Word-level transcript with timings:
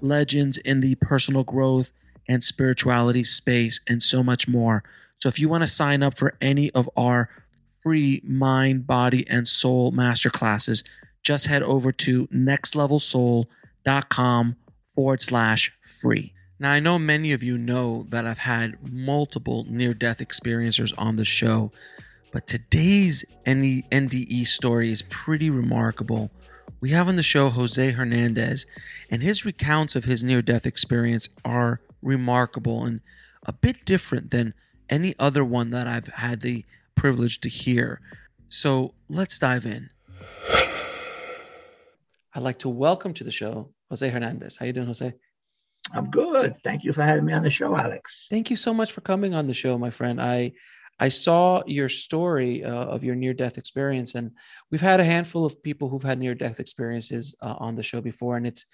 legends 0.00 0.58
in 0.58 0.80
the 0.80 0.94
personal 0.96 1.44
growth 1.44 1.92
and 2.28 2.44
spirituality 2.44 3.24
space, 3.24 3.80
and 3.88 4.02
so 4.02 4.22
much 4.22 4.46
more. 4.46 4.84
So, 5.14 5.28
if 5.28 5.38
you 5.38 5.48
want 5.48 5.62
to 5.62 5.68
sign 5.68 6.02
up 6.02 6.18
for 6.18 6.36
any 6.40 6.70
of 6.72 6.90
our 6.96 7.30
free 7.82 8.20
mind, 8.24 8.86
body, 8.86 9.26
and 9.28 9.48
soul 9.48 9.92
masterclasses, 9.92 10.84
just 11.22 11.46
head 11.46 11.62
over 11.62 11.92
to 11.92 12.26
nextlevelsoul.com 12.28 14.56
forward 14.94 15.22
slash 15.22 15.72
free. 15.82 16.34
Now, 16.60 16.72
I 16.72 16.80
know 16.80 16.98
many 16.98 17.32
of 17.32 17.42
you 17.42 17.56
know 17.56 18.04
that 18.08 18.26
I've 18.26 18.38
had 18.38 18.92
multiple 18.92 19.64
near 19.68 19.94
death 19.94 20.18
experiencers 20.18 20.92
on 20.98 21.16
the 21.16 21.24
show, 21.24 21.72
but 22.32 22.46
today's 22.46 23.24
NDE 23.46 24.46
story 24.46 24.90
is 24.90 25.02
pretty 25.02 25.50
remarkable. 25.50 26.30
We 26.80 26.90
have 26.90 27.08
on 27.08 27.16
the 27.16 27.22
show 27.22 27.48
Jose 27.48 27.90
Hernandez, 27.90 28.66
and 29.10 29.22
his 29.22 29.44
recounts 29.44 29.96
of 29.96 30.04
his 30.04 30.22
near 30.22 30.42
death 30.42 30.66
experience 30.66 31.28
are 31.44 31.80
remarkable 32.02 32.84
and 32.84 33.00
a 33.44 33.52
bit 33.52 33.84
different 33.84 34.30
than 34.30 34.54
any 34.88 35.14
other 35.18 35.44
one 35.44 35.70
that 35.70 35.86
I've 35.86 36.06
had 36.06 36.40
the 36.40 36.64
privilege 36.94 37.40
to 37.40 37.48
hear. 37.48 38.00
So 38.48 38.94
let's 39.08 39.38
dive 39.38 39.66
in. 39.66 39.90
I'd 42.34 42.42
like 42.42 42.58
to 42.60 42.68
welcome 42.68 43.14
to 43.14 43.24
the 43.24 43.32
show 43.32 43.70
Jose 43.90 44.08
Hernandez. 44.08 44.56
How 44.56 44.66
you 44.66 44.72
doing, 44.72 44.86
Jose? 44.86 45.12
I'm 45.92 46.10
good. 46.10 46.56
Thank 46.62 46.84
you 46.84 46.92
for 46.92 47.02
having 47.02 47.24
me 47.24 47.32
on 47.32 47.42
the 47.42 47.50
show, 47.50 47.74
Alex. 47.76 48.26
Thank 48.30 48.50
you 48.50 48.56
so 48.56 48.74
much 48.74 48.92
for 48.92 49.00
coming 49.00 49.34
on 49.34 49.46
the 49.46 49.54
show, 49.54 49.78
my 49.78 49.90
friend. 49.90 50.20
I 50.20 50.52
I 51.00 51.08
saw 51.08 51.62
your 51.66 51.88
story 51.88 52.64
uh, 52.64 52.84
of 52.86 53.04
your 53.04 53.14
near 53.14 53.34
death 53.34 53.58
experience, 53.58 54.14
and 54.14 54.32
we've 54.70 54.80
had 54.80 55.00
a 55.00 55.04
handful 55.04 55.44
of 55.44 55.62
people 55.62 55.88
who've 55.88 56.02
had 56.02 56.18
near 56.18 56.34
death 56.34 56.60
experiences 56.60 57.36
uh, 57.40 57.54
on 57.58 57.74
the 57.74 57.82
show 57.82 58.00
before, 58.00 58.36
and 58.36 58.46
it's 58.46 58.64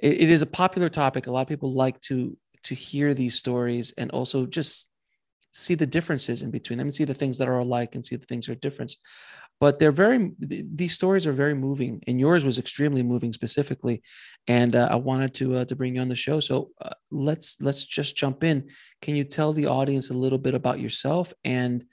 it, 0.00 0.22
it 0.22 0.30
is 0.30 0.42
a 0.42 0.46
popular 0.46 0.88
topic. 0.88 1.26
A 1.26 1.32
lot 1.32 1.42
of 1.42 1.48
people 1.48 1.72
like 1.72 2.00
to 2.02 2.36
to 2.64 2.74
hear 2.74 3.14
these 3.14 3.36
stories 3.36 3.92
and 3.98 4.10
also 4.10 4.46
just 4.46 4.90
see 5.52 5.74
the 5.74 5.86
differences 5.86 6.42
in 6.42 6.50
between 6.50 6.78
them 6.78 6.88
and 6.88 6.94
see 6.94 7.04
the 7.04 7.14
things 7.14 7.38
that 7.38 7.48
are 7.48 7.58
alike 7.58 7.94
and 7.94 8.04
see 8.04 8.16
the 8.16 8.26
things 8.26 8.46
that 8.46 8.52
are 8.52 8.56
different 8.56 8.96
but 9.60 9.78
they're 9.78 9.92
very 9.92 10.32
these 10.38 10.94
stories 10.94 11.26
are 11.26 11.32
very 11.32 11.54
moving 11.54 12.02
and 12.06 12.20
yours 12.20 12.44
was 12.44 12.58
extremely 12.58 13.02
moving 13.02 13.32
specifically 13.32 14.02
and 14.46 14.74
uh, 14.74 14.88
i 14.90 14.96
wanted 14.96 15.34
to 15.34 15.56
uh, 15.56 15.64
to 15.64 15.76
bring 15.76 15.96
you 15.96 16.00
on 16.00 16.08
the 16.08 16.16
show 16.16 16.40
so 16.40 16.70
uh, 16.80 16.90
let's 17.10 17.56
let's 17.60 17.84
just 17.84 18.16
jump 18.16 18.44
in 18.44 18.68
can 19.00 19.14
you 19.14 19.24
tell 19.24 19.52
the 19.52 19.66
audience 19.66 20.10
a 20.10 20.14
little 20.14 20.38
bit 20.38 20.54
about 20.54 20.80
yourself 20.80 21.32
and 21.44 21.84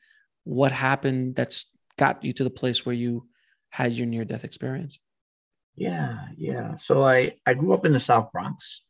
what 0.43 0.71
happened 0.71 1.35
that's 1.35 1.71
got 1.97 2.23
you 2.23 2.33
to 2.33 2.43
the 2.43 2.49
place 2.49 2.85
where 2.85 2.95
you 2.95 3.27
had 3.69 3.93
your 3.93 4.07
near 4.07 4.25
death 4.25 4.43
experience 4.43 4.99
yeah 5.75 6.25
yeah 6.37 6.75
so 6.77 7.03
i 7.03 7.31
i 7.45 7.53
grew 7.53 7.73
up 7.73 7.85
in 7.85 7.93
the 7.93 7.99
south 7.99 8.31
bronx 8.31 8.81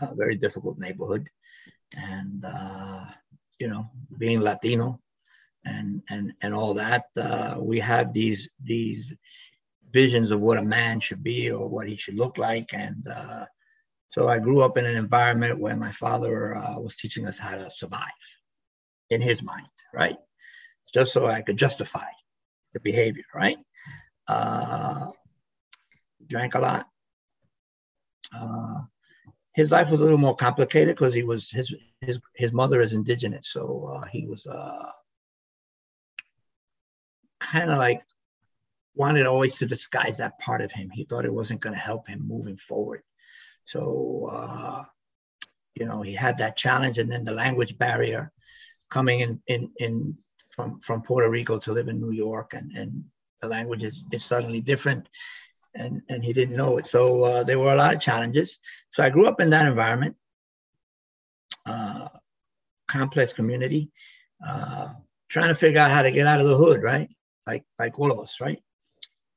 a 0.00 0.14
very 0.14 0.36
difficult 0.36 0.78
neighborhood. 0.78 1.28
And, 1.96 2.44
uh, 2.44 3.04
you 3.58 3.68
know, 3.68 3.90
being 4.18 4.40
Latino 4.40 5.00
and, 5.64 6.02
and, 6.08 6.32
and 6.42 6.54
all 6.54 6.74
that, 6.74 7.06
uh, 7.16 7.56
we 7.60 7.78
have 7.80 8.12
these, 8.12 8.48
these 8.62 9.12
visions 9.92 10.30
of 10.30 10.40
what 10.40 10.58
a 10.58 10.62
man 10.62 11.00
should 11.00 11.22
be 11.22 11.50
or 11.50 11.68
what 11.68 11.88
he 11.88 11.96
should 11.96 12.16
look 12.16 12.38
like. 12.38 12.72
And 12.72 13.06
uh, 13.08 13.46
so 14.10 14.28
I 14.28 14.38
grew 14.38 14.62
up 14.62 14.76
in 14.76 14.86
an 14.86 14.96
environment 14.96 15.58
where 15.58 15.76
my 15.76 15.92
father 15.92 16.56
uh, 16.56 16.80
was 16.80 16.96
teaching 16.96 17.26
us 17.26 17.38
how 17.38 17.56
to 17.56 17.70
survive 17.76 18.02
in 19.10 19.20
his 19.20 19.42
mind, 19.42 19.66
right? 19.94 20.16
Just 20.94 21.12
so 21.12 21.26
I 21.26 21.42
could 21.42 21.56
justify 21.56 22.06
the 22.72 22.80
behavior, 22.80 23.24
right? 23.34 23.58
Uh, 24.26 25.06
drank 26.26 26.54
a 26.54 26.60
lot. 26.60 26.86
Uh, 28.34 28.82
his 29.54 29.70
life 29.70 29.90
was 29.90 30.00
a 30.00 30.02
little 30.04 30.18
more 30.18 30.36
complicated 30.36 30.94
because 30.94 31.14
he 31.14 31.22
was 31.22 31.50
his 31.50 31.74
his 32.00 32.20
his 32.34 32.52
mother 32.52 32.80
is 32.80 32.92
indigenous, 32.92 33.48
so 33.50 33.90
uh, 33.92 34.06
he 34.06 34.26
was 34.26 34.46
uh, 34.46 34.90
kind 37.50 37.70
of 37.70 37.78
like 37.78 38.02
wanted 38.94 39.26
always 39.26 39.56
to 39.56 39.66
disguise 39.66 40.16
that 40.18 40.38
part 40.38 40.60
of 40.60 40.72
him. 40.72 40.90
He 40.90 41.04
thought 41.04 41.24
it 41.24 41.32
wasn't 41.32 41.60
going 41.60 41.74
to 41.74 41.80
help 41.80 42.08
him 42.08 42.26
moving 42.26 42.56
forward. 42.56 43.02
So 43.64 44.30
uh, 44.32 44.84
you 45.74 45.86
know 45.86 46.02
he 46.02 46.14
had 46.14 46.38
that 46.38 46.56
challenge, 46.56 46.98
and 46.98 47.10
then 47.10 47.24
the 47.24 47.32
language 47.32 47.78
barrier 47.78 48.32
coming 48.90 49.20
in 49.20 49.40
in 49.46 49.70
in 49.78 50.16
from 50.50 50.80
from 50.80 51.02
Puerto 51.02 51.28
Rico 51.28 51.58
to 51.58 51.72
live 51.72 51.88
in 51.88 52.00
New 52.00 52.12
York, 52.12 52.54
and 52.54 52.72
and 52.76 53.04
the 53.40 53.48
language 53.48 53.84
is, 53.84 54.04
is 54.12 54.24
suddenly 54.24 54.60
different 54.60 55.08
and, 55.74 56.02
and 56.08 56.24
he 56.24 56.32
didn't 56.32 56.56
know 56.56 56.78
it. 56.78 56.86
So 56.86 57.24
uh, 57.24 57.44
there 57.44 57.58
were 57.58 57.72
a 57.72 57.76
lot 57.76 57.94
of 57.94 58.00
challenges. 58.00 58.58
So 58.90 59.02
I 59.02 59.10
grew 59.10 59.26
up 59.26 59.40
in 59.40 59.50
that 59.50 59.66
environment, 59.66 60.16
uh, 61.66 62.08
complex 62.88 63.32
community, 63.32 63.90
uh, 64.46 64.88
trying 65.28 65.48
to 65.48 65.54
figure 65.54 65.80
out 65.80 65.90
how 65.90 66.02
to 66.02 66.10
get 66.10 66.26
out 66.26 66.40
of 66.40 66.48
the 66.48 66.56
hood, 66.56 66.82
right? 66.82 67.08
Like 67.48 67.64
like 67.78 67.98
all 67.98 68.12
of 68.12 68.20
us, 68.20 68.34
right? 68.40 68.62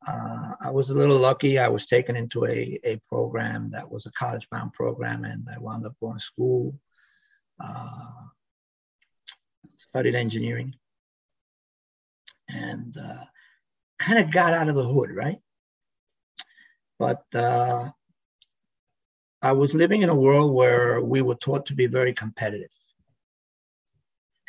Uh, 0.06 0.54
I 0.60 0.70
was 0.72 0.90
a 0.90 0.94
little 0.94 1.18
lucky. 1.18 1.58
I 1.58 1.70
was 1.70 1.86
taken 1.86 2.16
into 2.18 2.46
a, 2.46 2.78
a 2.84 3.00
program 3.08 3.72
that 3.72 3.90
was 3.90 4.06
a 4.06 4.12
college 4.12 4.46
bound 4.52 4.74
program, 4.74 5.24
and 5.24 5.48
I 5.54 5.60
wound 5.60 5.86
up 5.86 5.96
going 6.02 6.18
to 6.18 6.30
school, 6.32 6.78
uh, 7.64 8.12
studied 9.78 10.16
engineering, 10.16 10.74
and 12.50 12.98
uh, 12.98 13.24
kind 14.00 14.20
of 14.20 14.30
got 14.32 14.54
out 14.54 14.68
of 14.68 14.76
the 14.76 14.88
hood, 14.88 15.12
right? 15.12 15.40
But 17.00 17.24
uh, 17.34 17.92
I 19.42 19.54
was 19.54 19.74
living 19.74 20.02
in 20.02 20.10
a 20.10 20.22
world 20.26 20.54
where 20.54 21.02
we 21.02 21.22
were 21.22 21.36
taught 21.36 21.68
to 21.68 21.76
be 21.76 21.88
very 21.88 22.14
competitive. 22.14 22.76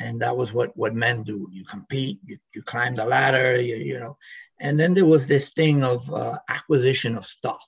And 0.03 0.19
that 0.21 0.35
was 0.35 0.51
what, 0.51 0.75
what 0.75 0.93
men 0.93 1.23
do. 1.23 1.47
You 1.49 1.63
compete, 1.63 2.19
you, 2.25 2.37
you 2.53 2.61
climb 2.61 2.93
the 2.95 3.05
ladder, 3.05 3.59
you, 3.59 3.77
you 3.77 3.99
know. 3.99 4.17
And 4.59 4.77
then 4.77 4.93
there 4.93 5.05
was 5.05 5.27
this 5.27 5.49
thing 5.49 5.81
of 5.83 6.13
uh, 6.13 6.39
acquisition 6.49 7.15
of 7.15 7.25
stuff 7.25 7.65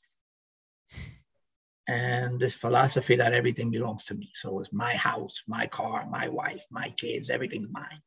and 1.87 2.37
this 2.37 2.55
philosophy 2.55 3.15
that 3.15 3.33
everything 3.33 3.71
belongs 3.71 4.03
to 4.05 4.15
me. 4.15 4.31
So 4.35 4.59
it's 4.59 4.73
my 4.73 4.93
house, 4.95 5.43
my 5.47 5.67
car, 5.67 6.07
my 6.09 6.27
wife, 6.27 6.65
my 6.69 6.89
kids, 6.97 7.29
everything's 7.29 7.69
mine. 7.71 8.01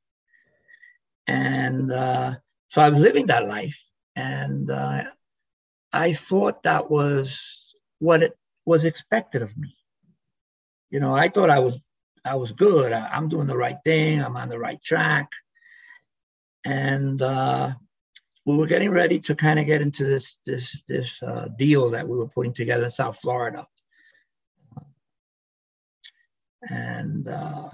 And 1.27 1.91
uh, 1.91 2.37
so 2.69 2.83
I 2.83 2.91
was 2.91 3.01
living 3.01 3.29
that 3.29 3.49
life. 3.49 3.79
And 4.15 4.71
uh, 4.71 5.05
I 5.91 6.13
thought 6.13 6.65
that 6.65 6.91
was 6.91 7.75
what 7.99 8.23
it 8.23 8.37
was 8.67 8.85
expected 8.85 9.41
of 9.41 9.57
me. 9.57 9.75
You 10.91 11.01
know, 11.01 11.15
I 11.15 11.31
thought 11.31 11.51
I 11.51 11.61
was 11.61 11.79
I 12.29 12.35
was 12.35 12.53
good. 12.53 12.93
I, 12.93 13.17
am 13.17 13.29
doing 13.29 13.47
the 13.47 13.57
right 13.57 13.79
thing. 13.85 14.23
I'm 14.23 14.37
on 14.37 14.49
the 14.49 14.59
right 14.59 14.83
track. 14.83 15.29
And 16.65 17.21
uh, 17.23 17.73
we 18.45 18.57
were 18.57 18.67
getting 18.67 18.91
ready 18.91 19.19
to 19.21 19.35
kind 19.35 19.59
of 19.59 19.67
get 19.67 19.81
into 19.81 20.05
this 20.05 20.39
this 20.45 20.83
this 20.87 21.23
uh, 21.23 21.49
deal 21.57 21.91
that 21.91 22.07
we 22.07 22.17
were 22.17 22.29
putting 22.29 22.53
together 22.53 22.85
in 22.85 22.91
South 22.91 23.19
Florida. 23.19 23.67
And 26.69 27.29
uh, 27.29 27.71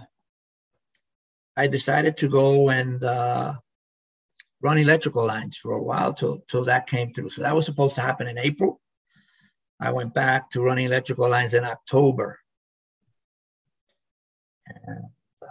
I 1.57 1.67
decided 1.67 2.17
to 2.19 2.29
go 2.29 2.69
and 2.69 3.03
uh, 3.03 3.55
run 4.61 4.79
electrical 4.79 5.27
lines 5.27 5.57
for 5.57 5.73
a 5.73 5.83
while 5.83 6.13
till, 6.13 6.43
till 6.49 6.65
that 6.65 6.87
came 6.87 7.13
through. 7.13 7.31
So 7.31 7.43
that 7.43 7.55
was 7.55 7.67
supposed 7.67 7.95
to 7.97 8.01
happen 8.01 8.27
in 8.27 8.39
April. 8.39 8.81
I 9.81 9.93
went 9.93 10.15
back 10.15 10.51
to 10.51 10.63
running 10.63 10.87
electrical 10.87 11.29
lines 11.29 11.55
in 11.55 11.65
October. 11.65 12.39
And 14.67 15.05
uh, 15.43 15.47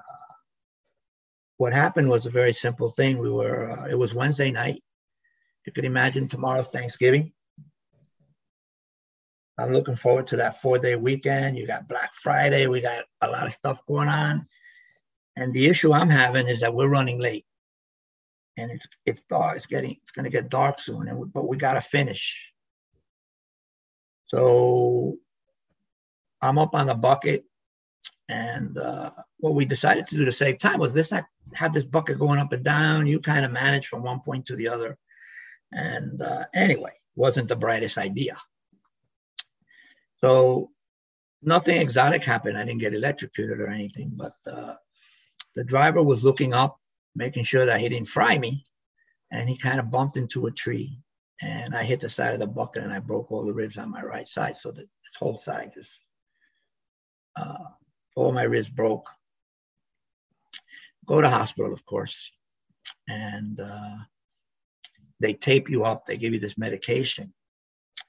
what 1.58 1.74
happened 1.74 2.10
was 2.10 2.26
a 2.26 2.32
very 2.32 2.54
simple 2.54 2.90
thing. 2.92 3.18
We 3.18 3.30
were, 3.30 3.72
uh, 3.72 3.88
it 3.88 3.98
was 3.98 4.14
Wednesday 4.14 4.52
night. 4.52 4.84
You 5.66 5.72
could 5.72 5.86
imagine 5.86 6.28
tomorrow's 6.28 6.68
Thanksgiving. 6.68 7.32
I'm 9.58 9.72
looking 9.72 9.96
forward 9.96 10.28
to 10.28 10.38
that 10.38 10.62
four 10.62 10.80
day 10.80 10.96
weekend. 10.96 11.58
You 11.58 11.68
got 11.68 11.88
Black 11.88 12.14
Friday. 12.16 12.68
We 12.68 12.82
got 12.82 13.06
a 13.22 13.30
lot 13.30 13.46
of 13.46 13.54
stuff 13.54 13.80
going 13.88 14.10
on. 14.10 14.48
And 15.36 15.54
the 15.54 15.68
issue 15.68 15.94
I'm 15.94 16.10
having 16.10 16.48
is 16.48 16.60
that 16.62 16.74
we're 16.74 16.88
running 16.88 17.20
late. 17.20 17.46
And 18.58 18.72
it's 18.72 18.86
it's 19.06 19.22
dark. 19.30 19.58
It's 19.58 19.66
getting 19.66 19.92
it's 19.92 20.12
going 20.12 20.26
to 20.26 20.32
get 20.32 20.50
dark 20.50 20.80
soon. 20.80 21.08
And 21.08 21.18
we, 21.18 21.28
but 21.28 21.48
we 21.48 21.58
got 21.58 21.74
to 21.74 21.82
finish. 21.82 22.52
So 24.28 25.18
I'm 26.42 26.58
up 26.58 26.74
on 26.74 26.88
the 26.88 26.96
bucket. 26.96 27.46
And 28.30 28.78
uh, 28.78 29.12
what 29.38 29.56
we 29.56 29.66
decided 29.66 30.08
to 30.08 30.16
do 30.16 30.26
to 30.26 30.32
save 30.32 30.58
time 30.58 30.80
was 30.80 30.94
this 30.94 31.12
I 31.12 31.24
have 31.54 31.74
this 31.74 31.84
bucket 31.84 32.20
going 32.20 32.40
up 32.40 32.54
and 32.54 32.64
down. 32.64 33.08
You 33.08 33.20
kind 33.20 33.46
of 33.46 33.52
manage 33.52 33.88
from 33.88 34.04
one 34.04 34.22
point 34.22 34.46
to 34.48 34.56
the 34.56 34.70
other. 34.70 34.98
And 35.72 36.22
uh, 36.22 36.46
anyway, 36.54 36.94
wasn't 37.16 37.50
the 37.50 37.56
brightest 37.56 37.98
idea. 37.98 38.38
So 40.18 40.72
nothing 41.42 41.78
exotic 41.78 42.24
happened. 42.24 42.58
I 42.58 42.66
didn't 42.66 42.80
get 42.80 42.94
electrocuted 42.94 43.60
or 43.60 43.68
anything, 43.68 44.12
but 44.16 44.36
uh, 44.50 44.76
the 45.56 45.64
driver 45.64 46.02
was 46.02 46.24
looking 46.24 46.54
up, 46.54 46.80
making 47.16 47.44
sure 47.44 47.66
that 47.66 47.80
he 47.80 47.90
didn't 47.90 48.08
fry 48.10 48.38
me, 48.38 48.66
and 49.32 49.50
he 49.50 49.58
kind 49.58 49.80
of 49.80 49.92
bumped 49.92 50.18
into 50.18 50.48
a 50.48 50.52
tree. 50.52 50.98
And 51.42 51.76
I 51.76 51.84
hit 51.84 52.00
the 52.00 52.10
side 52.10 52.34
of 52.34 52.40
the 52.40 52.48
bucket 52.48 52.84
and 52.84 52.94
I 52.94 53.00
broke 53.00 53.32
all 53.32 53.44
the 53.44 53.54
ribs 53.54 53.78
on 53.78 53.92
my 53.92 54.02
right 54.02 54.30
side. 54.30 54.56
So 54.58 54.72
that 54.72 54.78
this 54.78 55.18
whole 55.20 55.38
side 55.38 55.72
just, 55.74 55.92
uh, 57.36 57.66
all 58.16 58.32
my 58.32 58.44
ribs 58.44 58.70
broke. 58.70 59.08
Go 61.06 61.22
to 61.22 61.30
hospital, 61.30 61.74
of 61.74 61.86
course. 61.86 62.32
And 63.08 63.60
uh, 63.60 63.96
they 65.20 65.34
tape 65.34 65.70
you 65.70 65.84
up, 65.84 66.06
they 66.06 66.18
give 66.18 66.34
you 66.34 66.40
this 66.40 66.58
medication 66.58 67.34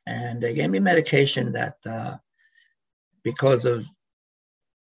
and 0.06 0.42
they 0.42 0.54
gave 0.54 0.70
me 0.70 0.78
medication 0.78 1.52
that 1.52 1.76
uh, 1.86 2.16
because 3.22 3.64
of 3.64 3.86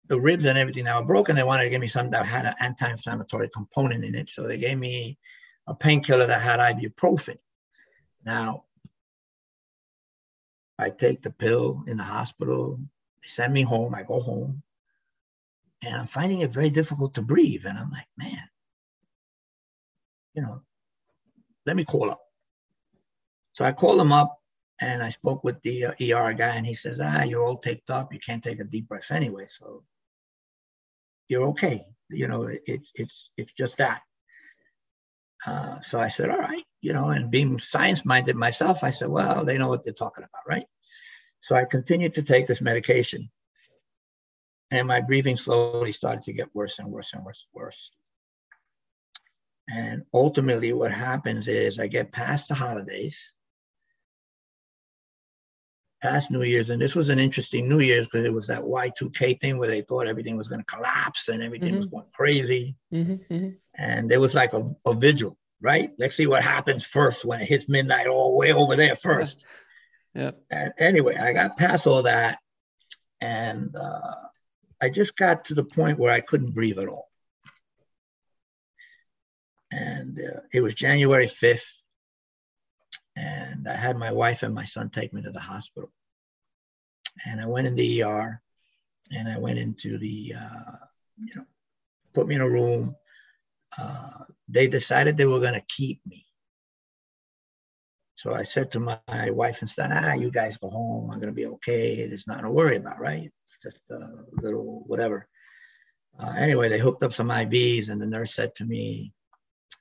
the 0.08 0.20
ribs 0.20 0.44
and 0.44 0.58
everything 0.58 0.84
were 0.84 1.02
broken, 1.02 1.34
they 1.34 1.42
wanted 1.42 1.64
to 1.64 1.70
give 1.70 1.80
me 1.80 1.88
something 1.88 2.10
that 2.10 2.26
had 2.26 2.44
an 2.44 2.54
anti-inflammatory 2.60 3.48
component 3.54 4.04
in 4.04 4.14
it. 4.14 4.28
So 4.28 4.42
they 4.42 4.58
gave 4.58 4.78
me 4.78 5.18
a 5.66 5.74
painkiller 5.74 6.26
that 6.26 6.42
had 6.42 6.60
ibuprofen. 6.60 7.38
Now, 8.24 8.64
I 10.78 10.90
take 10.90 11.22
the 11.22 11.30
pill 11.30 11.84
in 11.86 11.96
the 11.96 12.02
hospital. 12.02 12.78
They 13.22 13.28
send 13.28 13.54
me 13.54 13.62
home. 13.62 13.94
I 13.94 14.02
go 14.02 14.20
home, 14.20 14.62
and 15.84 15.96
I'm 15.96 16.06
finding 16.06 16.40
it 16.40 16.50
very 16.50 16.70
difficult 16.70 17.14
to 17.14 17.22
breathe. 17.22 17.66
And 17.66 17.78
I'm 17.78 17.90
like, 17.90 18.06
man, 18.16 18.48
you 20.34 20.42
know, 20.42 20.62
let 21.66 21.76
me 21.76 21.84
call 21.84 22.10
up. 22.10 22.20
So 23.52 23.64
I 23.64 23.72
call 23.72 24.00
him 24.00 24.12
up 24.12 24.38
and 24.80 25.02
I 25.02 25.10
spoke 25.10 25.44
with 25.44 25.60
the 25.62 25.86
uh, 25.86 25.92
ER 26.00 26.32
guy, 26.34 26.56
and 26.56 26.66
he 26.66 26.74
says, 26.74 26.98
"Ah, 27.00 27.22
you're 27.22 27.44
all 27.44 27.56
taped 27.56 27.90
up. 27.90 28.12
You 28.12 28.18
can't 28.18 28.42
take 28.42 28.60
a 28.60 28.64
deep 28.64 28.88
breath 28.88 29.10
anyway, 29.10 29.46
so 29.48 29.84
you're 31.28 31.46
okay. 31.48 31.86
You 32.10 32.28
know, 32.28 32.48
it's 32.66 32.90
it's 32.94 33.30
it's 33.36 33.52
just 33.52 33.76
that." 33.78 34.02
Uh, 35.46 35.80
so 35.82 36.00
I 36.00 36.08
said, 36.08 36.30
"All 36.30 36.38
right," 36.38 36.64
you 36.80 36.92
know, 36.92 37.10
and 37.10 37.30
being 37.30 37.58
science-minded 37.58 38.34
myself, 38.34 38.82
I 38.82 38.90
said, 38.90 39.08
"Well, 39.08 39.44
they 39.44 39.58
know 39.58 39.68
what 39.68 39.84
they're 39.84 39.92
talking 39.92 40.24
about, 40.24 40.42
right?" 40.48 40.66
So 41.42 41.54
I 41.54 41.64
continued 41.64 42.14
to 42.14 42.22
take 42.22 42.46
this 42.46 42.60
medication, 42.60 43.30
and 44.70 44.88
my 44.88 45.00
breathing 45.00 45.36
slowly 45.36 45.92
started 45.92 46.22
to 46.24 46.32
get 46.32 46.54
worse 46.54 46.78
and 46.78 46.88
worse 46.88 47.12
and 47.12 47.24
worse 47.24 47.46
and 47.52 47.60
worse. 47.62 47.90
And 49.68 50.02
ultimately, 50.12 50.72
what 50.72 50.92
happens 50.92 51.48
is 51.48 51.78
I 51.78 51.86
get 51.86 52.12
past 52.12 52.48
the 52.48 52.54
holidays 52.54 53.18
past 56.04 56.30
New 56.30 56.42
Year's, 56.42 56.68
and 56.68 56.80
this 56.80 56.94
was 56.94 57.08
an 57.08 57.18
interesting 57.18 57.66
New 57.66 57.80
Year's 57.80 58.04
because 58.04 58.26
it 58.26 58.32
was 58.32 58.46
that 58.48 58.60
Y2K 58.60 59.40
thing 59.40 59.56
where 59.56 59.70
they 59.70 59.80
thought 59.80 60.06
everything 60.06 60.36
was 60.36 60.48
going 60.48 60.60
to 60.60 60.66
collapse 60.66 61.28
and 61.28 61.42
everything 61.42 61.70
mm-hmm. 61.70 61.78
was 61.78 61.86
going 61.86 62.04
crazy. 62.12 62.76
Mm-hmm, 62.92 63.34
mm-hmm. 63.34 63.48
And 63.76 64.10
there 64.10 64.20
was 64.20 64.34
like 64.34 64.52
a, 64.52 64.70
a, 64.84 64.92
vigil, 64.92 65.38
right? 65.62 65.92
Let's 65.98 66.14
see 66.14 66.26
what 66.26 66.42
happens 66.42 66.84
first 66.84 67.24
when 67.24 67.40
it 67.40 67.48
hits 67.48 67.70
midnight, 67.70 68.06
all 68.06 68.32
the 68.32 68.36
way 68.36 68.52
over 68.52 68.76
there 68.76 68.94
first. 68.94 69.44
Yeah. 70.16 70.30
And 70.48 70.72
anyway, 70.78 71.16
I 71.16 71.32
got 71.32 71.56
past 71.56 71.88
all 71.88 72.04
that, 72.04 72.38
and 73.20 73.74
uh, 73.74 74.14
I 74.84 74.90
just 74.90 75.16
got 75.16 75.46
to 75.46 75.54
the 75.54 75.64
point 75.64 75.98
where 75.98 76.12
I 76.12 76.20
couldn't 76.20 76.50
breathe 76.50 76.78
at 76.78 76.88
all. 76.88 77.08
And 79.72 80.20
uh, 80.20 80.40
it 80.52 80.60
was 80.60 80.74
January 80.74 81.26
5th, 81.26 81.64
and 83.16 83.66
I 83.66 83.76
had 83.76 83.96
my 83.96 84.12
wife 84.12 84.42
and 84.42 84.54
my 84.54 84.66
son 84.66 84.90
take 84.90 85.14
me 85.14 85.22
to 85.22 85.30
the 85.30 85.40
hospital. 85.40 85.90
And 87.24 87.40
I 87.40 87.46
went 87.46 87.66
in 87.66 87.76
the 87.76 88.02
ER, 88.02 88.42
and 89.10 89.26
I 89.26 89.38
went 89.38 89.58
into 89.58 89.96
the, 89.96 90.34
uh, 90.38 90.76
you 91.18 91.34
know, 91.34 91.46
put 92.12 92.26
me 92.26 92.34
in 92.34 92.42
a 92.42 92.48
room. 92.48 92.94
Uh, 93.78 94.24
they 94.48 94.68
decided 94.68 95.16
they 95.16 95.24
were 95.24 95.40
going 95.40 95.54
to 95.54 95.64
keep 95.66 96.02
me. 96.06 96.26
So 98.16 98.34
I 98.34 98.42
said 98.42 98.70
to 98.72 98.80
my 98.80 99.30
wife 99.30 99.62
and 99.62 99.70
son, 99.70 99.92
ah, 99.92 100.12
you 100.12 100.30
guys 100.30 100.58
go 100.58 100.68
home. 100.68 101.10
I'm 101.10 101.20
going 101.20 101.32
to 101.32 101.40
be 101.42 101.46
okay. 101.46 102.06
There's 102.06 102.26
nothing 102.26 102.44
to 102.44 102.50
worry 102.50 102.76
about, 102.76 103.00
right? 103.00 103.32
Just 103.64 103.80
a 103.90 104.24
little 104.32 104.84
whatever. 104.86 105.26
Uh, 106.18 106.34
anyway, 106.38 106.68
they 106.68 106.78
hooked 106.78 107.02
up 107.02 107.12
some 107.12 107.28
IVs, 107.28 107.88
and 107.88 108.00
the 108.00 108.06
nurse 108.06 108.34
said 108.34 108.54
to 108.56 108.64
me, 108.64 109.12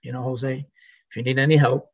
you 0.02 0.12
know, 0.12 0.24
Jose, 0.24 0.66
if 1.10 1.16
you 1.16 1.22
need 1.22 1.38
any 1.38 1.56
help, 1.56 1.90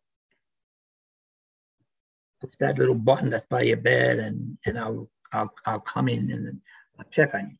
push 2.39 2.51
that 2.59 2.77
little 2.77 2.95
button 2.95 3.29
that's 3.29 3.45
by 3.49 3.61
your 3.61 3.77
bed 3.77 4.19
and, 4.19 4.57
and 4.65 4.79
I'll, 4.79 5.09
I'll, 5.33 5.53
I'll 5.65 5.79
come 5.79 6.07
in 6.07 6.31
and 6.31 6.61
I'll 6.97 7.05
check 7.11 7.33
on 7.33 7.49
you. 7.51 7.57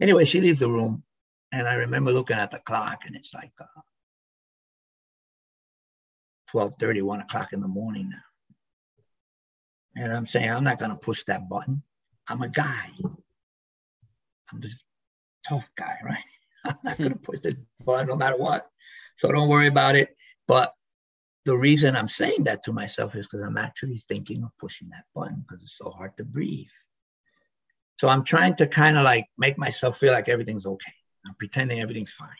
Anyway, 0.00 0.24
she 0.24 0.40
leaves 0.40 0.60
the 0.60 0.68
room 0.68 1.02
and 1.52 1.68
I 1.68 1.74
remember 1.74 2.10
looking 2.10 2.38
at 2.38 2.50
the 2.50 2.58
clock 2.60 3.00
and 3.06 3.14
it's 3.14 3.34
like 3.34 3.52
uh, 3.60 3.80
12 6.48 6.74
30, 6.78 7.02
1 7.02 7.20
o'clock 7.20 7.52
in 7.52 7.60
the 7.60 7.68
morning 7.68 8.10
now. 8.10 10.02
And 10.02 10.12
I'm 10.12 10.26
saying, 10.26 10.50
I'm 10.50 10.64
not 10.64 10.78
going 10.78 10.90
to 10.90 10.96
push 10.96 11.22
that 11.24 11.48
button. 11.48 11.82
I'm 12.32 12.42
a 12.42 12.48
guy. 12.48 12.88
I'm 13.04 14.60
this 14.60 14.76
tough 15.46 15.68
guy, 15.76 15.96
right? 16.02 16.24
I'm 16.64 16.78
not 16.82 16.96
going 16.96 17.12
to 17.12 17.18
push 17.18 17.40
the 17.40 17.54
button 17.84 18.08
no 18.08 18.16
matter 18.16 18.38
what. 18.38 18.70
So 19.16 19.30
don't 19.30 19.48
worry 19.48 19.66
about 19.66 19.96
it. 19.96 20.16
But 20.48 20.72
the 21.44 21.56
reason 21.56 21.94
I'm 21.94 22.08
saying 22.08 22.44
that 22.44 22.62
to 22.64 22.72
myself 22.72 23.14
is 23.16 23.26
because 23.26 23.44
I'm 23.44 23.58
actually 23.58 24.02
thinking 24.08 24.42
of 24.44 24.50
pushing 24.58 24.88
that 24.90 25.04
button 25.14 25.44
because 25.46 25.62
it's 25.62 25.76
so 25.76 25.90
hard 25.90 26.16
to 26.16 26.24
breathe. 26.24 26.66
So 27.96 28.08
I'm 28.08 28.24
trying 28.24 28.56
to 28.56 28.66
kind 28.66 28.96
of 28.96 29.04
like 29.04 29.26
make 29.36 29.58
myself 29.58 29.98
feel 29.98 30.12
like 30.12 30.30
everything's 30.30 30.64
okay. 30.66 30.92
I'm 31.26 31.34
pretending 31.34 31.80
everything's 31.80 32.14
fine. 32.14 32.30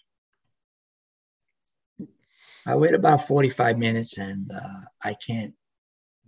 I 2.66 2.76
wait 2.76 2.94
about 2.94 3.26
45 3.26 3.76
minutes 3.76 4.16
and 4.16 4.50
uh, 4.52 4.80
I 5.04 5.14
can't 5.14 5.52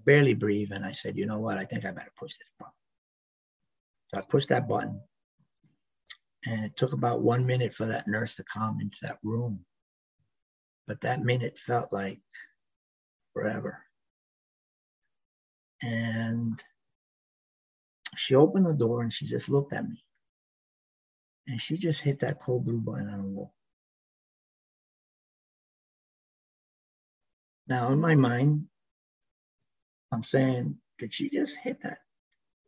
barely 0.05 0.35
breathe. 0.35 0.73
And 0.73 0.85
I 0.85 0.93
said, 0.93 1.17
you 1.17 1.25
know 1.25 1.39
what? 1.39 1.57
I 1.57 1.65
think 1.65 1.87
I 1.87 1.93
better 1.93 2.13
push 2.19 2.33
this 2.33 2.51
button. 2.59 2.73
So 4.15 4.21
I 4.21 4.23
pushed 4.23 4.49
that 4.51 4.69
button. 4.69 5.01
And 6.47 6.65
it 6.65 6.77
took 6.77 6.93
about 6.93 7.23
one 7.23 7.47
minute 7.47 7.73
for 7.73 7.87
that 7.87 8.07
nurse 8.07 8.35
to 8.37 8.45
come 8.45 8.79
into 8.81 8.99
that 9.03 9.19
room. 9.23 9.65
But 10.87 11.01
that 11.01 11.25
minute 11.25 11.59
felt 11.59 11.93
like 11.93 12.21
forever. 13.33 13.79
And 15.83 16.63
she 18.17 18.35
opened 18.35 18.67
the 18.67 18.73
door 18.73 19.03
and 19.03 19.13
she 19.13 19.27
just 19.27 19.49
looked 19.49 19.73
at 19.73 19.89
me. 19.89 20.05
And 21.47 21.61
she 21.61 21.77
just 21.77 22.01
hit 22.01 22.21
that 22.21 22.41
code 22.41 22.65
blue 22.65 22.79
button 22.79 23.09
on 23.09 23.23
the 23.23 23.29
wall. 23.29 23.55
Now, 27.67 27.91
in 27.93 28.01
my 28.01 28.15
mind, 28.15 28.67
I'm 30.13 30.25
saying, 30.25 30.77
did 30.99 31.13
she 31.13 31.31
just 31.31 31.57
hit 31.57 31.83
that 31.83 31.99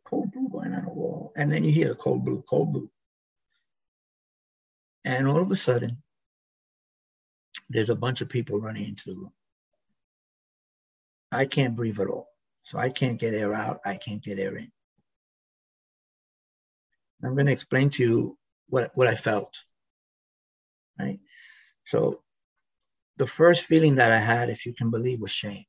code 0.03 0.31
blue 0.31 0.49
button 0.49 0.73
on 0.73 0.85
the 0.85 0.89
wall? 0.89 1.17
And 1.37 1.51
then 1.51 1.63
you 1.63 1.71
hear 1.71 1.93
code 1.93 2.25
blue, 2.25 2.43
code 2.49 2.73
blue. 2.73 2.89
And 5.05 5.27
all 5.27 5.41
of 5.41 5.51
a 5.51 5.55
sudden, 5.55 6.01
there's 7.69 7.91
a 7.91 7.95
bunch 7.95 8.21
of 8.21 8.27
people 8.27 8.59
running 8.59 8.85
into 8.85 9.11
the 9.11 9.15
room. 9.15 9.33
I 11.31 11.45
can't 11.45 11.75
breathe 11.75 11.99
at 11.99 12.07
all. 12.07 12.27
So 12.63 12.79
I 12.79 12.89
can't 12.89 13.19
get 13.19 13.35
air 13.35 13.53
out. 13.53 13.81
I 13.85 13.95
can't 13.95 14.23
get 14.23 14.39
air 14.39 14.57
in. 14.57 14.71
I'm 17.23 17.35
going 17.35 17.45
to 17.45 17.51
explain 17.51 17.91
to 17.91 18.03
you 18.03 18.37
what, 18.67 18.91
what 18.95 19.07
I 19.07 19.15
felt. 19.15 19.55
Right? 20.99 21.19
So 21.85 22.21
the 23.17 23.27
first 23.27 23.63
feeling 23.63 23.95
that 23.95 24.11
I 24.11 24.19
had, 24.19 24.49
if 24.49 24.65
you 24.65 24.73
can 24.73 24.89
believe, 24.89 25.21
was 25.21 25.31
shame. 25.31 25.65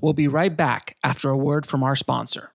We'll 0.00 0.12
be 0.12 0.28
right 0.28 0.54
back 0.54 0.96
after 1.02 1.30
a 1.30 1.36
word 1.36 1.66
from 1.66 1.82
our 1.82 1.96
sponsor. 1.96 2.52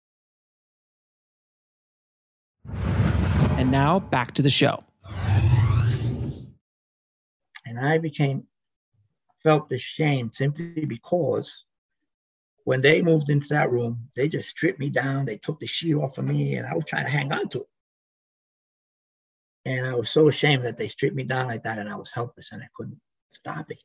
And 2.67 3.71
now 3.71 3.99
back 3.99 4.31
to 4.33 4.41
the 4.41 4.49
show. 4.49 4.83
And 7.65 7.79
I 7.79 7.97
became, 7.97 8.45
felt 9.41 9.71
ashamed 9.71 10.35
simply 10.35 10.85
because 10.85 11.65
when 12.65 12.81
they 12.81 13.01
moved 13.01 13.29
into 13.29 13.49
that 13.49 13.71
room, 13.71 14.09
they 14.15 14.27
just 14.27 14.49
stripped 14.49 14.79
me 14.79 14.89
down. 14.89 15.25
They 15.25 15.37
took 15.37 15.59
the 15.59 15.67
sheet 15.67 15.95
off 15.95 16.17
of 16.17 16.25
me, 16.25 16.55
and 16.55 16.65
I 16.65 16.73
was 16.73 16.85
trying 16.85 17.05
to 17.05 17.11
hang 17.11 17.31
on 17.33 17.49
to 17.49 17.61
it. 17.61 17.67
And 19.65 19.85
I 19.85 19.95
was 19.95 20.09
so 20.09 20.27
ashamed 20.27 20.65
that 20.65 20.77
they 20.77 20.87
stripped 20.87 21.15
me 21.15 21.23
down 21.23 21.47
like 21.47 21.63
that, 21.63 21.79
and 21.79 21.89
I 21.89 21.95
was 21.95 22.11
helpless 22.11 22.51
and 22.51 22.61
I 22.61 22.67
couldn't 22.75 22.99
stop 23.33 23.71
it. 23.71 23.79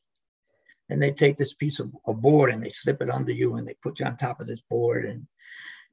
And 0.91 1.03
they 1.03 1.13
take 1.13 1.37
this 1.37 1.55
piece 1.55 1.81
of 1.81 1.93
a 2.07 2.15
board 2.15 2.51
and 2.51 2.63
they 2.63 2.71
slip 2.71 3.03
it 3.03 3.11
under 3.11 3.33
you 3.33 3.57
and 3.57 3.69
they 3.69 3.75
put 3.83 4.01
you 4.01 4.07
on 4.07 4.17
top 4.17 4.41
of 4.41 4.47
this 4.47 4.63
board. 4.71 5.05
And 5.05 5.27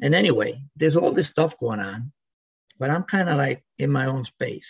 and 0.02 0.16
anyway, 0.16 0.62
there's 0.76 0.96
all 0.96 1.12
this 1.12 1.30
stuff 1.30 1.58
going 1.60 1.80
on, 1.80 2.12
but 2.78 2.90
I'm 2.90 3.04
kind 3.04 3.30
of 3.30 3.38
like 3.38 3.64
in 3.78 3.92
my 3.92 4.06
own 4.06 4.26
space. 4.26 4.68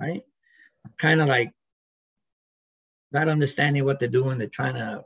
Right? 0.00 0.22
Kind 0.98 1.20
of 1.20 1.28
like 1.28 1.52
not 3.12 3.28
understanding 3.28 3.84
what 3.84 3.98
they're 3.98 4.08
doing. 4.08 4.38
They're 4.38 4.48
trying 4.48 4.74
to, 4.74 5.04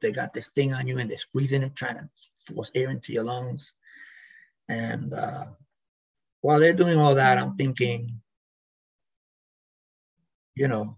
they 0.00 0.12
got 0.12 0.32
this 0.32 0.48
thing 0.54 0.74
on 0.74 0.88
you 0.88 0.98
and 0.98 1.08
they're 1.08 1.16
squeezing 1.16 1.62
it, 1.62 1.76
trying 1.76 1.96
to 1.96 2.54
force 2.54 2.70
air 2.74 2.90
into 2.90 3.12
your 3.12 3.24
lungs. 3.24 3.72
And 4.68 5.14
uh, 5.14 5.46
while 6.40 6.60
they're 6.60 6.72
doing 6.72 6.98
all 6.98 7.14
that, 7.14 7.38
I'm 7.38 7.56
thinking, 7.56 8.20
you 10.54 10.68
know, 10.68 10.96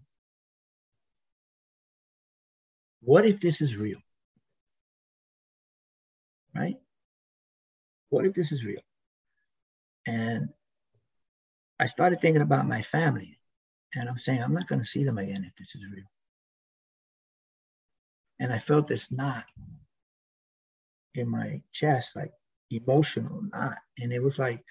what 3.03 3.27
if 3.27 3.41
this 3.41 3.61
is 3.61 3.77
real? 3.77 3.99
Right? 6.55 6.77
What 8.09 8.25
if 8.25 8.35
this 8.35 8.53
is 8.53 8.65
real? 8.65 8.81
And 10.07 10.49
I 11.81 11.87
started 11.87 12.21
thinking 12.21 12.43
about 12.43 12.69
my 12.69 12.83
family. 12.83 13.39
And 13.95 14.09
I'm 14.09 14.19
saying, 14.19 14.43
I'm 14.43 14.55
not 14.55 14.69
going 14.69 14.81
to 14.81 14.87
see 14.87 15.05
them 15.05 15.19
again 15.19 15.45
if 15.45 15.55
this 15.57 15.75
is 15.75 15.89
real. 15.93 16.05
And 18.41 18.53
I 18.53 18.59
felt 18.59 18.89
this 18.89 19.11
knot 19.13 19.45
in 21.15 21.29
my 21.29 21.63
chest, 21.73 22.17
like 22.17 22.33
emotional 22.71 23.43
knot. 23.53 23.79
And 23.99 24.13
it 24.13 24.23
was 24.23 24.39
like 24.39 24.65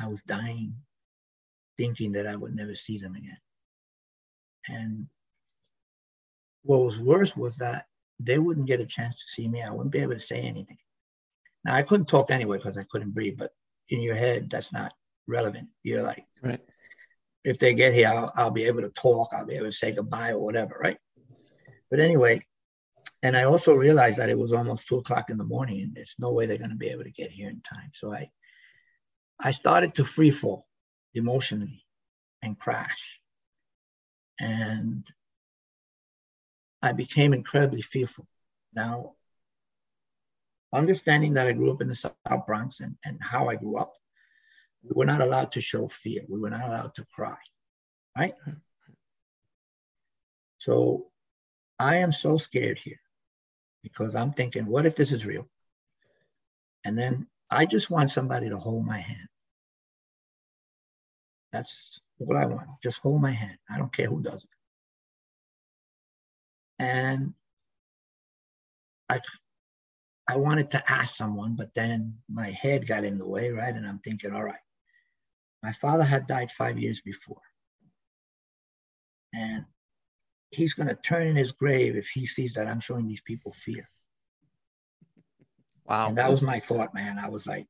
I 0.00 0.06
was 0.06 0.22
dying, 0.22 0.74
thinking 1.76 2.12
that 2.12 2.26
I 2.26 2.36
would 2.36 2.54
never 2.54 2.74
see 2.74 2.98
them 2.98 3.16
again. 3.16 3.38
And 4.68 5.06
what 6.62 6.82
was 6.82 6.98
worse 6.98 7.36
was 7.36 7.56
that 7.56 7.86
they 8.20 8.38
wouldn't 8.38 8.66
get 8.66 8.80
a 8.80 8.86
chance 8.86 9.16
to 9.16 9.24
see 9.28 9.48
me. 9.48 9.62
I 9.62 9.70
wouldn't 9.70 9.92
be 9.92 10.00
able 10.00 10.14
to 10.14 10.20
say 10.20 10.40
anything. 10.40 10.78
Now 11.64 11.74
I 11.74 11.82
couldn't 11.82 12.06
talk 12.06 12.30
anyway 12.30 12.58
because 12.58 12.78
I 12.78 12.86
couldn't 12.90 13.12
breathe, 13.12 13.36
but 13.38 13.52
in 13.88 14.00
your 14.00 14.14
head, 14.14 14.48
that's 14.50 14.72
not 14.72 14.92
relevant. 15.26 15.68
You're 15.82 16.02
like, 16.02 16.24
right. 16.42 16.60
If 17.44 17.58
they 17.60 17.74
get 17.74 17.94
here, 17.94 18.08
I'll, 18.08 18.32
I'll 18.34 18.50
be 18.50 18.64
able 18.64 18.80
to 18.82 18.88
talk. 18.90 19.30
I'll 19.32 19.46
be 19.46 19.54
able 19.54 19.66
to 19.66 19.72
say 19.72 19.92
goodbye 19.92 20.32
or 20.32 20.40
whatever, 20.40 20.76
right? 20.80 20.98
But 21.90 22.00
anyway, 22.00 22.44
and 23.22 23.36
I 23.36 23.44
also 23.44 23.72
realized 23.74 24.18
that 24.18 24.30
it 24.30 24.38
was 24.38 24.52
almost 24.52 24.88
two 24.88 24.98
o'clock 24.98 25.30
in 25.30 25.38
the 25.38 25.44
morning, 25.44 25.80
and 25.80 25.94
there's 25.94 26.14
no 26.18 26.32
way 26.32 26.46
they're 26.46 26.58
going 26.58 26.70
to 26.70 26.76
be 26.76 26.88
able 26.88 27.04
to 27.04 27.12
get 27.12 27.30
here 27.30 27.48
in 27.48 27.60
time. 27.62 27.90
So 27.94 28.12
I, 28.12 28.30
I 29.38 29.52
started 29.52 29.94
to 29.94 30.04
free 30.04 30.32
fall 30.32 30.66
emotionally 31.14 31.84
and 32.42 32.58
crash. 32.58 33.20
And 34.40 35.04
I 36.82 36.92
became 36.92 37.32
incredibly 37.32 37.82
fearful. 37.82 38.26
Now, 38.74 39.14
understanding 40.72 41.34
that 41.34 41.46
I 41.46 41.52
grew 41.52 41.72
up 41.72 41.80
in 41.80 41.88
the 41.88 41.94
South 41.94 42.46
Bronx 42.46 42.80
and, 42.80 42.96
and 43.04 43.18
how 43.22 43.48
I 43.48 43.56
grew 43.56 43.76
up, 43.76 43.94
we 44.82 44.90
were 44.94 45.06
not 45.06 45.20
allowed 45.20 45.52
to 45.52 45.60
show 45.60 45.88
fear. 45.88 46.22
We 46.28 46.40
were 46.40 46.50
not 46.50 46.68
allowed 46.68 46.94
to 46.96 47.06
cry, 47.14 47.36
right? 48.16 48.34
So 50.58 51.06
I 51.78 51.96
am 51.96 52.12
so 52.12 52.36
scared 52.36 52.78
here 52.78 53.00
because 53.82 54.14
I'm 54.14 54.32
thinking, 54.32 54.66
what 54.66 54.86
if 54.86 54.96
this 54.96 55.12
is 55.12 55.26
real? 55.26 55.48
And 56.84 56.98
then 56.98 57.26
I 57.50 57.66
just 57.66 57.90
want 57.90 58.10
somebody 58.10 58.48
to 58.48 58.58
hold 58.58 58.84
my 58.84 58.98
hand. 58.98 59.28
That's 61.52 62.00
what 62.18 62.36
I 62.36 62.46
want. 62.46 62.68
Just 62.82 62.98
hold 62.98 63.20
my 63.20 63.30
hand. 63.30 63.56
I 63.70 63.78
don't 63.78 63.92
care 63.92 64.08
who 64.08 64.22
does 64.22 64.42
it. 64.42 64.50
And 66.78 67.34
I 69.08 69.20
I 70.28 70.36
wanted 70.36 70.70
to 70.72 70.90
ask 70.90 71.16
someone, 71.16 71.54
but 71.54 71.70
then 71.74 72.14
my 72.28 72.50
head 72.50 72.86
got 72.86 73.04
in 73.04 73.18
the 73.18 73.26
way, 73.26 73.50
right? 73.50 73.74
And 73.74 73.86
I'm 73.86 74.00
thinking, 74.00 74.32
all 74.32 74.42
right, 74.42 74.54
my 75.62 75.72
father 75.72 76.02
had 76.02 76.26
died 76.26 76.50
five 76.50 76.78
years 76.78 77.00
before. 77.00 77.40
And 79.32 79.64
he's 80.50 80.74
going 80.74 80.88
to 80.88 80.94
turn 80.94 81.26
in 81.26 81.36
his 81.36 81.52
grave 81.52 81.96
if 81.96 82.08
he 82.08 82.26
sees 82.26 82.54
that 82.54 82.66
I'm 82.66 82.80
showing 82.80 83.06
these 83.06 83.20
people 83.20 83.52
fear. 83.52 83.88
Wow. 85.84 86.08
And 86.08 86.18
that 86.18 86.28
was 86.28 86.42
my 86.42 86.58
thought, 86.58 86.94
man. 86.94 87.18
I 87.18 87.28
was 87.28 87.46
like, 87.46 87.66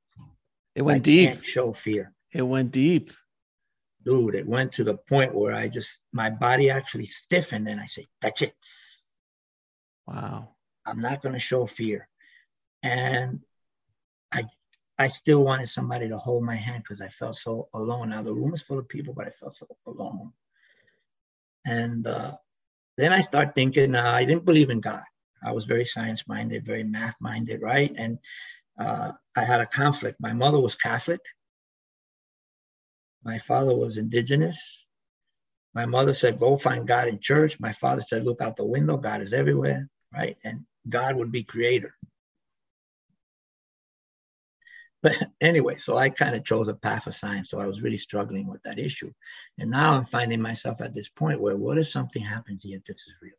it 0.74 0.82
went 0.82 1.04
deep. 1.04 1.42
show 1.42 1.72
fear. 1.72 2.12
It 2.32 2.42
went 2.42 2.72
deep. 2.72 3.10
Dude, 4.04 4.34
it 4.34 4.46
went 4.46 4.72
to 4.74 4.84
the 4.84 4.96
point 4.96 5.34
where 5.34 5.54
I 5.54 5.68
just, 5.68 6.00
my 6.12 6.30
body 6.30 6.70
actually 6.70 7.06
stiffened 7.06 7.68
and 7.68 7.80
I 7.80 7.86
said, 7.86 8.06
that's 8.22 8.42
it. 8.42 8.54
Wow. 10.06 10.50
I'm 10.86 11.00
not 11.00 11.22
going 11.22 11.32
to 11.32 11.40
show 11.40 11.66
fear. 11.66 12.08
And 12.82 13.40
I, 14.32 14.44
I 14.98 15.08
still 15.08 15.44
wanted 15.44 15.68
somebody 15.68 16.08
to 16.08 16.18
hold 16.18 16.44
my 16.44 16.54
hand 16.54 16.82
because 16.82 17.00
I 17.00 17.08
felt 17.08 17.36
so 17.36 17.68
alone. 17.74 18.10
Now 18.10 18.22
the 18.22 18.34
room 18.34 18.54
is 18.54 18.62
full 18.62 18.78
of 18.78 18.88
people, 18.88 19.14
but 19.14 19.26
I 19.26 19.30
felt 19.30 19.56
so 19.56 19.66
alone. 19.86 20.32
And 21.64 22.06
uh, 22.06 22.36
then 22.96 23.12
I 23.12 23.20
start 23.20 23.54
thinking, 23.54 23.94
uh, 23.94 24.02
I 24.02 24.24
didn't 24.24 24.44
believe 24.44 24.70
in 24.70 24.80
God. 24.80 25.02
I 25.44 25.52
was 25.52 25.64
very 25.64 25.84
science 25.84 26.26
minded, 26.26 26.64
very 26.64 26.84
math 26.84 27.16
minded, 27.20 27.60
right? 27.60 27.92
And 27.96 28.18
uh, 28.78 29.12
I 29.36 29.44
had 29.44 29.60
a 29.60 29.66
conflict. 29.66 30.18
My 30.20 30.32
mother 30.32 30.60
was 30.60 30.74
Catholic. 30.74 31.20
My 33.22 33.38
father 33.38 33.74
was 33.74 33.96
indigenous. 33.96 34.58
My 35.74 35.84
mother 35.84 36.14
said, 36.14 36.40
go 36.40 36.56
find 36.56 36.88
God 36.88 37.08
in 37.08 37.18
church. 37.20 37.60
My 37.60 37.72
father 37.72 38.02
said, 38.02 38.24
look 38.24 38.40
out 38.40 38.56
the 38.56 38.64
window. 38.64 38.96
God 38.96 39.20
is 39.20 39.32
everywhere, 39.32 39.88
right? 40.12 40.36
And 40.42 40.64
God 40.88 41.16
would 41.16 41.30
be 41.30 41.42
creator. 41.42 41.94
But 45.06 45.28
anyway, 45.40 45.76
so 45.76 45.96
I 45.96 46.10
kind 46.10 46.34
of 46.34 46.44
chose 46.44 46.66
a 46.66 46.74
path 46.74 47.06
of 47.06 47.14
science. 47.14 47.48
So 47.50 47.60
I 47.60 47.66
was 47.66 47.80
really 47.80 47.96
struggling 47.96 48.48
with 48.48 48.60
that 48.64 48.80
issue. 48.80 49.12
And 49.56 49.70
now 49.70 49.92
I'm 49.94 50.04
finding 50.04 50.42
myself 50.42 50.80
at 50.80 50.94
this 50.94 51.08
point 51.08 51.40
where 51.40 51.56
what 51.56 51.78
if 51.78 51.86
something 51.86 52.22
happens 52.22 52.64
here 52.64 52.80
this 52.84 52.96
is 52.96 53.14
real? 53.22 53.38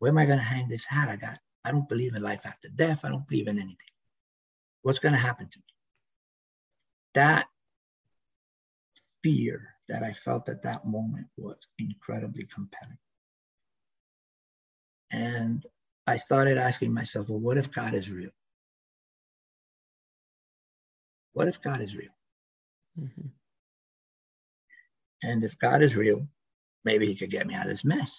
Where 0.00 0.10
am 0.10 0.18
I 0.18 0.26
going 0.26 0.36
to 0.36 0.44
hang 0.44 0.68
this 0.68 0.84
hat 0.84 1.08
I 1.08 1.16
got? 1.16 1.38
I 1.64 1.72
don't 1.72 1.88
believe 1.88 2.14
in 2.14 2.20
life 2.20 2.42
after 2.44 2.68
death. 2.68 3.06
I 3.06 3.08
don't 3.08 3.26
believe 3.26 3.48
in 3.48 3.56
anything. 3.56 3.94
What's 4.82 4.98
going 4.98 5.14
to 5.14 5.18
happen 5.18 5.48
to 5.48 5.58
me? 5.58 5.64
That 7.14 7.46
fear 9.24 9.62
that 9.88 10.02
I 10.02 10.12
felt 10.12 10.50
at 10.50 10.62
that 10.64 10.86
moment 10.86 11.26
was 11.38 11.56
incredibly 11.78 12.44
compelling. 12.54 12.98
And 15.10 15.64
I 16.06 16.18
started 16.18 16.58
asking 16.58 16.92
myself, 16.92 17.30
well, 17.30 17.40
what 17.40 17.56
if 17.56 17.72
God 17.72 17.94
is 17.94 18.10
real? 18.10 18.35
What 21.36 21.48
if 21.48 21.60
God 21.60 21.82
is 21.82 21.94
real? 21.94 22.16
Mm-hmm. 22.98 23.26
And 25.22 25.44
if 25.44 25.58
God 25.58 25.82
is 25.82 25.94
real, 25.94 26.26
maybe 26.82 27.04
he 27.04 27.14
could 27.14 27.30
get 27.30 27.46
me 27.46 27.52
out 27.54 27.66
of 27.66 27.68
this 27.68 27.84
mess. 27.84 28.16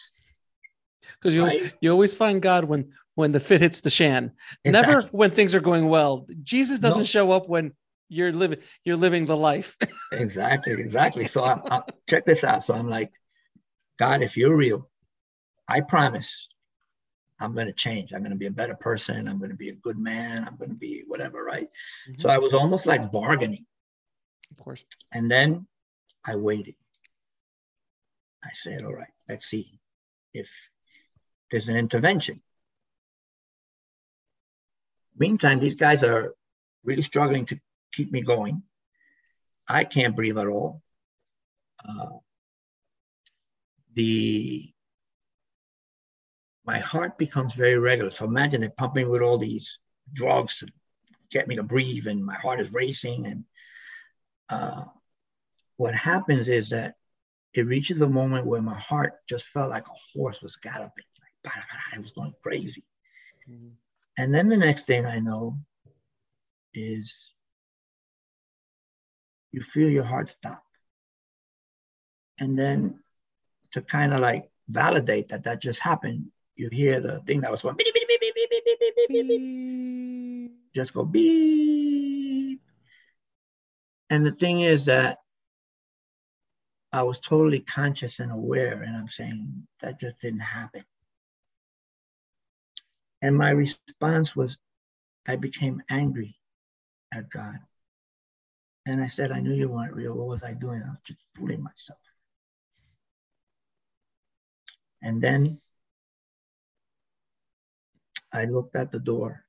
Because 1.13 1.33
you 1.33 1.43
right? 1.43 1.73
you 1.81 1.89
always 1.89 2.13
find 2.13 2.43
God 2.43 2.65
when 2.65 2.91
when 3.15 3.31
the 3.31 3.39
fit 3.39 3.61
hits 3.61 3.81
the 3.81 3.89
shan. 3.89 4.33
Exactly. 4.63 4.93
Never 4.93 5.07
when 5.07 5.31
things 5.31 5.55
are 5.55 5.59
going 5.59 5.89
well. 5.89 6.27
Jesus 6.43 6.79
doesn't 6.79 7.01
no. 7.01 7.05
show 7.05 7.31
up 7.31 7.49
when 7.49 7.71
you're 8.07 8.31
living 8.31 8.59
you're 8.85 8.95
living 8.95 9.25
the 9.25 9.35
life. 9.35 9.75
exactly, 10.11 10.73
exactly. 10.73 11.25
So 11.25 11.43
I'm, 11.43 11.61
I'm, 11.71 11.81
check 12.07 12.23
this 12.23 12.43
out. 12.43 12.63
So 12.63 12.75
I'm 12.75 12.87
like, 12.87 13.11
God, 13.97 14.21
if 14.21 14.37
you're 14.37 14.55
real, 14.55 14.91
I 15.67 15.81
promise 15.81 16.49
I'm 17.39 17.53
going 17.53 17.67
to 17.67 17.73
change. 17.73 18.13
I'm 18.13 18.21
going 18.21 18.31
to 18.31 18.37
be 18.37 18.47
a 18.47 18.51
better 18.51 18.75
person. 18.75 19.27
I'm 19.27 19.37
going 19.37 19.51
to 19.51 19.57
be 19.57 19.69
a 19.69 19.73
good 19.73 19.97
man. 19.97 20.43
I'm 20.47 20.55
going 20.55 20.69
to 20.69 20.75
be 20.75 21.03
whatever, 21.07 21.43
right? 21.43 21.69
Mm-hmm. 22.09 22.21
So 22.21 22.29
I 22.29 22.37
was 22.37 22.53
almost 22.53 22.85
like 22.85 23.11
bargaining. 23.11 23.65
Of 24.51 24.57
course. 24.57 24.83
And 25.11 25.29
then 25.29 25.67
I 26.25 26.35
waited. 26.35 26.75
I 28.43 28.49
said, 28.63 28.83
all 28.83 28.95
right, 28.95 29.07
let's 29.29 29.47
see 29.47 29.79
if 30.33 30.51
there's 31.51 31.67
an 31.67 31.75
intervention. 31.75 32.41
Meantime, 35.17 35.59
these 35.59 35.75
guys 35.75 36.03
are 36.03 36.33
really 36.83 37.01
struggling 37.01 37.45
to 37.47 37.59
keep 37.91 38.11
me 38.11 38.21
going. 38.21 38.63
I 39.67 39.83
can't 39.83 40.15
breathe 40.15 40.37
at 40.37 40.47
all. 40.47 40.81
Uh, 41.87 42.17
the 43.93 44.71
my 46.67 46.79
heart 46.79 47.17
becomes 47.17 47.53
very 47.53 47.79
regular. 47.79 48.11
So 48.11 48.25
imagine 48.25 48.59
they're 48.59 48.69
pumping 48.69 49.09
with 49.09 49.21
all 49.21 49.37
these 49.37 49.79
drugs 50.13 50.57
to 50.57 50.67
get 51.31 51.47
me 51.47 51.55
to 51.55 51.63
breathe, 51.63 52.07
and 52.07 52.23
my 52.23 52.35
heart 52.35 52.59
is 52.59 52.73
racing. 52.73 53.25
And 53.25 53.43
uh, 54.49 54.83
what 55.77 55.95
happens 55.95 56.49
is 56.49 56.69
that 56.69 56.95
it 57.53 57.65
reaches 57.65 58.01
a 58.01 58.09
moment 58.09 58.45
where 58.45 58.61
my 58.61 58.77
heart 58.77 59.13
just 59.29 59.45
felt 59.45 59.69
like 59.69 59.87
a 59.87 60.19
horse 60.19 60.41
was 60.41 60.57
galloping. 60.57 61.05
Like, 61.45 61.53
I 61.93 61.99
was 61.99 62.11
going 62.11 62.33
crazy. 62.43 62.83
Mm-hmm. 63.49 63.69
And 64.17 64.35
then 64.35 64.49
the 64.49 64.57
next 64.57 64.85
thing 64.85 65.05
I 65.05 65.19
know 65.19 65.57
is 66.73 67.31
you 69.53 69.61
feel 69.61 69.89
your 69.89 70.03
heart 70.03 70.35
stop. 70.37 70.63
And 72.39 72.59
then 72.59 72.99
to 73.71 73.81
kind 73.81 74.13
of 74.13 74.19
like 74.19 74.51
validate 74.67 75.29
that 75.29 75.45
that 75.45 75.61
just 75.61 75.79
happened, 75.79 76.31
you 76.57 76.69
hear 76.69 76.99
the 76.99 77.19
thing 77.21 77.41
that 77.41 77.51
was 77.51 77.61
going 77.61 77.75
beep, 77.75 77.93
beep, 77.93 78.07
beep, 78.07 78.19
beep, 78.19 78.35
beep, 78.35 78.49
beep, 78.49 78.79
beep, 78.79 78.95
beep, 78.95 79.09
beep, 79.09 79.27
beep. 79.27 80.51
just 80.73 80.93
go 80.93 81.05
beep. 81.05 82.61
And 84.09 84.25
the 84.25 84.31
thing 84.31 84.61
is 84.61 84.85
that 84.85 85.19
I 86.93 87.03
was 87.03 87.19
totally 87.19 87.59
conscious 87.59 88.19
and 88.19 88.31
aware, 88.31 88.81
and 88.81 88.95
I'm 88.95 89.09
saying 89.09 89.67
that 89.81 89.99
just 89.99 90.19
didn't 90.21 90.39
happen. 90.39 90.83
And 93.21 93.35
my 93.35 93.49
response 93.49 94.35
was, 94.35 94.57
I 95.27 95.35
became 95.35 95.81
angry 95.89 96.37
at 97.13 97.29
God. 97.29 97.57
And 98.85 99.03
I 99.03 99.07
said, 99.07 99.31
I 99.31 99.41
knew 99.41 99.53
you 99.53 99.67
weren't 99.67 99.93
real. 99.93 100.13
What 100.15 100.27
was 100.27 100.43
I 100.43 100.53
doing? 100.53 100.81
I 100.81 100.89
was 100.89 100.99
just 101.03 101.19
fooling 101.35 101.61
myself. 101.61 101.99
And 105.01 105.21
then 105.21 105.59
I 108.33 108.45
looked 108.45 108.75
at 108.75 108.91
the 108.91 108.99
door, 108.99 109.43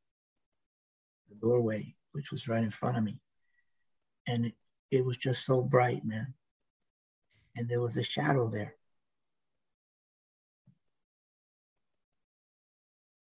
the 1.29 1.35
doorway, 1.37 1.95
which 2.13 2.31
was 2.31 2.49
right 2.49 2.63
in 2.63 2.71
front 2.71 2.97
of 2.97 3.05
me. 3.05 3.19
And 4.27 4.47
it, 4.47 4.55
it 4.91 5.05
was 5.05 5.17
just 5.17 5.45
so 5.45 5.63
bright, 5.63 6.05
man. 6.05 6.35
And 7.57 7.69
there 7.69 7.81
was 7.81 7.97
a 7.97 8.03
shadow 8.03 8.49
there. 8.49 8.75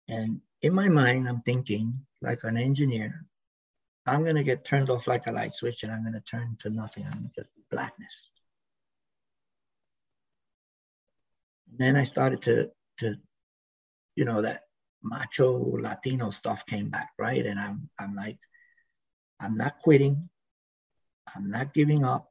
And 0.09 0.41
in 0.63 0.75
my 0.75 0.89
mind, 0.89 1.29
I'm 1.29 1.43
thinking, 1.43 1.95
like 2.21 2.45
an 2.45 2.57
engineer, 2.57 3.25
I'm 4.07 4.25
going 4.25 4.37
to 4.37 4.45
get 4.45 4.65
turned 4.65 4.91
off 4.91 5.07
like 5.07 5.27
a 5.27 5.33
light 5.33 5.55
switch 5.55 5.83
and 5.83 5.93
I'm 5.93 6.03
going 6.03 6.15
to 6.15 6.21
turn 6.21 6.57
to 6.61 6.71
nothing. 6.71 7.07
I'm 7.07 7.31
just 7.35 7.49
blackness. 7.71 8.31
And 11.71 11.79
then 11.79 11.97
I 11.97 12.05
started 12.05 12.43
to, 12.43 12.71
to, 12.99 13.15
you 14.17 14.25
know, 14.25 14.43
that 14.43 14.65
macho 15.03 15.53
Latino 15.79 16.31
stuff 16.31 16.65
came 16.67 16.91
back, 16.91 17.11
right? 17.19 17.45
And 17.45 17.59
I'm, 17.59 17.89
I'm 17.99 18.15
like, 18.15 18.39
I'm 19.41 19.57
not 19.57 19.81
quitting. 19.83 20.29
I'm 21.35 21.51
not 21.51 21.75
giving 21.75 22.05
up. 22.05 22.31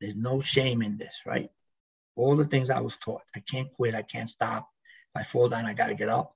There's 0.00 0.14
no 0.16 0.40
shame 0.40 0.82
in 0.82 0.98
this, 0.98 1.22
right? 1.26 1.50
All 2.16 2.36
the 2.36 2.44
things 2.44 2.70
I 2.70 2.80
was 2.80 2.96
taught. 2.96 3.22
I 3.34 3.40
can't 3.40 3.72
quit. 3.72 3.94
I 3.94 4.02
can't 4.02 4.30
stop. 4.30 4.68
If 5.14 5.20
I 5.20 5.24
fall 5.24 5.48
down, 5.48 5.66
I 5.66 5.74
got 5.74 5.88
to 5.88 5.94
get 5.94 6.08
up. 6.08 6.34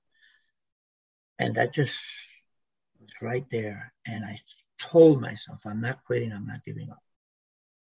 And 1.39 1.55
that 1.55 1.73
just 1.73 1.95
was 2.99 3.11
right 3.21 3.45
there. 3.49 3.93
And 4.05 4.25
I 4.25 4.39
told 4.79 5.21
myself, 5.21 5.61
I'm 5.65 5.81
not 5.81 6.03
quitting. 6.05 6.31
I'm 6.31 6.47
not 6.47 6.63
giving 6.65 6.89
up. 6.89 7.01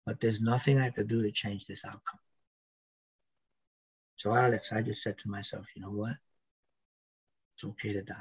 But 0.06 0.20
there's 0.22 0.42
nothing 0.42 0.80
I 0.80 0.90
could 0.90 1.08
do 1.08 1.22
to 1.22 1.32
change 1.32 1.66
this 1.66 1.84
outcome. 1.86 2.20
So, 4.18 4.34
Alex, 4.34 4.72
I 4.72 4.82
just 4.82 5.04
said 5.04 5.18
to 5.20 5.30
myself, 5.30 5.66
you 5.76 5.82
know 5.82 5.92
what? 5.92 6.16
It's 7.58 7.64
okay 7.64 7.94
to 7.94 8.04
die. 8.04 8.16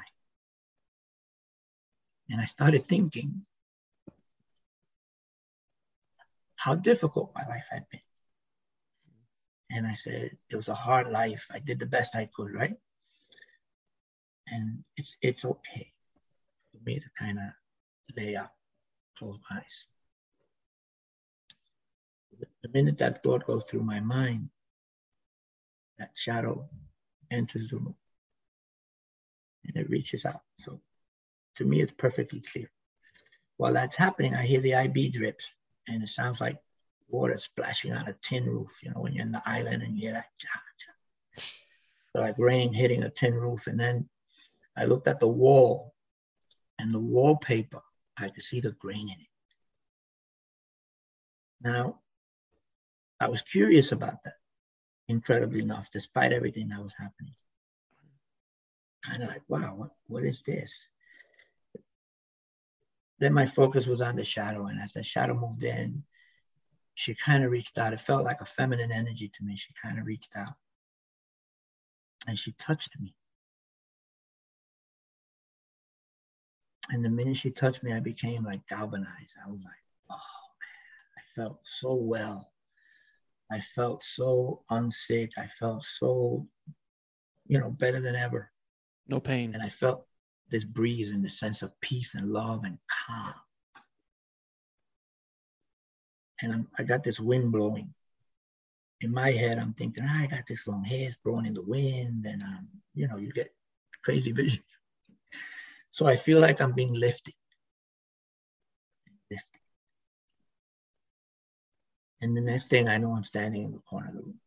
And 2.31 2.41
I 2.41 2.47
started 2.47 2.89
thinking 2.89 3.43
how 6.57 6.75
difficult 6.75 7.33
my 7.35 7.47
life 7.47 7.67
had 7.71 7.85
been. 7.91 8.01
And 9.71 9.87
I 9.87 9.93
said, 9.93 10.31
it 10.49 10.57
was 10.57 10.69
a 10.69 10.75
hard 10.75 11.09
life. 11.11 11.49
I 11.53 11.59
did 11.59 11.79
the 11.79 11.87
best 11.87 12.15
I 12.17 12.31
could, 12.35 12.55
right? 12.55 12.77
And 14.49 14.85
it's 14.97 15.17
it's 15.21 15.45
okay 15.45 15.93
for 16.73 16.79
me 16.85 16.99
to 16.99 17.07
kind 17.19 17.39
of 17.39 18.17
lay 18.17 18.37
up, 18.37 18.55
close 19.19 19.37
my 19.51 19.59
eyes. 19.59 19.85
The 22.63 22.69
minute 22.71 22.99
that 22.99 23.23
thought 23.23 23.47
goes 23.47 23.65
through 23.65 23.83
my 23.83 24.01
mind, 24.01 24.49
that 25.99 26.13
shadow 26.15 26.69
enters 27.31 27.69
the 27.69 27.77
room 27.77 27.97
and 29.67 29.77
it 29.77 29.91
reaches 29.91 30.25
out. 30.25 30.43
So 30.65 30.81
to 31.57 31.65
me, 31.65 31.81
it's 31.81 31.93
perfectly 31.97 32.41
clear. 32.41 32.71
While 33.57 33.73
that's 33.73 33.97
happening, 33.97 34.35
I 34.35 34.45
hear 34.45 34.61
the 34.61 34.75
IV 34.75 35.13
drips 35.13 35.47
and 35.89 36.03
it 36.03 36.09
sounds 36.09 36.41
like 36.41 36.59
water 37.09 37.39
splashing 37.39 37.93
on 37.93 38.09
a 38.09 38.15
tin 38.23 38.45
roof, 38.45 38.71
you 38.83 38.91
know, 38.91 39.01
when 39.01 39.13
you're 39.13 39.25
in 39.25 39.33
the 39.33 39.43
island 39.47 39.83
and 39.83 39.99
you're 39.99 40.13
like. 40.13 40.25
So 42.13 42.21
like 42.21 42.39
rain 42.39 42.73
hitting 42.73 43.03
a 43.03 43.11
tin 43.11 43.35
roof. 43.35 43.67
And 43.67 43.79
then 43.79 44.09
I 44.77 44.85
looked 44.85 45.09
at 45.09 45.21
the 45.21 45.29
wall 45.29 45.95
and 46.79 46.93
the 46.93 46.99
wallpaper, 46.99 47.83
I 48.17 48.29
could 48.29 48.45
see 48.45 48.61
the 48.61 48.73
grain 48.73 49.09
in 49.09 49.21
it. 49.21 49.27
Now, 51.63 52.01
I 53.21 53.29
was 53.29 53.43
curious 53.43 53.93
about 53.93 54.23
that, 54.25 54.35
incredibly 55.09 55.61
enough, 55.61 55.91
despite 55.91 56.33
everything 56.33 56.69
that 56.69 56.83
was 56.83 56.95
happening 56.99 57.35
kind 59.07 59.23
of 59.23 59.29
like, 59.29 59.43
wow, 59.49 59.75
what, 59.77 59.91
what 60.07 60.25
is 60.25 60.43
this? 60.47 60.73
Then 63.19 63.33
my 63.33 63.47
focus 63.47 63.87
was 63.87 64.01
on 64.01 64.17
the 64.17 64.25
shadow. 64.25 64.67
And 64.67 64.81
as 64.81 64.93
the 64.93 65.03
shadow 65.03 65.35
moved 65.35 65.65
in, 65.65 66.03
she 66.95 67.15
kind 67.15 67.45
of 67.45 67.51
reached 67.51 67.79
out. 67.79 67.93
It 67.93 68.01
felt 68.01 68.25
like 68.25 68.41
a 68.41 68.47
feminine 68.47 68.93
energy 68.93 69.31
to 69.35 69.45
me. 69.45 69.57
She 69.57 69.73
kind 69.81 69.99
of 69.99 70.07
reached 70.07 70.33
out 70.37 70.55
and 72.27 72.39
she 72.39 72.53
touched 72.59 72.91
me. 73.01 73.15
And 76.91 77.05
the 77.05 77.11
minute 77.11 77.37
she 77.37 77.51
touched 77.51 77.83
me, 77.83 77.93
I 77.93 78.01
became 78.01 78.45
like 78.45 78.67
galvanized. 78.69 79.35
I 79.45 79.51
was 79.51 79.61
like, 79.63 79.73
oh 80.11 80.15
man, 80.61 81.17
I 81.19 81.23
felt 81.35 81.61
so 81.65 81.95
well. 81.95 82.53
I 83.51 83.61
felt 83.61 84.03
so 84.03 84.63
unsick. 84.71 85.33
I 85.37 85.47
felt 85.47 85.85
so, 85.85 86.47
you 87.47 87.59
know, 87.59 87.71
better 87.71 88.01
than 88.01 88.15
ever. 88.15 88.51
No 89.09 89.21
pain. 89.21 89.55
And 89.55 89.63
I 89.63 89.69
felt 89.69 90.07
this 90.51 90.65
breeze 90.65 91.11
and 91.11 91.25
the 91.25 91.29
sense 91.29 91.63
of 91.63 91.79
peace 91.81 92.15
and 92.15 92.33
love 92.33 92.65
and 92.65 92.79
calm. 93.07 93.35
And 96.43 96.53
I'm, 96.53 96.69
I 96.79 96.83
got 96.83 97.05
this 97.05 97.21
wind 97.21 97.53
blowing. 97.53 97.93
In 99.01 99.13
my 99.13 99.31
head, 99.31 99.59
I'm 99.59 99.75
thinking, 99.75 100.05
ah, 100.07 100.23
I 100.23 100.27
got 100.27 100.47
this 100.49 100.67
long 100.67 100.85
hair, 100.85 101.07
it's 101.07 101.17
blowing 101.23 101.47
in 101.47 101.55
the 101.55 101.63
wind, 101.63 102.25
and 102.27 102.43
um, 102.43 102.69
you 102.95 103.07
know, 103.09 103.17
you 103.17 103.31
get 103.31 103.55
crazy 104.03 104.33
visions. 104.33 104.65
So 105.91 106.07
I 106.07 106.17
feel 106.17 106.41
like 106.41 106.61
I'm 106.61 106.73
being 106.73 106.93
lifted. 106.93 107.35
Lifted. 109.31 109.61
And 112.23 112.37
the 112.37 112.41
next 112.41 112.71
thing 112.71 112.89
I 112.89 112.99
know, 112.99 113.13
I'm 113.13 113.25
standing 113.25 113.65
in 113.65 113.73
the 113.73 113.79
corner 113.79 114.09
of 114.09 114.15
the 114.15 114.23
room. 114.23 114.41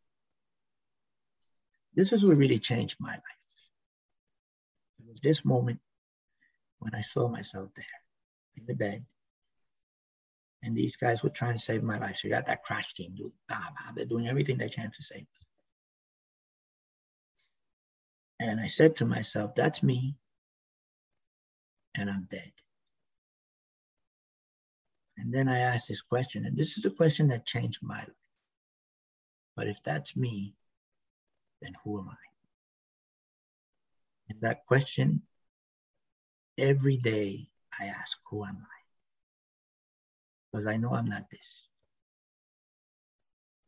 This 1.95 2.12
is 2.12 2.24
what 2.24 2.38
really 2.38 2.60
changed 2.60 2.98
my 3.00 3.12
life 3.12 3.38
was 5.10 5.19
this 5.22 5.43
moment 5.43 5.80
when 6.80 6.93
I 6.95 7.02
saw 7.02 7.28
myself 7.28 7.69
there 7.76 7.86
in 8.56 8.65
the 8.65 8.76
bed. 8.76 9.06
And 10.62 10.76
these 10.76 10.95
guys 10.95 11.24
were 11.24 11.30
trying 11.30 11.58
to 11.58 11.63
save 11.63 11.84
my 11.84 11.98
life. 11.98 12.17
So 12.17 12.28
you 12.28 12.34
got 12.34 12.45
that 12.48 12.63
crash 12.63 12.93
team, 12.93 13.15
dude. 13.15 13.32
They're 13.95 14.06
doing 14.06 14.28
everything 14.28 14.58
they 14.58 14.69
can 14.69 14.91
to 14.91 15.04
save 15.04 15.22
me. 15.22 15.28
And 18.41 18.60
I 18.60 18.67
said 18.67 18.95
to 18.98 19.06
myself, 19.06 19.56
that's 19.56 19.82
me. 19.84 20.15
And 21.95 22.10
I'm 22.10 22.28
dead. 22.30 22.52
And 25.17 25.34
then 25.34 25.48
I 25.50 25.60
asked 25.60 25.88
this 25.89 26.02
question, 26.02 26.45
and 26.45 26.56
this 26.58 26.78
is 26.78 26.86
a 26.86 26.89
question 26.89 27.28
that 27.30 27.45
changed 27.45 27.80
my 27.82 28.00
life. 28.00 28.10
But 29.56 29.67
if 29.67 29.78
that's 29.84 30.15
me, 30.15 30.56
then 31.62 31.74
who 31.84 32.00
am 32.00 32.10
I? 32.10 32.29
And 34.30 34.42
that 34.42 34.65
question, 34.65 35.22
every 36.58 36.98
day 36.98 37.50
I 37.80 37.86
ask, 37.86 38.18
who 38.30 38.44
am 38.46 38.58
I? 38.62 38.80
Because 40.52 40.68
I 40.68 40.78
know 40.78 40.92
I'm 40.92 41.10
not 41.10 41.30
this. 41.30 41.39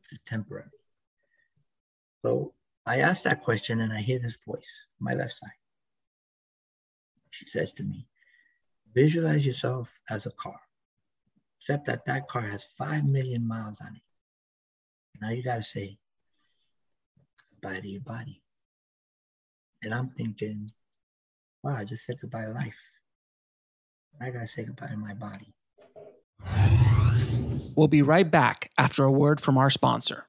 This 0.02 0.18
is 0.18 0.24
temporary. 0.26 0.70
So 2.22 2.54
I 2.86 3.00
ask 3.00 3.22
that 3.22 3.42
question 3.42 3.80
and 3.80 3.92
I 3.92 4.00
hear 4.00 4.18
this 4.18 4.36
voice, 4.46 4.68
my 5.00 5.14
left 5.14 5.38
side. 5.38 5.50
She 7.30 7.46
says 7.48 7.72
to 7.72 7.82
me, 7.82 8.06
visualize 8.94 9.46
yourself 9.46 9.90
as 10.10 10.26
a 10.26 10.30
car, 10.32 10.60
except 11.60 11.86
that 11.86 12.04
that 12.06 12.28
car 12.28 12.42
has 12.42 12.64
5 12.76 13.04
million 13.04 13.46
miles 13.46 13.80
on 13.80 13.96
it. 13.96 14.02
Now 15.20 15.30
you 15.30 15.42
got 15.42 15.56
to 15.56 15.62
say 15.62 15.98
goodbye 17.50 17.80
to 17.80 17.88
your 17.88 18.02
body. 18.02 18.41
And 19.82 19.92
I'm 19.92 20.10
thinking, 20.10 20.70
wow, 21.62 21.74
I 21.76 21.84
just 21.84 22.04
said 22.06 22.16
goodbye 22.20 22.44
to 22.44 22.50
life. 22.50 22.78
I 24.20 24.30
gotta 24.30 24.46
say 24.46 24.64
goodbye 24.64 24.88
to 24.88 24.96
my 24.96 25.14
body. 25.14 25.54
We'll 27.74 27.88
be 27.88 28.02
right 28.02 28.30
back 28.30 28.70
after 28.76 29.04
a 29.04 29.10
word 29.10 29.40
from 29.40 29.56
our 29.58 29.70
sponsor. 29.70 30.28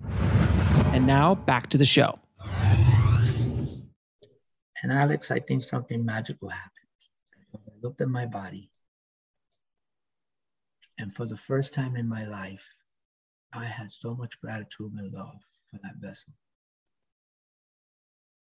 And 0.00 1.06
now 1.06 1.34
back 1.34 1.66
to 1.68 1.78
the 1.78 1.84
show. 1.84 2.18
And 4.82 4.92
Alex, 4.92 5.30
I 5.30 5.40
think 5.40 5.64
something 5.64 6.04
magical 6.04 6.48
happened. 6.48 6.72
I 7.54 7.72
looked 7.82 8.00
at 8.00 8.08
my 8.08 8.26
body, 8.26 8.70
and 10.98 11.14
for 11.14 11.26
the 11.26 11.36
first 11.36 11.74
time 11.74 11.96
in 11.96 12.08
my 12.08 12.24
life, 12.24 12.66
I 13.52 13.64
had 13.64 13.92
so 13.92 14.14
much 14.14 14.40
gratitude 14.40 14.92
and 14.96 15.12
love 15.12 15.36
for 15.70 15.78
that 15.82 15.96
vessel. 15.96 16.32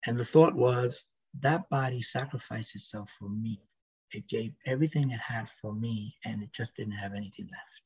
And 0.05 0.19
the 0.19 0.25
thought 0.25 0.55
was 0.55 1.03
that 1.39 1.69
body 1.69 2.01
sacrificed 2.01 2.75
itself 2.75 3.11
for 3.17 3.29
me. 3.29 3.61
It 4.11 4.27
gave 4.27 4.53
everything 4.65 5.11
it 5.11 5.19
had 5.19 5.49
for 5.49 5.73
me, 5.73 6.17
and 6.25 6.43
it 6.43 6.51
just 6.51 6.75
didn't 6.75 6.93
have 6.93 7.13
anything 7.13 7.49
left. 7.49 7.81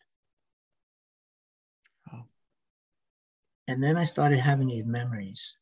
Oh. 2.14 2.26
And 3.68 3.84
then 3.84 3.98
I 3.98 4.06
started 4.06 4.40
having 4.40 4.68
these 4.68 4.86
memories. 4.86 5.58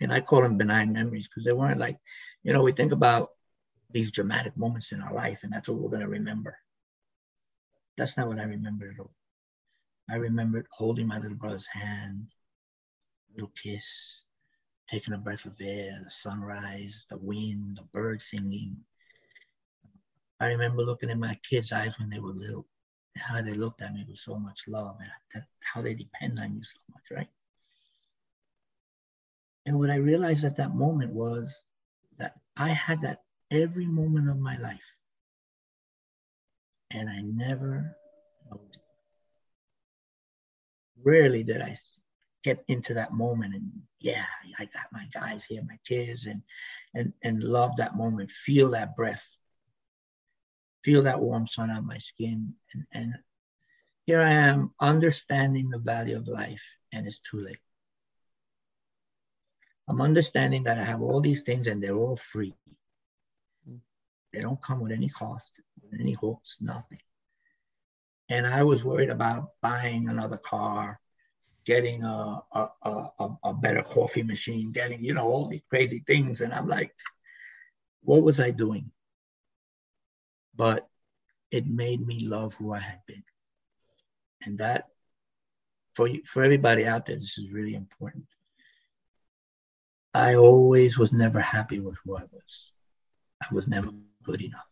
And 0.00 0.12
I 0.12 0.20
call 0.20 0.42
them 0.42 0.58
benign 0.58 0.92
memories 0.92 1.28
because 1.28 1.44
they 1.44 1.52
weren't 1.52 1.80
like, 1.80 1.98
you 2.42 2.52
know, 2.52 2.62
we 2.62 2.72
think 2.72 2.92
about 2.92 3.30
these 3.90 4.10
dramatic 4.10 4.56
moments 4.56 4.92
in 4.92 5.00
our 5.02 5.12
life, 5.12 5.40
and 5.42 5.52
that's 5.52 5.68
what 5.68 5.78
we're 5.78 5.90
going 5.90 6.00
to 6.02 6.08
remember. 6.08 6.56
That's 7.96 8.16
not 8.16 8.28
what 8.28 8.38
I 8.38 8.44
remember 8.44 8.90
at 8.90 9.00
all. 9.00 9.14
I 10.10 10.16
remembered 10.16 10.66
holding 10.70 11.06
my 11.06 11.18
little 11.18 11.36
brother's 11.36 11.66
hand, 11.66 12.28
little 13.34 13.52
kiss, 13.60 13.84
taking 14.92 15.14
a 15.14 15.18
breath 15.18 15.46
of 15.46 15.56
air, 15.58 15.98
the 16.04 16.10
sunrise, 16.10 16.94
the 17.08 17.16
wind, 17.16 17.78
the 17.78 17.82
birds 17.94 18.26
singing. 18.30 18.76
I 20.38 20.48
remember 20.48 20.82
looking 20.82 21.08
in 21.08 21.18
my 21.18 21.38
kids' 21.48 21.72
eyes 21.72 21.98
when 21.98 22.10
they 22.10 22.18
were 22.18 22.32
little, 22.32 22.66
how 23.16 23.40
they 23.40 23.54
looked 23.54 23.80
at 23.80 23.94
me 23.94 24.04
with 24.06 24.18
so 24.18 24.38
much 24.38 24.64
love, 24.68 24.96
and 25.00 25.08
that, 25.34 25.46
how 25.60 25.80
they 25.80 25.94
depend 25.94 26.38
on 26.38 26.54
you 26.54 26.62
so 26.62 26.78
much, 26.90 27.04
right? 27.10 27.28
And 29.64 29.78
what 29.78 29.88
I 29.88 29.94
realized 29.94 30.44
at 30.44 30.58
that 30.58 30.74
moment 30.74 31.12
was 31.12 31.54
that 32.18 32.34
I 32.58 32.68
had 32.68 33.00
that 33.00 33.22
every 33.50 33.86
moment 33.86 34.28
of 34.28 34.38
my 34.38 34.58
life. 34.58 34.80
And 36.90 37.08
I 37.08 37.22
never, 37.22 37.96
rarely 41.02 41.42
did 41.42 41.62
I 41.62 41.78
get 42.44 42.62
into 42.68 42.92
that 42.94 43.14
moment 43.14 43.54
and 43.54 43.70
yeah, 44.02 44.24
I 44.58 44.64
got 44.66 44.92
my 44.92 45.06
guys 45.12 45.44
here, 45.44 45.62
my 45.66 45.78
kids, 45.86 46.26
and 46.26 46.42
and 46.94 47.12
and 47.22 47.42
love 47.42 47.76
that 47.76 47.96
moment, 47.96 48.30
feel 48.30 48.70
that 48.70 48.96
breath, 48.96 49.36
feel 50.84 51.02
that 51.04 51.20
warm 51.20 51.46
sun 51.46 51.70
on 51.70 51.86
my 51.86 51.98
skin, 51.98 52.54
and 52.74 52.86
and 52.92 53.14
here 54.04 54.20
I 54.20 54.32
am 54.32 54.72
understanding 54.80 55.70
the 55.70 55.78
value 55.78 56.16
of 56.16 56.28
life, 56.28 56.62
and 56.92 57.06
it's 57.06 57.20
too 57.20 57.40
late. 57.40 57.58
I'm 59.88 60.00
understanding 60.00 60.64
that 60.64 60.78
I 60.78 60.84
have 60.84 61.02
all 61.02 61.20
these 61.20 61.42
things 61.42 61.66
and 61.66 61.82
they're 61.82 61.96
all 61.96 62.16
free. 62.16 62.54
Hmm. 63.68 63.76
They 64.32 64.40
don't 64.40 64.62
come 64.62 64.80
with 64.80 64.92
any 64.92 65.08
cost, 65.08 65.50
any 65.98 66.12
hooks, 66.12 66.56
nothing. 66.60 67.00
And 68.28 68.46
I 68.46 68.62
was 68.62 68.84
worried 68.84 69.10
about 69.10 69.50
buying 69.60 70.08
another 70.08 70.38
car 70.38 71.00
getting 71.64 72.02
a, 72.02 72.40
a, 72.52 72.68
a, 72.84 73.28
a 73.44 73.54
better 73.54 73.82
coffee 73.82 74.22
machine, 74.22 74.72
getting, 74.72 75.04
you 75.04 75.14
know, 75.14 75.26
all 75.26 75.48
these 75.48 75.62
crazy 75.68 76.02
things. 76.06 76.40
And 76.40 76.52
I'm 76.52 76.68
like, 76.68 76.94
what 78.02 78.22
was 78.22 78.40
I 78.40 78.50
doing? 78.50 78.90
But 80.54 80.88
it 81.50 81.66
made 81.66 82.06
me 82.06 82.20
love 82.20 82.54
who 82.54 82.72
I 82.72 82.78
had 82.78 83.00
been. 83.06 83.22
And 84.44 84.58
that, 84.58 84.88
for, 85.94 86.08
you, 86.08 86.22
for 86.24 86.42
everybody 86.42 86.86
out 86.86 87.06
there, 87.06 87.16
this 87.16 87.38
is 87.38 87.52
really 87.52 87.74
important. 87.74 88.26
I 90.14 90.34
always 90.34 90.98
was 90.98 91.12
never 91.12 91.40
happy 91.40 91.80
with 91.80 91.96
who 92.04 92.16
I 92.16 92.22
was. 92.30 92.72
I 93.42 93.54
was 93.54 93.66
never 93.66 93.90
good 94.24 94.42
enough, 94.42 94.66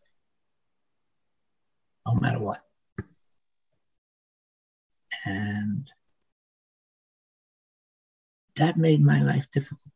no 2.07 2.15
matter 2.15 2.39
what. 2.39 2.63
And 5.25 5.89
that 8.61 8.77
made 8.77 9.03
my 9.03 9.23
life 9.23 9.47
difficult. 9.53 9.93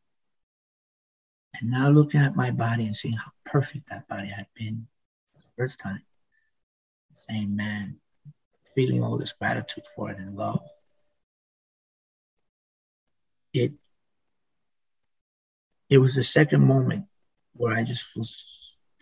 And 1.53 1.69
now 1.69 1.89
looking 1.89 2.19
at 2.19 2.35
my 2.35 2.51
body 2.51 2.87
and 2.87 2.97
seeing 2.97 3.13
how 3.13 3.31
perfect 3.45 3.89
that 3.89 4.07
body 4.07 4.27
had 4.27 4.47
been 4.55 4.87
the 5.35 5.41
first 5.55 5.79
time, 5.79 6.01
saying, 7.29 7.55
man, 7.55 7.97
feeling 8.73 9.03
all 9.03 9.17
this 9.17 9.33
gratitude 9.33 9.85
for 9.95 10.09
it 10.11 10.17
and 10.17 10.35
love. 10.35 10.67
It 13.53 13.73
it 15.89 15.99
was 15.99 16.15
the 16.15 16.23
second 16.23 16.65
moment 16.65 17.05
where 17.53 17.73
I 17.73 17.83
just 17.83 18.05
was 18.15 18.45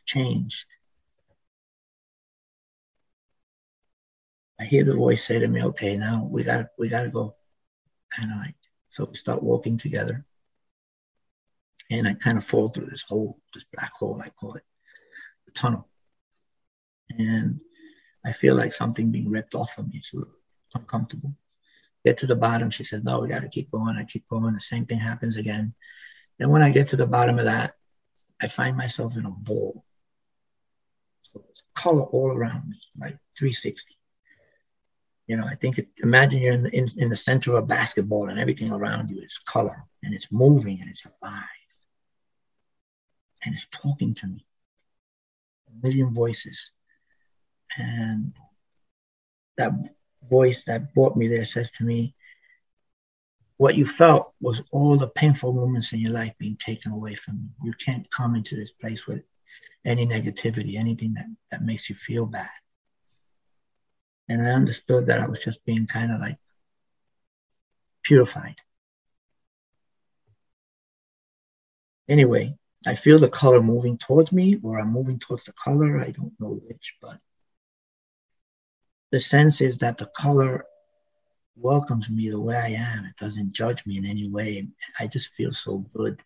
changed. 0.05 0.67
I 4.59 4.65
hear 4.65 4.83
the 4.83 4.93
voice 4.93 5.25
say 5.25 5.39
to 5.39 5.47
me, 5.47 5.63
okay, 5.63 5.95
now 5.95 6.27
we 6.29 6.43
got 6.43 6.67
we 6.77 6.89
gotta 6.89 7.09
go. 7.09 7.35
Kind 8.11 8.31
of 8.31 8.37
like 8.37 8.55
so 8.93 9.05
we 9.05 9.17
start 9.17 9.43
walking 9.43 9.77
together. 9.77 10.23
And 11.89 12.07
I 12.07 12.13
kind 12.13 12.37
of 12.37 12.45
fall 12.45 12.69
through 12.69 12.85
this 12.85 13.01
hole, 13.01 13.39
this 13.53 13.65
black 13.73 13.91
hole, 13.93 14.21
I 14.23 14.29
call 14.29 14.53
it, 14.53 14.63
the 15.45 15.51
tunnel. 15.51 15.89
And 17.09 17.59
I 18.25 18.31
feel 18.31 18.55
like 18.55 18.73
something 18.73 19.11
being 19.11 19.29
ripped 19.29 19.55
off 19.55 19.77
of 19.77 19.87
me. 19.87 19.97
It's 19.99 20.13
uncomfortable. 20.73 21.35
Get 22.05 22.19
to 22.19 22.27
the 22.27 22.35
bottom. 22.35 22.69
She 22.69 22.83
says, 22.83 23.03
No, 23.03 23.21
we 23.21 23.27
got 23.27 23.41
to 23.41 23.49
keep 23.49 23.71
going. 23.71 23.97
I 23.97 24.03
keep 24.03 24.27
going. 24.29 24.53
The 24.53 24.59
same 24.59 24.85
thing 24.85 24.99
happens 24.99 25.37
again. 25.37 25.73
Then 26.37 26.49
when 26.49 26.61
I 26.61 26.69
get 26.69 26.89
to 26.89 26.95
the 26.95 27.07
bottom 27.07 27.39
of 27.39 27.45
that, 27.45 27.75
I 28.41 28.47
find 28.47 28.77
myself 28.77 29.17
in 29.17 29.25
a 29.25 29.31
bowl. 29.31 29.83
So 31.31 31.43
it's 31.49 31.63
color 31.75 32.03
all 32.03 32.31
around 32.31 32.69
me, 32.69 32.79
like 32.97 33.17
360. 33.37 33.92
You 35.27 35.37
know, 35.37 35.45
I 35.45 35.55
think 35.55 35.77
it, 35.77 35.87
imagine 36.03 36.41
you're 36.41 36.53
in, 36.53 36.65
in, 36.67 36.91
in 36.97 37.09
the 37.09 37.17
center 37.17 37.51
of 37.51 37.63
a 37.63 37.67
basketball 37.67 38.29
and 38.29 38.39
everything 38.39 38.71
around 38.71 39.09
you 39.09 39.21
is 39.21 39.39
color 39.45 39.83
and 40.03 40.13
it's 40.13 40.27
moving 40.31 40.81
and 40.81 40.89
it's 40.89 41.05
alive. 41.05 41.43
And 43.45 43.55
it's 43.55 43.67
talking 43.71 44.13
to 44.15 44.27
me. 44.27 44.45
A 45.69 45.85
million 45.85 46.13
voices. 46.13 46.71
And 47.77 48.33
that 49.57 49.71
voice 50.29 50.63
that 50.65 50.93
brought 50.93 51.15
me 51.15 51.27
there 51.27 51.45
says 51.45 51.71
to 51.71 51.83
me, 51.83 52.15
what 53.57 53.75
you 53.75 53.85
felt 53.85 54.33
was 54.41 54.61
all 54.71 54.97
the 54.97 55.07
painful 55.07 55.53
moments 55.53 55.93
in 55.93 55.99
your 55.99 56.11
life 56.11 56.33
being 56.37 56.57
taken 56.57 56.91
away 56.91 57.15
from 57.15 57.35
you. 57.37 57.69
You 57.69 57.73
can't 57.73 58.09
come 58.11 58.35
into 58.35 58.55
this 58.55 58.71
place 58.71 59.07
with 59.07 59.21
any 59.85 60.05
negativity, 60.05 60.77
anything 60.77 61.13
that, 61.13 61.27
that 61.51 61.63
makes 61.63 61.89
you 61.89 61.95
feel 61.95 62.25
bad. 62.25 62.49
And 64.29 64.41
I 64.41 64.51
understood 64.51 65.07
that 65.07 65.19
I 65.19 65.27
was 65.27 65.39
just 65.43 65.63
being 65.65 65.87
kind 65.87 66.11
of 66.11 66.19
like 66.19 66.37
purified. 68.03 68.55
Anyway, 72.07 72.55
I 72.85 72.95
feel 72.95 73.19
the 73.19 73.29
color 73.29 73.61
moving 73.61 73.97
towards 73.97 74.31
me, 74.31 74.59
or 74.63 74.79
I'm 74.79 74.91
moving 74.91 75.19
towards 75.19 75.45
the 75.45 75.53
color. 75.53 75.99
I 75.99 76.11
don't 76.11 76.33
know 76.39 76.59
which, 76.67 76.95
but 77.01 77.19
the 79.11 79.21
sense 79.21 79.61
is 79.61 79.77
that 79.77 79.97
the 79.97 80.07
color 80.07 80.65
welcomes 81.55 82.09
me 82.09 82.29
the 82.29 82.39
way 82.39 82.55
I 82.55 82.69
am. 82.69 83.05
It 83.05 83.15
doesn't 83.17 83.53
judge 83.53 83.85
me 83.85 83.97
in 83.97 84.05
any 84.05 84.27
way. 84.29 84.67
I 84.99 85.07
just 85.07 85.33
feel 85.33 85.53
so 85.53 85.77
good, 85.93 86.21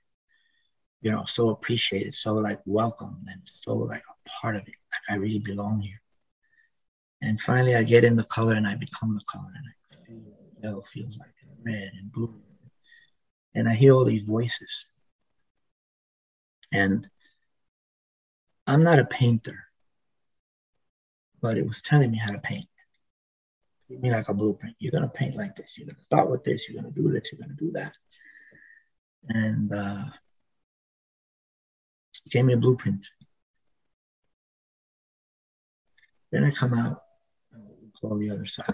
you 1.01 1.12
know, 1.12 1.25
so 1.25 1.49
appreciated, 1.49 2.15
so 2.15 2.33
like 2.33 2.62
welcomed, 2.65 3.27
and 3.29 3.41
so 3.62 3.73
like 3.73 4.03
a 4.10 4.29
part 4.29 4.55
of 4.55 4.62
it. 4.63 4.67
Like 4.67 5.01
I 5.10 5.15
really 5.15 5.39
belong 5.39 5.81
here. 5.81 6.01
And 7.21 7.41
finally, 7.41 7.75
I 7.75 7.84
get 7.84 8.03
in 8.03 8.15
the 8.15 8.23
color 8.25 8.53
and 8.53 8.67
I 8.67 8.75
become 8.75 9.15
the 9.15 9.23
color. 9.30 9.51
And 9.56 9.65
I 9.67 10.06
feel 10.06 10.21
yellow 10.63 10.82
feels 10.82 11.17
like 11.17 11.30
red 11.63 11.91
and 11.99 12.12
blue. 12.12 12.34
And 13.56 13.67
I 13.67 13.73
hear 13.73 13.93
all 13.93 14.06
these 14.06 14.23
voices. 14.23 14.86
And 16.71 17.10
I'm 18.67 18.84
not 18.84 18.99
a 18.99 19.06
painter, 19.06 19.58
but 21.41 21.58
it 21.58 21.65
was 21.65 21.82
telling 21.82 22.12
me 22.12 22.17
how 22.17 22.32
to 22.32 22.39
paint. 22.39 22.67
Give 23.89 24.01
me 24.01 24.12
like 24.12 24.27
a 24.27 24.34
blueprint. 24.34 24.75
You're 24.80 24.91
going 24.91 25.03
to 25.03 25.10
paint 25.10 25.36
like 25.36 25.56
this. 25.56 25.77
You're 25.77 25.86
going 25.86 25.95
to 25.95 26.01
start 26.01 26.30
with 26.30 26.43
this. 26.43 26.67
You're 26.67 26.82
going 26.82 26.93
to 26.93 27.01
do 27.01 27.10
this. 27.10 27.32
You're 27.32 27.39
going 27.39 27.58
to 27.58 27.65
do 27.65 27.71
that. 27.71 27.93
And 29.30 29.73
uh, 29.73 30.03
gave 32.30 32.45
me 32.45 32.53
a 32.53 32.58
blueprint. 32.58 33.08
Then 36.32 36.43
I 36.43 36.51
come 36.51 36.73
out 36.73 37.03
on 38.12 38.20
the 38.20 38.32
other 38.32 38.46
side. 38.46 38.74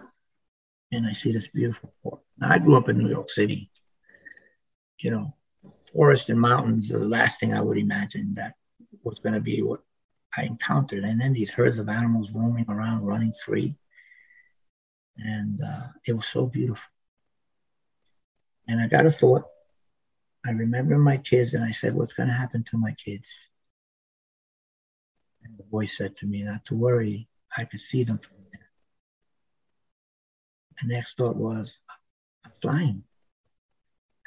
And 0.91 1.07
I 1.07 1.13
see 1.13 1.31
this 1.31 1.47
beautiful 1.47 1.93
port. 2.03 2.21
Now, 2.37 2.51
I 2.51 2.59
grew 2.59 2.77
up 2.77 2.89
in 2.89 2.97
New 2.97 3.09
York 3.09 3.29
City. 3.29 3.69
You 4.99 5.11
know, 5.11 5.35
forest 5.93 6.29
and 6.29 6.39
mountains 6.39 6.91
are 6.91 6.99
the 6.99 7.07
last 7.07 7.39
thing 7.39 7.53
I 7.53 7.61
would 7.61 7.77
imagine 7.77 8.35
that 8.35 8.55
was 9.03 9.19
going 9.19 9.33
to 9.33 9.41
be 9.41 9.61
what 9.61 9.81
I 10.37 10.43
encountered. 10.43 11.03
And 11.03 11.19
then 11.19 11.33
these 11.33 11.51
herds 11.51 11.79
of 11.79 11.89
animals 11.89 12.31
roaming 12.31 12.65
around, 12.69 13.05
running 13.05 13.33
free. 13.43 13.75
And 15.17 15.61
uh, 15.61 15.87
it 16.05 16.13
was 16.13 16.27
so 16.27 16.45
beautiful. 16.45 16.89
And 18.67 18.79
I 18.79 18.87
got 18.87 19.05
a 19.05 19.11
thought. 19.11 19.43
I 20.45 20.51
remember 20.51 20.97
my 20.97 21.17
kids, 21.17 21.53
and 21.53 21.63
I 21.63 21.71
said, 21.71 21.95
What's 21.95 22.13
going 22.13 22.27
to 22.27 22.35
happen 22.35 22.63
to 22.65 22.77
my 22.77 22.93
kids? 22.93 23.27
And 25.43 25.57
the 25.57 25.63
voice 25.63 25.97
said 25.97 26.17
to 26.17 26.25
me, 26.25 26.43
Not 26.43 26.65
to 26.65 26.75
worry, 26.75 27.27
I 27.55 27.65
could 27.65 27.81
see 27.81 28.03
them 28.03 28.17
from 28.17 28.42
The 30.81 30.93
next 30.93 31.17
thought 31.17 31.35
was, 31.35 31.77
I'm 32.45 32.51
flying. 32.61 33.03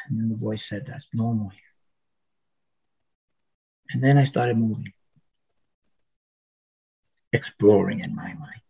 And 0.09 0.19
then 0.19 0.29
the 0.29 0.37
voice 0.37 0.69
said, 0.69 0.85
That's 0.87 1.09
normal 1.13 1.49
here. 1.49 1.61
And 3.91 4.03
then 4.03 4.19
I 4.19 4.25
started 4.25 4.57
moving, 4.57 4.93
exploring 7.33 8.01
in 8.01 8.15
my 8.15 8.35
mind. 8.35 8.61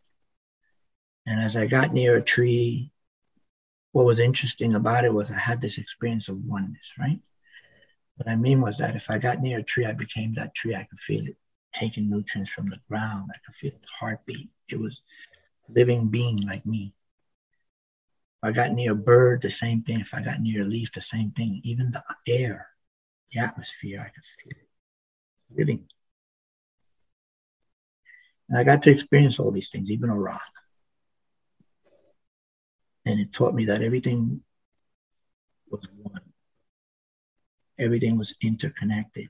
And 1.26 1.40
as 1.40 1.56
I 1.56 1.66
got 1.66 1.92
near 1.92 2.16
a 2.16 2.22
tree, 2.22 2.92
what 3.92 4.06
was 4.06 4.20
interesting 4.20 4.74
about 4.74 5.04
it 5.04 5.12
was 5.12 5.30
I 5.30 5.38
had 5.38 5.60
this 5.60 5.78
experience 5.78 6.28
of 6.28 6.44
oneness, 6.44 6.92
right? 6.98 7.18
What 8.16 8.28
I 8.28 8.36
mean 8.36 8.60
was 8.60 8.78
that 8.78 8.96
if 8.96 9.10
I 9.10 9.18
got 9.18 9.40
near 9.40 9.58
a 9.58 9.62
tree, 9.62 9.86
I 9.86 9.92
became 9.92 10.34
that 10.34 10.54
tree. 10.54 10.74
I 10.74 10.84
could 10.84 10.98
feel 10.98 11.26
it 11.26 11.36
taking 11.72 12.08
nutrients 12.08 12.50
from 12.50 12.68
the 12.70 12.80
ground. 12.88 13.30
I 13.34 13.38
could 13.44 13.54
feel 13.54 13.72
the 13.72 13.88
heartbeat. 13.98 14.48
It 14.68 14.78
was 14.78 15.02
a 15.68 15.72
living 15.72 16.08
being 16.08 16.38
like 16.38 16.64
me. 16.64 16.94
If 18.42 18.49
I 18.49 18.53
got 18.53 18.72
near 18.72 18.92
a 18.92 18.96
bird, 18.96 19.42
the 19.42 19.51
same 19.51 19.83
thing. 19.83 20.01
If 20.01 20.14
I 20.14 20.22
got 20.22 20.40
near 20.40 20.62
a 20.62 20.64
leaf, 20.64 20.92
the 20.92 21.01
same 21.01 21.31
thing. 21.33 21.61
Even 21.64 21.90
the 21.90 22.03
air, 22.27 22.68
the 23.33 23.40
atmosphere, 23.40 24.01
I 24.01 24.11
could 24.11 24.25
feel 24.25 24.53
it 24.53 24.68
living. 25.51 25.87
And 28.49 28.59
I 28.59 28.64
got 28.64 28.83
to 28.83 28.90
experience 28.90 29.38
all 29.38 29.51
these 29.51 29.70
things, 29.70 29.90
even 29.90 30.11
a 30.11 30.18
rock. 30.18 30.42
And 33.05 33.20
it 33.20 33.33
taught 33.33 33.55
me 33.55 33.66
that 33.66 33.83
everything 33.83 34.40
was 35.70 35.87
one. 35.96 36.20
Everything 37.79 38.18
was 38.18 38.35
interconnected. 38.40 39.29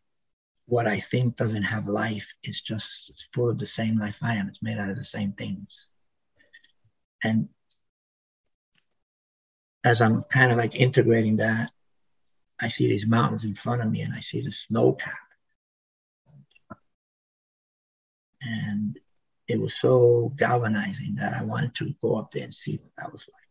What 0.67 0.87
I 0.87 1.01
think 1.01 1.37
doesn't 1.37 1.63
have 1.63 1.87
life 1.87 2.33
is 2.43 2.61
just 2.61 3.11
it's 3.11 3.29
full 3.33 3.51
of 3.51 3.59
the 3.59 3.67
same 3.67 3.99
life 3.99 4.19
I 4.23 4.35
am. 4.37 4.49
It's 4.49 4.63
made 4.63 4.79
out 4.79 4.91
of 4.91 4.97
the 4.97 5.05
same 5.05 5.33
things. 5.33 5.87
And 7.23 7.49
as 9.87 10.01
I'm 10.01 10.25
kind 10.25 10.51
of 10.51 10.59
like 10.59 10.75
integrating 10.75 11.37
that, 11.37 11.71
I 12.61 12.69
see 12.69 12.89
these 12.89 13.07
mountains 13.07 13.45
in 13.45 13.55
front 13.55 13.83
of 13.83 13.91
me 13.91 14.01
and 14.01 14.13
I 14.13 14.21
see 14.21 14.41
the 14.41 14.53
snow 14.53 14.93
cap 14.93 15.15
And 18.43 18.99
it 19.49 19.61
was 19.61 19.75
so 19.75 20.33
galvanizing 20.37 21.17
that 21.17 21.35
I 21.35 21.43
wanted 21.43 21.75
to 21.77 21.95
go 22.03 22.17
up 22.17 22.31
there 22.31 22.45
and 22.45 22.55
see 22.55 22.77
what 22.77 22.93
that 22.99 23.13
was 23.13 23.29
like. 23.33 23.43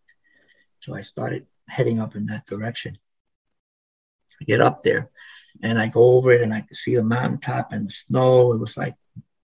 So 0.82 0.94
I 0.94 1.02
started 1.02 1.46
heading 1.68 2.00
up 2.00 2.16
in 2.16 2.26
that 2.28 2.46
direction. 2.46 2.98
I 4.42 4.46
get 4.46 4.62
up 4.62 4.84
there 4.84 5.10
and 5.64 5.80
I 5.80 5.88
go 5.88 6.18
over 6.18 6.32
it 6.32 6.42
and 6.42 6.54
I 6.54 6.62
could 6.62 6.78
see 6.78 6.96
the 6.96 7.04
mountaintop 7.04 7.72
and 7.72 7.88
the 7.88 7.94
snow. 8.08 8.54
It 8.54 8.60
was 8.60 8.78
like 8.78 8.96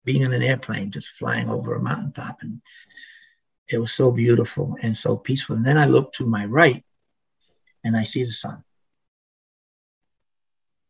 being 0.04 0.22
in 0.22 0.34
an 0.34 0.44
airplane, 0.44 0.92
just 0.92 1.10
flying 1.10 1.50
over 1.50 1.76
a 1.76 1.82
mountaintop. 1.82 2.40
And 2.42 2.62
it 3.74 3.80
was 3.80 3.94
so 3.94 4.12
beautiful 4.12 4.78
and 4.82 4.96
so 4.96 5.18
peaceful. 5.18 5.56
And 5.56 5.66
then 5.66 5.78
I 5.78 5.86
look 5.86 6.14
to 6.14 6.26
my 6.26 6.46
right 6.46 6.84
and 7.84 7.96
I 7.96 8.04
see 8.04 8.24
the 8.24 8.32
sun. 8.32 8.64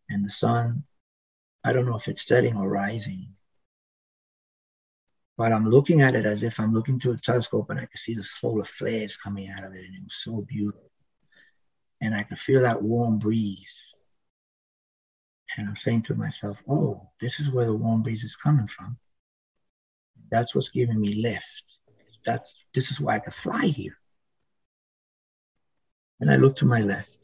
And 0.10 0.26
the 0.26 0.32
sun, 0.32 0.84
I 1.64 1.74
don't 1.74 1.86
know 1.86 1.96
if 1.96 2.08
it's 2.08 2.26
setting 2.26 2.58
or 2.58 2.70
rising, 2.70 3.30
but 5.38 5.52
I'm 5.52 5.70
looking 5.70 6.02
at 6.02 6.16
it 6.16 6.26
as 6.26 6.44
if 6.44 6.60
I'm 6.60 6.74
looking 6.74 7.00
through 7.00 7.14
a 7.14 7.18
telescope 7.18 7.70
and 7.70 7.80
I 7.80 7.86
could 7.86 8.00
see 8.00 8.14
the 8.14 8.24
solar 8.24 8.64
flares 8.64 9.16
coming 9.18 9.50
out 9.50 9.64
of 9.64 9.74
it, 9.74 9.86
and 9.86 9.96
it 9.96 10.04
was 10.04 10.22
so 10.24 10.42
beautiful. 10.42 10.92
And 12.02 12.14
I 12.14 12.24
could 12.24 12.40
feel 12.40 12.62
that 12.62 12.82
warm 12.82 13.20
breeze. 13.20 13.76
And 15.58 15.68
I'm 15.68 15.78
saying 15.78 16.04
to 16.04 16.16
myself, 16.16 16.64
oh, 16.70 17.10
this 17.20 17.40
is 17.40 17.50
where 17.50 17.66
the 17.66 17.76
warm 17.76 18.04
breeze 18.04 18.24
is 18.24 18.36
coming 18.36 18.68
from. 18.68 18.98
That's 20.30 20.56
what's 20.56 20.70
giving 20.70 21.00
me 21.00 21.22
lift. 21.22 21.64
That's 22.26 22.64
this 22.74 22.92
is 22.92 23.00
why 23.00 23.16
I 23.16 23.20
could 23.20 23.34
fly 23.34 23.66
here. 23.66 23.98
And 26.20 26.32
I 26.32 26.36
look 26.36 26.58
to 26.58 26.66
my 26.66 26.82
left. 26.82 27.18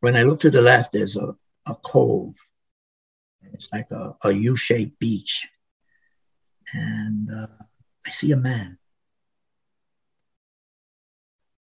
When 0.00 0.16
I 0.16 0.24
look 0.24 0.40
to 0.40 0.50
the 0.50 0.62
left, 0.62 0.92
there's 0.92 1.16
a, 1.16 1.34
a 1.66 1.74
cove. 1.76 2.36
It's 3.52 3.68
like 3.72 3.90
a, 3.90 4.16
a 4.22 4.32
U-shaped 4.32 4.98
beach 4.98 5.48
and 6.72 7.30
uh, 7.32 7.46
I 8.06 8.10
see 8.10 8.32
a 8.32 8.36
man. 8.36 8.78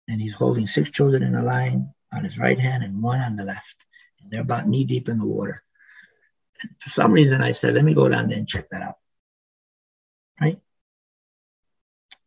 And 0.09 0.21
he's 0.21 0.35
holding 0.35 0.67
six 0.67 0.91
children 0.91 1.23
in 1.23 1.35
a 1.35 1.43
line 1.43 1.93
on 2.13 2.25
his 2.25 2.39
right 2.39 2.59
hand 2.59 2.85
and 2.85 3.03
one 3.03 3.21
on 3.21 3.37
the 3.37 3.45
left. 3.45 3.77
And 4.21 4.31
they're 4.31 4.43
about 4.43 4.69
knee 4.69 4.85
deep 4.85 5.09
in 5.09 5.19
the 5.19 5.25
water. 5.25 5.63
And 6.63 6.71
for 6.79 6.91
some 6.91 7.13
reason, 7.13 7.43
I 7.43 7.51
said, 7.51 7.75
let 7.75 7.85
me 7.85 7.95
go 7.95 8.09
down 8.09 8.29
there 8.29 8.39
and 8.39 8.49
check 8.49 8.69
that 8.71 8.83
out. 8.83 8.99
Right? 10.41 10.61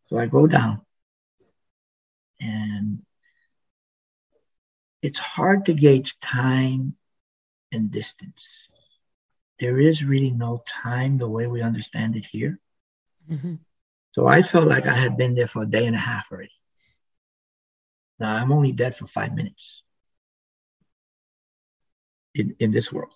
So 0.10 0.18
I 0.18 0.28
go 0.28 0.48
down. 0.48 0.82
And 2.40 3.04
it's 5.02 5.20
hard 5.20 5.66
to 5.66 5.74
gauge 5.74 6.20
time 6.20 6.96
and 7.72 7.92
distance 7.92 8.70
there 9.60 9.78
is 9.80 10.04
really 10.04 10.32
no 10.32 10.64
time 10.66 11.18
the 11.18 11.28
way 11.28 11.48
we 11.48 11.62
understand 11.62 12.16
it 12.16 12.26
here. 12.26 12.60
Mm-hmm. 13.30 13.56
So 14.14 14.26
I 14.26 14.42
felt 14.42 14.68
like 14.68 14.88
I 14.88 14.94
had 14.94 15.18
been 15.18 15.36
there 15.36 15.48
for 15.48 15.64
a 15.64 15.70
day 15.70 15.86
and 15.86 15.96
a 15.96 16.00
half 16.00 16.32
already. 16.32 16.52
Now 18.20 18.36
I'm 18.36 18.52
only 18.52 18.72
dead 18.72 18.96
for 18.96 19.08
five 19.08 19.36
minutes 19.36 19.84
in, 22.34 22.56
in 22.60 22.72
this 22.72 22.92
world. 22.92 23.14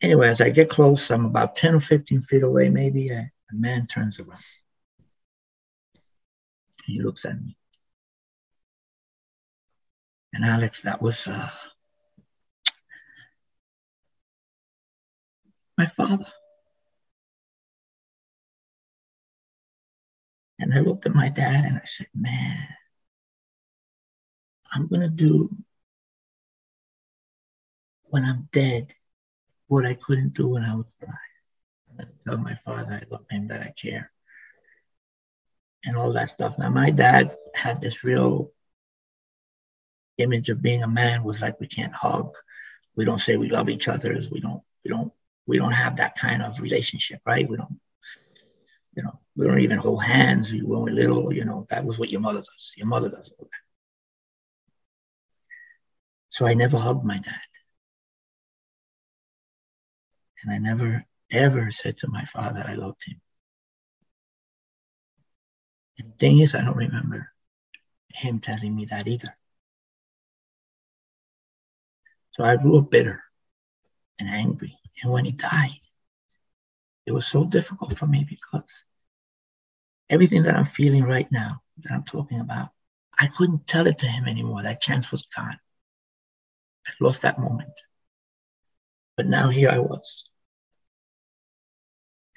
Anyway, 0.00 0.28
as 0.28 0.40
I 0.40 0.50
get 0.50 0.68
close, 0.68 1.10
I'm 1.10 1.24
about 1.24 1.56
10 1.56 1.74
or 1.76 1.80
15 1.80 2.22
feet 2.22 2.42
away, 2.42 2.68
maybe 2.68 3.08
a, 3.10 3.30
a 3.54 3.60
man 3.60 3.86
turns 3.86 4.18
around. 4.18 4.42
He 6.84 7.00
looks 7.00 7.24
at 7.24 7.40
me. 7.40 7.56
And 10.32 10.44
Alex, 10.44 10.82
that 10.82 11.00
was 11.00 11.26
uh, 11.26 11.48
my 15.78 15.86
father. 15.86 16.26
And 20.58 20.74
I 20.74 20.80
looked 20.80 21.06
at 21.06 21.14
my 21.14 21.28
dad 21.28 21.64
and 21.64 21.76
I 21.76 21.84
said, 21.86 22.08
man, 22.14 22.66
I'm 24.72 24.88
going 24.88 25.02
to 25.02 25.08
do 25.08 25.50
when 28.04 28.24
I'm 28.24 28.48
dead 28.52 28.92
what 29.68 29.86
I 29.86 29.94
couldn't 29.94 30.34
do 30.34 30.48
when 30.48 30.64
I 30.64 30.74
was 30.74 30.86
alive. 31.02 31.33
Tell 32.26 32.38
my 32.38 32.54
father 32.56 32.92
I 32.92 33.02
love 33.10 33.26
him, 33.30 33.48
that 33.48 33.60
I 33.60 33.72
care, 33.80 34.10
and 35.84 35.96
all 35.96 36.12
that 36.14 36.30
stuff. 36.30 36.58
Now, 36.58 36.70
my 36.70 36.90
dad 36.90 37.36
had 37.54 37.80
this 37.80 38.04
real 38.04 38.50
image 40.18 40.48
of 40.48 40.62
being 40.62 40.82
a 40.82 40.88
man 40.88 41.24
was 41.24 41.40
like 41.40 41.60
we 41.60 41.66
can't 41.66 41.92
hug, 41.92 42.32
we 42.96 43.04
don't 43.04 43.20
say 43.20 43.36
we 43.36 43.50
love 43.50 43.68
each 43.68 43.88
other, 43.88 44.18
we 44.30 44.40
don't 44.40 44.62
we 44.84 44.90
don't 44.90 45.12
we 45.46 45.58
don't 45.58 45.72
have 45.72 45.96
that 45.96 46.16
kind 46.16 46.42
of 46.42 46.60
relationship, 46.60 47.20
right? 47.26 47.48
We 47.48 47.56
don't, 47.56 47.80
you 48.96 49.02
know, 49.02 49.20
we 49.36 49.46
don't 49.46 49.60
even 49.60 49.78
hold 49.78 50.02
hands 50.02 50.52
when 50.52 50.80
we're 50.80 50.92
little, 50.92 51.32
you 51.32 51.44
know, 51.44 51.66
that 51.70 51.84
was 51.84 51.98
what 51.98 52.10
your 52.10 52.20
mother 52.20 52.40
does. 52.40 52.72
Your 52.76 52.86
mother 52.86 53.10
does 53.10 53.30
all 53.38 53.44
that. 53.44 53.60
So 56.30 56.46
I 56.46 56.54
never 56.54 56.78
hugged 56.78 57.04
my 57.04 57.18
dad. 57.18 57.40
And 60.42 60.52
I 60.52 60.58
never, 60.58 61.04
ever 61.34 61.70
said 61.70 61.98
to 61.98 62.08
my 62.08 62.24
father 62.26 62.64
I 62.66 62.74
loved 62.74 63.02
him. 63.06 63.20
And 65.98 66.12
the 66.12 66.16
thing 66.16 66.40
is, 66.40 66.54
I 66.54 66.64
don't 66.64 66.76
remember 66.76 67.28
him 68.12 68.40
telling 68.40 68.74
me 68.74 68.86
that 68.86 69.06
either. 69.08 69.36
So 72.32 72.44
I 72.44 72.56
grew 72.56 72.78
up 72.78 72.90
bitter 72.90 73.22
and 74.18 74.28
angry 74.28 74.76
and 75.02 75.12
when 75.12 75.24
he 75.24 75.32
died, 75.32 75.80
it 77.06 77.12
was 77.12 77.26
so 77.26 77.44
difficult 77.44 77.98
for 77.98 78.06
me 78.06 78.26
because 78.28 78.70
everything 80.08 80.44
that 80.44 80.56
I'm 80.56 80.64
feeling 80.64 81.04
right 81.04 81.30
now, 81.30 81.60
that 81.82 81.92
I'm 81.92 82.04
talking 82.04 82.40
about, 82.40 82.70
I 83.18 83.26
couldn't 83.28 83.66
tell 83.66 83.86
it 83.86 83.98
to 83.98 84.06
him 84.06 84.26
anymore. 84.26 84.62
That 84.62 84.80
chance 84.80 85.10
was 85.10 85.26
gone. 85.36 85.58
I 86.86 86.90
lost 87.00 87.22
that 87.22 87.38
moment. 87.38 87.72
But 89.16 89.26
now 89.26 89.48
here 89.48 89.70
I 89.70 89.78
was. 89.78 90.24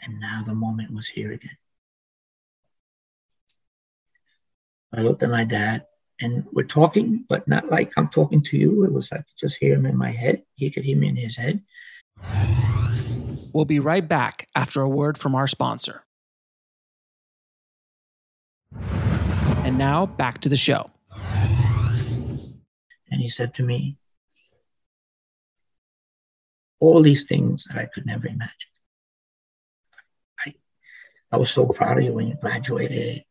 And 0.02 0.20
now 0.20 0.44
the 0.46 0.54
moment 0.54 0.94
was 0.94 1.08
here 1.08 1.32
again. 1.32 1.58
I 4.94 5.02
looked 5.02 5.24
at 5.24 5.30
my 5.30 5.44
dad 5.44 5.86
and 6.22 6.46
we're 6.52 6.64
talking, 6.64 7.26
but 7.28 7.48
not 7.48 7.70
like 7.70 7.94
I'm 7.98 8.10
talking 8.10 8.42
to 8.44 8.58
you. 8.58 8.84
It 8.84 8.92
was 8.92 9.12
like 9.12 9.26
just 9.40 9.58
hear 9.58 9.76
him 9.76 9.86
in 9.86 9.98
my 9.98 10.12
head. 10.12 10.44
He 10.56 10.72
could 10.72 10.84
hear 10.84 10.98
me 10.98 11.10
in 11.10 11.16
his 11.16 11.36
head. 11.36 11.62
We'll 13.54 13.66
be 13.66 13.80
right 13.80 14.08
back 14.08 14.48
after 14.56 14.82
a 14.82 14.90
word 14.90 15.18
from 15.18 15.36
our 15.36 15.48
sponsor. 15.48 16.04
And 18.82 19.78
now 19.78 20.06
back 20.06 20.40
to 20.40 20.50
the 20.50 20.56
show. 20.56 20.92
And 23.10 23.22
he 23.22 23.30
said 23.30 23.54
to 23.56 23.64
me, 23.64 23.98
all 26.80 27.02
these 27.02 27.24
things 27.24 27.66
that 27.66 27.78
I 27.78 27.86
could 27.86 28.06
never 28.06 28.28
imagine. 28.28 28.70
I, 31.32 31.38
was 31.38 31.52
so 31.52 31.66
proud 31.66 31.98
of 31.98 32.04
you 32.04 32.14
when 32.14 32.28
you 32.28 32.36
graduated. 32.36 33.24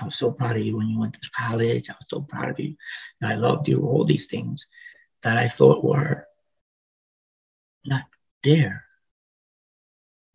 I 0.00 0.04
was 0.04 0.16
so 0.16 0.32
proud 0.32 0.56
of 0.56 0.62
you 0.62 0.76
when 0.76 0.88
you 0.88 0.98
went 0.98 1.14
to 1.14 1.30
college. 1.36 1.90
I 1.90 1.94
was 1.94 2.06
so 2.08 2.20
proud 2.20 2.50
of 2.50 2.60
you. 2.60 2.76
I 3.22 3.34
loved 3.34 3.68
you, 3.68 3.82
all 3.82 4.04
these 4.04 4.26
things 4.26 4.66
that 5.22 5.38
I 5.38 5.48
thought 5.48 5.84
were 5.84 6.26
not 7.84 8.04
there. 8.42 8.84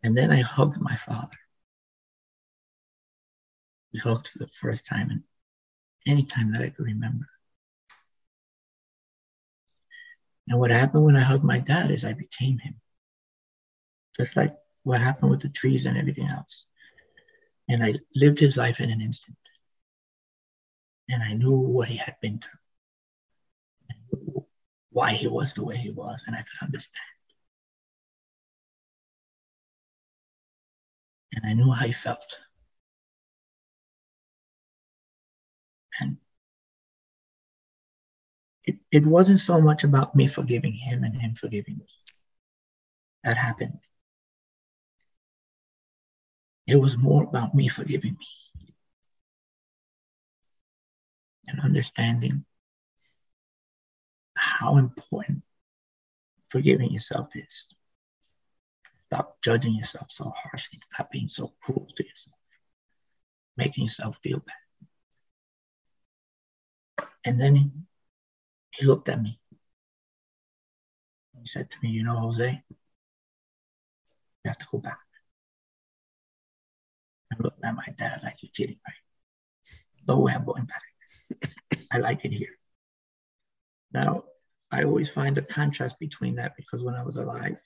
And 0.02 0.16
then 0.16 0.30
I 0.30 0.40
hugged 0.40 0.80
my 0.80 0.96
father. 0.96 1.36
We 3.92 3.98
hugged 3.98 4.28
for 4.28 4.38
the 4.38 4.48
first 4.48 4.86
time 4.86 5.10
in 5.10 5.24
any 6.06 6.24
time 6.24 6.52
that 6.52 6.62
I 6.62 6.70
could 6.70 6.86
remember. 6.86 7.26
And 10.48 10.58
what 10.58 10.70
happened 10.70 11.04
when 11.04 11.16
I 11.16 11.20
hugged 11.20 11.44
my 11.44 11.58
dad 11.58 11.90
is 11.90 12.04
I 12.04 12.14
became 12.14 12.58
him. 12.58 12.80
Just 14.16 14.36
like 14.36 14.56
what 14.82 15.00
happened 15.00 15.30
with 15.30 15.42
the 15.42 15.50
trees 15.50 15.84
and 15.84 15.96
everything 15.98 16.26
else. 16.26 16.64
And 17.68 17.84
I 17.84 17.94
lived 18.16 18.40
his 18.40 18.56
life 18.56 18.80
in 18.80 18.90
an 18.90 19.00
instant. 19.00 19.36
And 21.08 21.22
I 21.22 21.34
knew 21.34 21.56
what 21.58 21.88
he 21.88 21.96
had 21.96 22.16
been 22.22 22.38
through, 22.38 22.58
And 23.90 24.44
why 24.90 25.12
he 25.14 25.26
was 25.28 25.52
the 25.54 25.64
way 25.64 25.76
he 25.76 25.90
was, 25.90 26.22
and 26.26 26.34
I 26.36 26.40
could 26.42 26.64
understand. 26.66 27.06
And 31.32 31.46
I 31.46 31.54
knew 31.54 31.72
how 31.72 31.86
he 31.86 31.92
felt. 31.94 32.36
And 36.00 36.18
it, 38.64 38.76
it 38.92 39.04
wasn't 39.04 39.40
so 39.40 39.60
much 39.60 39.82
about 39.84 40.14
me 40.14 40.28
forgiving 40.28 40.72
him 40.72 41.02
and 41.02 41.20
him 41.20 41.34
forgiving 41.34 41.78
me. 41.78 41.86
That 43.22 43.36
happened. 43.36 43.78
It 46.68 46.76
was 46.76 46.98
more 46.98 47.24
about 47.24 47.54
me 47.54 47.68
forgiving 47.68 48.12
me 48.12 48.26
and 51.46 51.60
understanding 51.60 52.44
how 54.34 54.76
important 54.76 55.42
forgiving 56.50 56.90
yourself 56.90 57.34
is. 57.34 57.64
Stop 59.06 59.40
judging 59.40 59.76
yourself 59.76 60.08
so 60.10 60.30
harshly. 60.36 60.78
Stop 60.92 61.10
being 61.10 61.28
so 61.28 61.54
cruel 61.62 61.88
to 61.96 62.06
yourself, 62.06 62.36
making 63.56 63.84
yourself 63.84 64.18
feel 64.22 64.40
bad. 64.40 64.54
And 67.24 67.40
then 67.40 67.86
he 68.72 68.84
looked 68.84 69.08
at 69.08 69.22
me. 69.22 69.40
And 71.32 71.44
he 71.44 71.48
said 71.48 71.70
to 71.70 71.76
me, 71.82 71.88
You 71.88 72.04
know, 72.04 72.16
Jose, 72.16 72.62
you 72.68 72.76
have 74.44 74.58
to 74.58 74.66
go 74.70 74.76
back. 74.76 75.07
I 77.32 77.36
looked 77.42 77.64
at 77.64 77.74
my 77.74 77.86
dad 77.96 78.20
like, 78.22 78.42
You're 78.42 78.50
kidding, 78.54 78.78
right? 78.86 78.94
No 80.06 80.20
way 80.20 80.32
I'm 80.32 80.44
going 80.44 80.64
back. 80.66 81.52
I 81.92 81.98
like 81.98 82.24
it 82.24 82.32
here. 82.32 82.56
Now, 83.92 84.24
I 84.70 84.84
always 84.84 85.08
find 85.08 85.36
a 85.38 85.42
contrast 85.42 85.98
between 85.98 86.36
that 86.36 86.56
because 86.56 86.82
when 86.82 86.94
I 86.94 87.02
was 87.02 87.16
alive, 87.16 87.58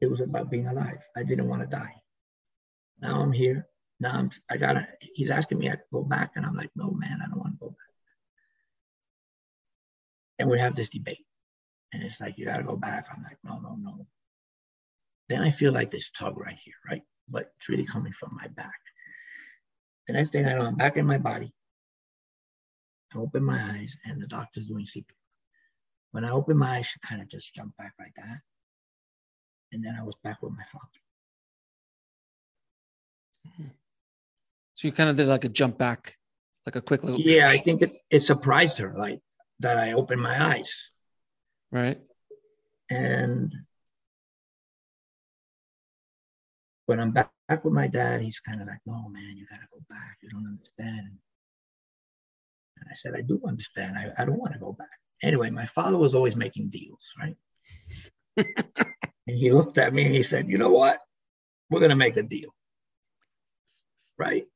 it 0.00 0.06
was 0.06 0.20
about 0.20 0.50
being 0.50 0.66
alive. 0.66 1.02
I 1.16 1.22
didn't 1.22 1.48
want 1.48 1.62
to 1.62 1.68
die. 1.68 1.94
Now 3.00 3.20
I'm 3.20 3.32
here. 3.32 3.66
Now 4.00 4.12
I'm, 4.12 4.30
I 4.50 4.56
gotta, 4.56 4.86
he's 5.00 5.30
asking 5.30 5.58
me 5.58 5.68
to 5.68 5.80
go 5.92 6.02
back 6.02 6.32
and 6.36 6.44
I'm 6.46 6.54
like, 6.54 6.70
no, 6.76 6.90
man, 6.92 7.20
I 7.22 7.28
don't 7.28 7.38
want 7.38 7.54
to 7.54 7.58
go 7.58 7.68
back 7.68 7.88
and 10.38 10.48
we 10.48 10.58
have 10.58 10.74
this 10.74 10.88
debate. 10.88 11.24
And 11.92 12.02
it's 12.02 12.20
like, 12.20 12.38
you 12.38 12.44
got 12.44 12.58
to 12.58 12.62
go 12.62 12.76
back. 12.76 13.06
I'm 13.12 13.22
like, 13.22 13.38
no, 13.44 13.58
no, 13.58 13.76
no. 13.80 14.06
Then 15.28 15.42
I 15.42 15.50
feel 15.50 15.72
like 15.72 15.90
this 15.90 16.10
tug 16.10 16.38
right 16.38 16.58
here, 16.64 16.74
right? 16.88 17.02
But 17.28 17.52
it's 17.56 17.68
really 17.68 17.84
coming 17.84 18.12
from 18.12 18.36
my 18.40 18.48
back. 18.48 18.78
The 20.06 20.14
next 20.14 20.32
thing 20.32 20.46
I 20.46 20.54
know, 20.54 20.64
I'm 20.64 20.76
back 20.76 20.96
in 20.96 21.06
my 21.06 21.18
body. 21.18 21.52
I 23.14 23.18
open 23.18 23.44
my 23.44 23.60
eyes 23.60 23.94
and 24.04 24.20
the 24.22 24.26
doctor's 24.26 24.68
doing 24.68 24.86
CPR. 24.86 25.04
When 26.12 26.24
I 26.24 26.30
opened 26.30 26.58
my 26.58 26.78
eyes, 26.78 26.86
she 26.86 26.98
kind 27.00 27.20
of 27.20 27.28
just 27.28 27.54
jumped 27.54 27.76
back 27.76 27.92
like 27.98 28.14
that. 28.16 28.40
And 29.72 29.84
then 29.84 29.94
I 29.98 30.02
was 30.02 30.14
back 30.24 30.42
with 30.42 30.52
my 30.52 30.64
father. 30.72 30.86
Mm-hmm. 33.48 33.68
So 34.72 34.88
you 34.88 34.92
kind 34.92 35.10
of 35.10 35.16
did 35.16 35.26
like 35.26 35.44
a 35.44 35.50
jump 35.50 35.76
back, 35.76 36.16
like 36.64 36.76
a 36.76 36.80
quick 36.80 37.02
little. 37.04 37.20
Yeah, 37.20 37.48
I 37.48 37.58
think 37.58 37.82
it, 37.82 37.98
it 38.10 38.22
surprised 38.22 38.78
her. 38.78 38.94
Like, 38.96 39.20
that 39.60 39.76
I 39.76 39.92
opened 39.92 40.20
my 40.20 40.42
eyes. 40.42 40.72
Right. 41.70 42.00
And 42.90 43.52
when 46.88 47.00
I'm 47.00 47.10
back, 47.10 47.30
back 47.48 47.64
with 47.66 47.74
my 47.74 47.86
dad, 47.86 48.22
he's 48.22 48.40
kind 48.40 48.62
of 48.62 48.66
like, 48.66 48.80
no, 48.86 49.10
man, 49.10 49.36
you 49.36 49.44
got 49.50 49.56
to 49.56 49.66
go 49.70 49.78
back. 49.90 50.16
You 50.22 50.30
don't 50.30 50.46
understand. 50.46 51.18
And 52.78 52.88
I 52.90 52.94
said, 52.94 53.12
I 53.14 53.20
do 53.20 53.38
understand. 53.46 53.98
I, 53.98 54.22
I 54.22 54.24
don't 54.24 54.38
want 54.38 54.54
to 54.54 54.58
go 54.58 54.72
back. 54.72 54.88
Anyway, 55.22 55.50
my 55.50 55.66
father 55.66 55.98
was 55.98 56.14
always 56.14 56.34
making 56.34 56.70
deals, 56.70 57.12
right? 57.20 57.36
and 58.38 59.36
he 59.36 59.52
looked 59.52 59.76
at 59.76 59.92
me 59.92 60.06
and 60.06 60.14
he 60.14 60.22
said, 60.22 60.48
you 60.48 60.56
know 60.56 60.70
what? 60.70 60.98
We're 61.68 61.80
going 61.80 61.90
to 61.90 61.96
make 61.96 62.16
a 62.16 62.22
deal. 62.22 62.54
Right? 64.16 64.46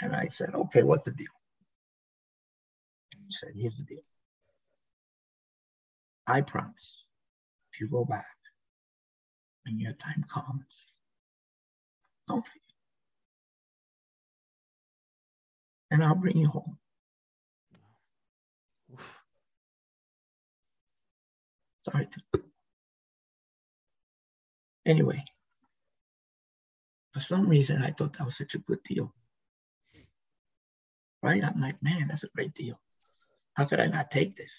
And 0.00 0.12
I 0.12 0.28
said, 0.32 0.56
okay, 0.56 0.82
what's 0.82 1.04
the 1.04 1.12
deal? 1.12 1.26
And 3.12 3.22
He 3.28 3.36
said, 3.38 3.52
here's 3.54 3.76
the 3.76 3.84
deal. 3.84 4.02
I 6.26 6.40
promise, 6.40 7.04
if 7.72 7.80
you 7.80 7.86
go 7.86 8.04
back 8.04 8.26
when 9.64 9.78
your 9.78 9.92
time 9.92 10.24
comes, 10.28 10.66
don't. 12.28 12.44
And 15.90 16.02
I'll 16.02 16.14
bring 16.14 16.36
you 16.36 16.48
home. 16.48 16.78
Sorry. 21.84 22.06
To... 22.06 22.42
Anyway, 24.84 25.24
for 27.12 27.20
some 27.20 27.48
reason, 27.48 27.82
I 27.82 27.92
thought 27.92 28.16
that 28.18 28.24
was 28.24 28.36
such 28.36 28.54
a 28.54 28.58
good 28.58 28.82
deal. 28.88 29.14
Right? 31.22 31.42
I'm 31.44 31.60
like, 31.60 31.82
man, 31.82 32.08
that's 32.08 32.24
a 32.24 32.28
great 32.28 32.54
deal 32.54 32.78
how 33.56 33.64
could 33.64 33.80
I 33.80 33.86
not 33.86 34.10
take 34.10 34.36
this? 34.36 34.52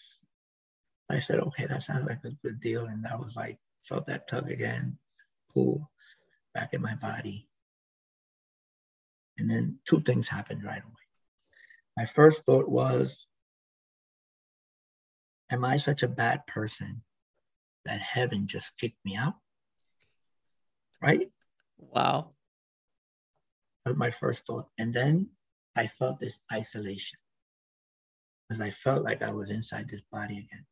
I 1.10 1.20
said, 1.20 1.40
okay, 1.40 1.68
that 1.68 1.84
sounds 1.84 2.08
like 2.08 2.24
a 2.26 2.32
good 2.44 2.60
deal. 2.60 2.86
And 2.86 3.06
I 3.08 3.16
was 3.16 3.36
like, 3.36 3.60
felt 3.84 4.08
that 4.08 4.28
tug 4.28 4.52
again, 4.52 4.98
pull 5.54 5.90
back 6.54 6.74
in 6.74 6.82
my 6.82 6.96
body. 6.96 7.47
And 9.38 9.50
then 9.50 9.80
two 9.86 10.02
things 10.02 10.28
happened 10.28 10.64
right 10.64 10.82
away. 10.82 10.94
My 11.96 12.06
first 12.06 12.44
thought 12.46 12.70
was, 12.70 13.26
am 15.52 15.64
I 15.64 15.78
such 15.78 16.04
a 16.04 16.08
bad 16.08 16.46
person 16.48 17.02
that 17.86 18.02
heaven 18.02 18.48
just 18.48 18.78
kicked 18.78 19.04
me 19.06 19.16
out? 19.16 19.36
Right? 21.02 21.32
Wow. 21.78 22.32
That 23.86 23.92
was 23.92 23.98
my 23.98 24.12
first 24.12 24.46
thought. 24.46 24.68
And 24.78 24.94
then 24.94 25.30
I 25.76 25.88
felt 25.88 26.20
this 26.20 26.40
isolation 26.52 27.20
because 28.48 28.62
I 28.62 28.72
felt 28.72 29.04
like 29.04 29.22
I 29.22 29.32
was 29.32 29.52
inside 29.52 29.88
this 29.90 30.02
body 30.12 30.38
again. 30.38 30.66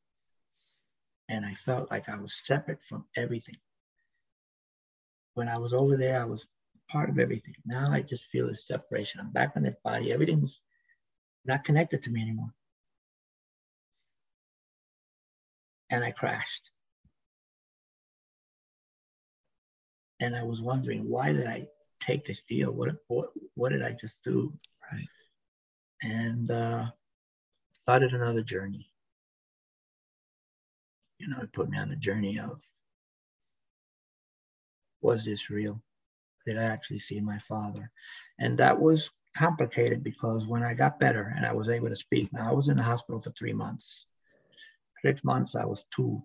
And 1.30 1.46
I 1.46 1.54
felt 1.54 1.90
like 1.92 2.10
I 2.10 2.20
was 2.20 2.36
separate 2.46 2.82
from 2.82 3.06
everything. 3.16 3.58
When 5.34 5.50
I 5.50 5.58
was 5.58 5.74
over 5.74 5.98
there, 5.98 6.22
I 6.22 6.26
was 6.26 6.46
part 6.88 7.10
of 7.10 7.20
everything. 7.20 7.56
Now 7.66 7.92
I 7.92 8.02
just 8.02 8.26
feel 8.26 8.50
a 8.50 8.56
separation. 8.56 9.20
I'm 9.20 9.32
back 9.32 9.54
on 9.56 9.64
this 9.64 9.76
body. 9.84 10.12
Everything's 10.12 10.60
not 11.46 11.64
connected 11.64 12.04
to 12.04 12.10
me 12.10 12.22
anymore. 12.22 12.54
And 15.90 16.04
I 16.04 16.12
crashed. 16.12 16.72
And 20.20 20.36
I 20.36 20.44
was 20.44 20.62
wondering, 20.62 21.10
why 21.10 21.34
did 21.34 21.46
I 21.46 21.68
take 22.00 22.26
this 22.26 22.42
deal? 22.48 22.72
What, 22.72 22.96
what, 23.08 23.30
what 23.56 23.72
did 23.72 23.84
I 23.84 23.92
just 23.92 24.18
do? 24.24 24.54
Right. 24.92 25.08
And 26.02 26.50
uh, 26.50 26.86
started 27.84 28.14
another 28.14 28.42
journey. 28.42 28.90
You 31.20 31.30
know, 31.30 31.40
it 31.42 31.54
put 31.54 31.70
me 31.70 31.78
on 31.78 31.90
the 31.90 31.96
journey 31.96 32.40
of 32.40 32.62
was 35.02 35.24
this 35.24 35.50
real? 35.50 35.82
Did 36.46 36.58
I 36.58 36.64
actually 36.64 37.00
see 37.00 37.20
my 37.22 37.40
father? 37.40 37.92
And 38.40 38.58
that 38.58 38.80
was 38.80 39.10
complicated 39.36 40.04
because 40.04 40.48
when 40.48 40.64
I 40.64 40.74
got 40.74 41.00
better 41.00 41.34
and 41.36 41.46
I 41.46 41.54
was 41.54 41.70
able 41.70 41.90
to 41.90 41.96
speak, 41.96 42.32
now 42.32 42.50
I 42.50 42.54
was 42.54 42.70
in 42.70 42.78
the 42.78 42.84
hospital 42.84 43.20
for 43.20 43.32
three 43.32 43.54
months. 43.54 44.06
six 45.04 45.24
months, 45.24 45.56
I 45.56 45.66
was 45.66 45.86
tubed, 45.96 46.24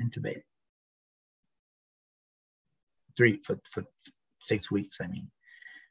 intubated. 0.00 0.42
Three 3.16 3.40
for, 3.44 3.58
for 3.72 3.84
six 4.40 4.70
weeks, 4.70 4.98
I 5.00 5.08
mean. 5.08 5.30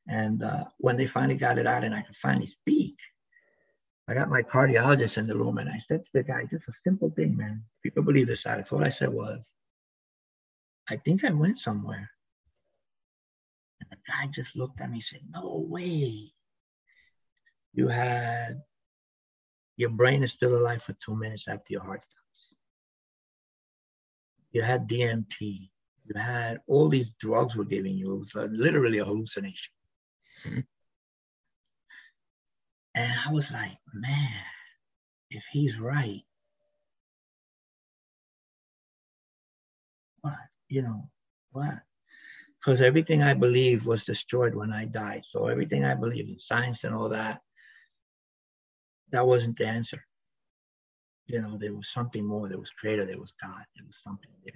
And 0.07 0.41
uh, 0.43 0.65
when 0.77 0.97
they 0.97 1.05
finally 1.05 1.37
got 1.37 1.59
it 1.59 1.67
out 1.67 1.83
and 1.83 1.93
I 1.93 2.01
could 2.01 2.15
finally 2.15 2.47
speak, 2.47 2.95
I 4.07 4.15
got 4.15 4.29
my 4.29 4.41
cardiologist 4.41 5.19
in 5.19 5.27
the 5.27 5.37
room 5.37 5.59
and 5.59 5.69
I 5.69 5.79
said 5.87 6.03
to 6.03 6.09
the 6.15 6.23
guy, 6.23 6.45
just 6.49 6.67
a 6.67 6.73
simple 6.83 7.11
thing, 7.11 7.37
man. 7.37 7.63
People 7.83 8.01
believe 8.01 8.25
this 8.25 8.41
side. 8.41 8.65
All 8.71 8.83
I 8.83 8.89
said 8.89 9.13
was, 9.13 9.39
I 10.89 10.97
think 10.97 11.23
I 11.23 11.29
went 11.29 11.59
somewhere. 11.59 12.09
And 13.81 13.89
the 13.89 13.97
guy 14.07 14.27
just 14.31 14.55
looked 14.55 14.81
at 14.81 14.89
me 14.89 14.97
and 14.97 15.03
said, 15.03 15.21
No 15.29 15.65
way. 15.67 16.33
You 17.73 17.87
had 17.87 18.61
your 19.79 19.89
brain 19.89 20.23
is 20.23 20.33
still 20.33 20.57
alive 20.57 20.83
for 20.83 20.93
two 20.93 21.15
minutes 21.15 21.47
after 21.47 21.67
your 21.69 21.83
heart 21.83 22.03
stops. 22.03 22.53
You 24.51 24.61
had 24.61 24.89
DMT. 24.89 25.69
You 26.05 26.19
had 26.19 26.59
all 26.67 26.89
these 26.89 27.11
drugs 27.11 27.55
were 27.55 27.63
giving 27.63 27.95
you. 27.95 28.15
It 28.15 28.19
was 28.19 28.35
a, 28.35 28.49
literally 28.51 28.97
a 28.97 29.05
hallucination. 29.05 29.71
Mm-hmm. 30.45 30.59
And 32.95 33.13
I 33.25 33.31
was 33.31 33.51
like, 33.51 33.77
man, 33.93 34.31
if 35.29 35.45
he's 35.49 35.79
right, 35.79 36.23
what? 40.19 40.33
You 40.67 40.81
know, 40.81 41.09
what? 41.51 41.79
Because 42.59 42.81
everything 42.81 43.23
I 43.23 43.33
believed 43.33 43.85
was 43.85 44.03
destroyed 44.05 44.53
when 44.53 44.73
I 44.73 44.85
died. 44.85 45.23
So 45.29 45.47
everything 45.47 45.85
I 45.85 45.95
believed 45.95 46.29
in 46.29 46.39
science 46.39 46.83
and 46.83 46.93
all 46.93 47.09
that, 47.09 47.41
that 49.11 49.25
wasn't 49.25 49.57
the 49.57 49.67
answer. 49.67 50.03
You 51.27 51.41
know, 51.41 51.57
there 51.57 51.73
was 51.73 51.89
something 51.89 52.25
more. 52.25 52.49
There 52.49 52.57
was 52.59 52.71
creator, 52.71 53.05
there 53.05 53.19
was 53.19 53.33
God, 53.41 53.63
there 53.75 53.85
was 53.85 53.95
something 54.03 54.31
there. 54.43 54.55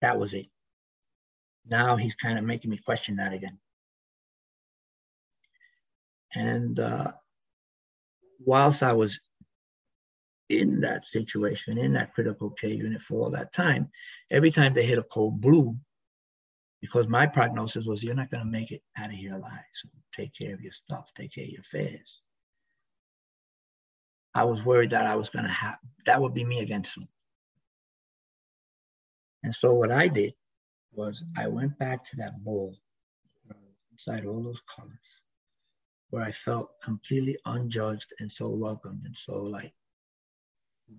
That 0.00 0.18
was 0.18 0.32
it. 0.32 0.46
Now 1.68 1.96
he's 1.96 2.14
kind 2.14 2.38
of 2.38 2.44
making 2.44 2.70
me 2.70 2.78
question 2.78 3.16
that 3.16 3.32
again. 3.32 3.58
And 6.34 6.78
uh, 6.80 7.12
whilst 8.44 8.82
I 8.82 8.94
was 8.94 9.20
in 10.60 10.80
that 10.80 11.06
situation, 11.06 11.78
in 11.78 11.92
that 11.94 12.14
critical 12.14 12.50
care 12.50 12.70
unit 12.70 13.00
for 13.00 13.22
all 13.22 13.30
that 13.30 13.52
time, 13.52 13.90
every 14.30 14.50
time 14.50 14.74
they 14.74 14.84
hit 14.84 14.98
a 14.98 15.02
code 15.04 15.40
blue, 15.40 15.76
because 16.80 17.06
my 17.08 17.26
prognosis 17.26 17.86
was 17.86 18.02
you're 18.02 18.14
not 18.14 18.30
going 18.30 18.42
to 18.42 18.50
make 18.50 18.72
it 18.72 18.82
out 18.98 19.10
of 19.10 19.16
here 19.16 19.34
alive. 19.34 19.64
So 19.72 19.88
take 20.14 20.34
care 20.34 20.52
of 20.52 20.60
your 20.60 20.72
stuff, 20.72 21.10
take 21.16 21.34
care 21.34 21.44
of 21.44 21.50
your 21.50 21.60
affairs. 21.60 22.20
I 24.34 24.44
was 24.44 24.64
worried 24.64 24.90
that 24.90 25.06
I 25.06 25.14
was 25.14 25.28
going 25.28 25.44
to 25.44 25.50
have 25.50 25.76
that 26.06 26.20
would 26.20 26.34
be 26.34 26.44
me 26.44 26.60
against 26.60 26.94
them. 26.94 27.08
And 29.44 29.54
so 29.54 29.74
what 29.74 29.90
I 29.90 30.08
did 30.08 30.32
was 30.92 31.22
I 31.36 31.48
went 31.48 31.78
back 31.78 32.04
to 32.06 32.16
that 32.16 32.42
bowl 32.42 32.76
inside 33.92 34.24
all 34.24 34.42
those 34.42 34.62
colors 34.74 34.98
where 36.10 36.22
I 36.22 36.32
felt 36.32 36.70
completely 36.82 37.36
unjudged 37.46 38.12
and 38.20 38.30
so 38.30 38.48
welcomed 38.48 39.02
and 39.04 39.16
so 39.16 39.34
like 39.34 39.72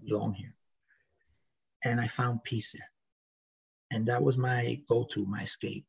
belong 0.06 0.34
here. 0.34 0.56
And 1.84 2.00
I 2.00 2.08
found 2.08 2.44
peace 2.44 2.72
there. 2.74 2.89
And 3.91 4.08
that 4.08 4.24
was 4.24 4.38
my 4.38 4.82
go-to, 4.89 5.26
my 5.26 5.44
escape. 5.44 5.86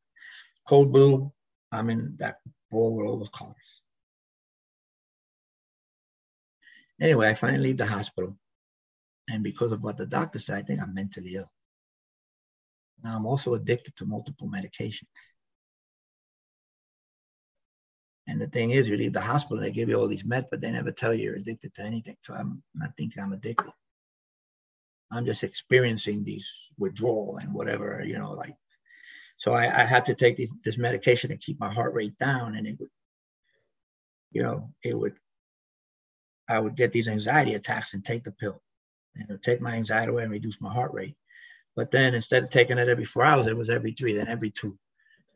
Code 0.68 0.92
blue, 0.92 1.32
I'm 1.72 1.90
in 1.90 2.16
that 2.18 2.38
bowl 2.70 2.96
with 2.96 3.06
all 3.06 3.18
those 3.18 3.28
colors. 3.30 3.56
Anyway, 7.00 7.28
I 7.28 7.34
finally 7.34 7.62
leave 7.62 7.78
the 7.78 7.86
hospital. 7.86 8.36
And 9.28 9.42
because 9.42 9.72
of 9.72 9.82
what 9.82 9.96
the 9.96 10.06
doctor 10.06 10.38
said, 10.38 10.56
I 10.56 10.62
think 10.62 10.80
I'm 10.80 10.94
mentally 10.94 11.36
ill. 11.36 11.50
Now 13.02 13.16
I'm 13.16 13.26
also 13.26 13.54
addicted 13.54 13.96
to 13.96 14.06
multiple 14.06 14.48
medications. 14.48 15.08
And 18.26 18.40
the 18.40 18.46
thing 18.46 18.70
is, 18.70 18.88
you 18.88 18.96
leave 18.96 19.12
the 19.12 19.20
hospital, 19.20 19.62
they 19.62 19.70
give 19.70 19.88
you 19.88 20.00
all 20.00 20.08
these 20.08 20.22
meds, 20.22 20.46
but 20.50 20.60
they 20.60 20.70
never 20.70 20.90
tell 20.90 21.12
you 21.12 21.24
you're 21.24 21.36
addicted 21.36 21.74
to 21.74 21.82
anything. 21.82 22.16
So 22.22 22.32
I'm 22.32 22.62
not 22.74 22.90
thinking 22.96 23.22
I'm 23.22 23.32
addicted. 23.32 23.70
I'm 25.14 25.26
just 25.26 25.44
experiencing 25.44 26.24
these 26.24 26.48
withdrawal 26.78 27.38
and 27.40 27.52
whatever, 27.52 28.02
you 28.04 28.18
know, 28.18 28.32
like. 28.32 28.54
So 29.36 29.52
I, 29.52 29.82
I 29.82 29.84
had 29.84 30.04
to 30.06 30.14
take 30.14 30.36
these, 30.36 30.50
this 30.64 30.78
medication 30.78 31.30
to 31.30 31.36
keep 31.36 31.58
my 31.58 31.72
heart 31.72 31.92
rate 31.92 32.18
down, 32.18 32.54
and 32.54 32.66
it 32.66 32.78
would, 32.78 32.90
you 34.32 34.42
know, 34.42 34.70
it 34.82 34.96
would. 34.98 35.14
I 36.48 36.58
would 36.58 36.76
get 36.76 36.92
these 36.92 37.08
anxiety 37.08 37.54
attacks 37.54 37.94
and 37.94 38.04
take 38.04 38.24
the 38.24 38.30
pill, 38.30 38.62
and 39.14 39.24
it 39.24 39.32
would 39.32 39.42
take 39.42 39.60
my 39.60 39.74
anxiety 39.74 40.10
away 40.10 40.22
and 40.22 40.32
reduce 40.32 40.60
my 40.60 40.72
heart 40.72 40.92
rate. 40.92 41.16
But 41.74 41.90
then 41.90 42.14
instead 42.14 42.44
of 42.44 42.50
taking 42.50 42.78
it 42.78 42.88
every 42.88 43.04
four 43.04 43.24
hours, 43.24 43.46
it 43.46 43.56
was 43.56 43.70
every 43.70 43.92
three, 43.92 44.14
then 44.14 44.28
every 44.28 44.50
two, 44.50 44.78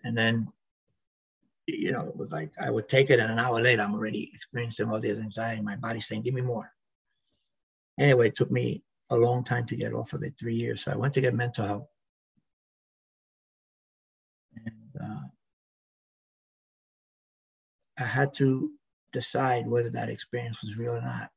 and 0.05 0.17
then 0.17 0.49
you 1.69 1.93
know, 1.93 2.07
it 2.09 2.17
was 2.17 2.33
like 2.33 2.51
I 2.59 2.71
would 2.71 2.89
take 2.89 3.11
it 3.11 3.21
and 3.21 3.31
an 3.31 3.39
hour 3.39 3.61
later, 3.61 3.83
I'm 3.83 3.95
already 3.95 4.31
experiencing 4.35 4.89
all 4.91 5.01
this 5.01 5.19
anxiety. 5.19 5.61
My 5.61 5.77
body's 5.77 6.07
saying, 6.09 6.23
give 6.23 6.35
me 6.35 6.41
more. 6.41 6.73
Anyway, 7.99 8.29
it 8.29 8.37
took 8.37 8.51
me 8.51 8.83
a 9.11 9.17
long 9.17 9.45
time 9.45 9.67
to 9.67 9.77
get 9.77 9.95
off 9.95 10.13
of 10.13 10.23
it, 10.23 10.35
three 10.39 10.55
years. 10.55 10.85
So 10.85 10.93
I 10.93 10.97
went 10.97 11.15
to 11.15 11.21
get 11.21 11.35
mental 11.35 11.67
help. 11.67 11.91
And 14.57 15.03
uh, 15.03 15.27
I 17.99 18.05
had 18.05 18.35
to 18.35 18.71
decide 19.13 19.67
whether 19.67 19.91
that 19.91 20.11
experience 20.11 20.63
was 20.63 20.77
real 20.77 20.95
or 20.95 21.01
not, 21.01 21.31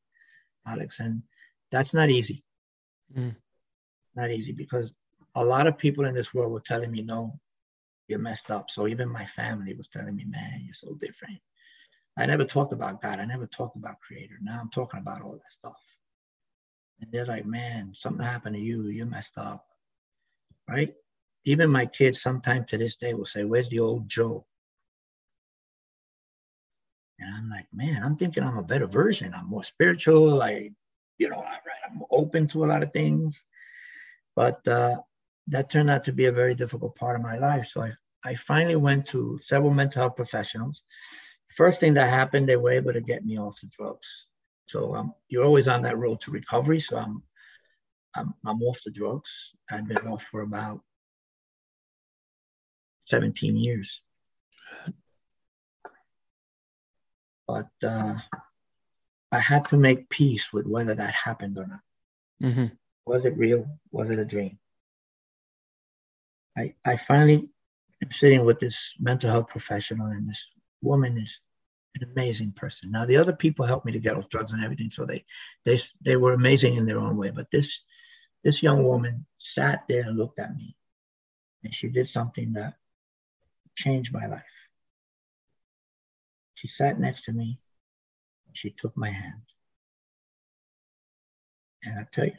Alex. 0.68 1.00
And 1.00 1.24
that's 1.72 1.94
not 1.94 2.10
easy. 2.10 2.44
Mm. 3.16 3.36
Not 4.16 4.32
easy 4.32 4.52
because 4.52 4.94
a 5.36 5.44
lot 5.44 5.68
of 5.68 5.78
people 5.78 6.06
in 6.06 6.14
this 6.14 6.34
world 6.34 6.52
were 6.52 6.60
telling 6.60 6.92
me, 6.92 7.02
no, 7.02 7.40
you're 8.08 8.20
messed 8.20 8.52
up. 8.52 8.70
So 8.70 8.88
even 8.88 9.08
my 9.10 9.26
family 9.26 9.74
was 9.74 9.88
telling 9.88 10.16
me, 10.16 10.26
man, 10.26 10.62
you're 10.66 10.74
so 10.74 10.96
different. 10.96 11.40
I 12.18 12.26
never 12.26 12.44
talked 12.44 12.74
about 12.74 13.02
God. 13.02 13.20
I 13.20 13.26
never 13.26 13.48
talked 13.48 13.78
about 13.78 14.02
creator. 14.02 14.38
Now 14.42 14.60
I'm 14.60 14.70
talking 14.70 15.00
about 15.00 15.22
all 15.22 15.34
that 15.34 15.50
stuff. 15.50 15.80
And 17.02 17.12
they're 17.12 17.26
like, 17.26 17.46
man, 17.46 17.94
something 17.96 18.26
happened 18.26 18.56
to 18.56 18.62
you. 18.62 18.84
You're 18.88 19.06
messed 19.06 19.38
up. 19.38 19.66
Right? 20.70 20.94
Even 21.46 21.72
my 21.72 21.88
kids 21.88 22.22
sometimes 22.22 22.70
to 22.70 22.78
this 22.78 22.96
day 22.96 23.14
will 23.14 23.26
say, 23.26 23.44
where's 23.44 23.70
the 23.70 23.80
old 23.80 24.08
Joe? 24.08 24.46
And 27.20 27.34
I'm 27.34 27.50
like, 27.50 27.68
man, 27.74 28.04
I'm 28.04 28.16
thinking 28.16 28.44
I'm 28.44 28.58
a 28.58 28.64
better 28.64 28.88
version. 28.88 29.34
I'm 29.34 29.50
more 29.50 29.64
spiritual. 29.64 30.36
Like, 30.36 30.74
you 31.18 31.30
know, 31.30 31.44
I'm 31.44 32.02
open 32.12 32.48
to 32.50 32.66
a 32.66 32.68
lot 32.68 32.84
of 32.84 32.94
things. 32.94 33.42
But 34.36 34.66
uh, 34.68 34.98
that 35.48 35.70
turned 35.70 35.90
out 35.90 36.04
to 36.06 36.14
be 36.14 36.26
a 36.26 36.32
very 36.32 36.56
difficult 36.56 36.96
part 36.96 37.16
of 37.16 37.22
my 37.22 37.38
life. 37.38 37.68
So 37.68 37.82
I, 37.82 37.92
I 38.24 38.36
finally 38.36 38.76
went 38.76 39.08
to 39.08 39.40
several 39.44 39.72
mental 39.72 40.04
health 40.04 40.16
professionals. 40.16 40.84
First 41.56 41.80
thing 41.80 41.96
that 41.96 42.10
happened, 42.10 42.48
they 42.48 42.56
were 42.56 42.72
able 42.72 42.94
to 42.94 43.02
get 43.02 43.26
me 43.26 43.38
off 43.38 43.60
the 43.60 43.68
drugs. 43.68 44.08
So 44.72 44.96
um, 44.96 45.14
you're 45.28 45.44
always 45.44 45.68
on 45.68 45.82
that 45.82 45.98
road 45.98 46.22
to 46.22 46.32
recovery. 46.32 46.80
So 46.80 46.98
I'm, 46.98 47.22
I'm, 48.16 48.34
I'm 48.46 48.62
off 48.64 48.80
the 48.86 48.92
drugs. 48.92 49.54
I've 49.70 49.88
been 49.88 50.08
off 50.08 50.24
for 50.24 50.42
about 50.42 50.82
17 53.08 53.58
years. 53.58 54.02
But 57.48 57.70
uh, 57.84 58.16
I 59.32 59.40
had 59.40 59.66
to 59.66 59.78
make 59.78 60.10
peace 60.10 60.54
with 60.54 60.66
whether 60.66 60.96
that 60.96 61.14
happened 61.14 61.58
or 61.58 61.68
not. 61.68 61.80
Mm-hmm. 62.42 62.66
Was 63.06 63.26
it 63.26 63.38
real? 63.38 63.66
Was 63.92 64.10
it 64.10 64.20
a 64.20 64.26
dream? 64.26 64.58
I, 66.58 66.76
I 66.86 66.96
finally 66.96 67.50
am 68.02 68.12
sitting 68.12 68.46
with 68.46 68.60
this 68.60 68.94
mental 69.00 69.30
health 69.30 69.50
professional, 69.50 70.08
and 70.08 70.30
this 70.30 70.50
woman 70.82 71.18
is 71.18 71.40
an 71.96 72.10
amazing 72.12 72.54
person. 72.54 72.92
Now 72.92 73.06
the 73.06 73.18
other 73.18 73.34
people 73.34 73.66
helped 73.66 73.86
me 73.86 73.92
to 73.94 74.00
get 74.00 74.16
off 74.16 74.30
drugs 74.30 74.54
and 74.54 74.64
everything, 74.64 74.92
so 74.92 75.06
they 75.06 75.26
they 75.66 75.82
they 76.04 76.18
were 76.18 76.34
amazing 76.34 76.76
in 76.76 76.86
their 76.86 77.00
own 77.00 77.18
way. 77.18 77.32
But 77.32 77.52
this 77.52 77.84
this 78.44 78.64
young 78.64 78.84
woman 78.84 79.26
sat 79.38 79.84
there 79.88 80.04
and 80.04 80.18
looked 80.18 80.40
at 80.40 80.56
me, 80.56 80.76
and 81.64 81.74
she 81.74 81.90
did 81.90 82.10
something 82.10 82.54
that 82.54 82.76
changed 83.76 84.14
my 84.14 84.26
life. 84.26 84.44
She 86.56 86.68
sat 86.68 87.00
next 87.00 87.24
to 87.24 87.34
me. 87.34 87.60
She 88.54 88.70
took 88.70 88.96
my 88.98 89.10
hand, 89.10 89.44
and 91.84 92.00
I 92.00 92.04
tell 92.12 92.26
you, 92.26 92.38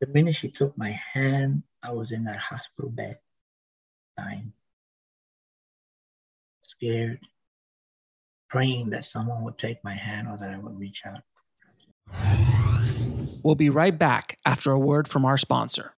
the 0.00 0.08
minute 0.08 0.34
she 0.34 0.50
took 0.50 0.76
my 0.76 0.90
hand 0.90 1.62
I 1.82 1.92
was 1.92 2.10
in 2.10 2.24
that 2.24 2.38
hospital 2.38 2.90
bed, 2.90 3.18
dying, 4.16 4.52
scared, 6.76 7.20
praying 8.48 8.90
that 8.90 9.04
someone 9.04 9.42
would 9.44 9.58
take 9.58 9.82
my 9.82 9.94
hand 9.94 10.28
or 10.28 10.36
that 10.36 10.50
I 10.50 10.58
would 10.58 10.78
reach 10.78 11.02
out. 11.04 11.22
We'll 13.42 13.54
be 13.54 13.70
right 13.70 13.96
back 13.96 14.38
after 14.44 14.70
a 14.70 14.78
word 14.78 15.08
from 15.08 15.24
our 15.24 15.38
sponsor. 15.38 15.94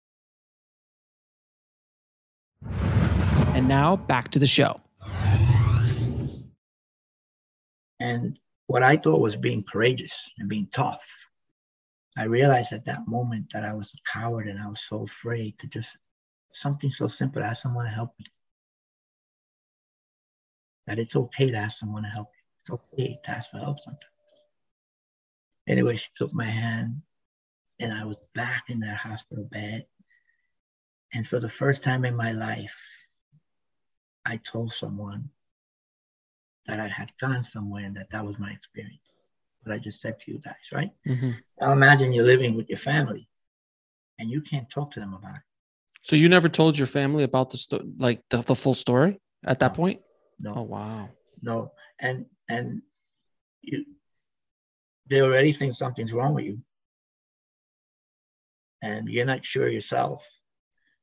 And 3.55 3.68
now 3.68 3.97
back 3.97 4.29
to 4.31 4.39
the 4.39 4.47
show. 4.47 4.81
And 8.01 8.39
what 8.66 8.83
I 8.83 8.97
thought 8.97 9.20
was 9.20 9.37
being 9.37 9.64
courageous 9.64 10.12
and 10.39 10.49
being 10.49 10.68
tough. 10.72 11.03
I 12.18 12.24
realized 12.24 12.72
at 12.72 12.85
that 12.87 13.07
moment 13.07 13.47
that 13.53 13.64
I 13.64 13.74
was 13.74 13.93
a 13.95 14.11
coward 14.11 14.49
and 14.49 14.59
I 14.61 14.68
was 14.68 14.81
so 14.81 15.03
afraid 15.05 15.59
to 15.59 15.66
just 15.66 15.89
something 16.53 16.91
so 16.91 17.09
simple, 17.09 17.43
ask 17.43 17.62
someone 17.62 17.85
to 17.85 17.91
help 17.91 18.12
me. 18.18 18.27
That 20.87 20.99
it's 20.99 21.16
okay 21.16 21.51
to 21.51 21.57
ask 21.57 21.78
someone 21.78 22.05
to 22.05 22.09
help 22.09 22.28
you. 22.34 22.43
It's 22.61 22.82
okay 22.82 23.20
to 23.24 23.30
ask 23.30 23.51
for 23.51 23.59
help 23.59 23.78
sometimes. 23.80 24.05
Anyway, 25.68 25.97
she 25.97 26.09
took 26.16 26.32
my 26.32 26.45
hand 26.45 27.03
and 27.80 27.93
I 27.93 28.05
was 28.05 28.16
back 28.34 28.64
in 28.68 28.80
that 28.80 28.97
hospital 28.97 29.49
bed. 29.51 29.87
And 31.12 31.26
for 31.26 31.41
the 31.41 31.49
first 31.49 31.82
time 31.82 32.05
in 32.05 32.14
my 32.14 32.32
life, 32.32 32.76
I 34.24 34.39
told 34.39 34.72
someone 34.72 35.30
that 36.66 36.80
I 36.80 36.89
had 36.89 37.12
gone 37.20 37.43
somewhere 37.43 37.84
and 37.84 37.97
that 37.97 38.11
that 38.11 38.24
was 38.24 38.39
my 38.39 38.51
experience. 38.51 39.01
What 39.62 39.74
I 39.74 39.78
just 39.78 40.01
said 40.01 40.18
to 40.20 40.32
you 40.32 40.39
guys, 40.39 40.55
right? 40.72 40.91
Mm-hmm. 41.07 41.32
Now 41.61 41.72
imagine 41.72 42.12
you're 42.12 42.24
living 42.24 42.55
with 42.55 42.68
your 42.68 42.78
family 42.78 43.28
and 44.18 44.30
you 44.30 44.41
can't 44.41 44.68
talk 44.68 44.93
to 44.93 45.01
them 45.01 45.14
about 45.14 45.37
it. 45.37 45.43
So 46.03 46.16
you 46.16 46.28
never 46.28 46.49
told 46.49 46.78
your 46.78 46.87
family 46.87 47.24
about 47.24 47.51
the 47.51 47.57
story, 47.57 47.84
like 47.99 48.22
the, 48.30 48.39
the 48.39 48.55
full 48.55 48.74
story 48.74 49.20
at 49.45 49.59
that 49.61 49.72
no. 49.72 49.76
point? 49.76 50.01
No. 50.41 50.55
Oh 50.57 50.62
wow. 50.62 51.09
No, 51.43 51.72
and 52.01 52.26
and 52.49 52.82
you, 53.62 53.84
they 55.09 55.20
already 55.20 55.53
think 55.53 55.74
something's 55.74 56.12
wrong 56.12 56.34
with 56.34 56.45
you, 56.45 56.61
and 58.82 59.09
you're 59.09 59.26
not 59.26 59.45
sure 59.45 59.68
yourself. 59.68 60.28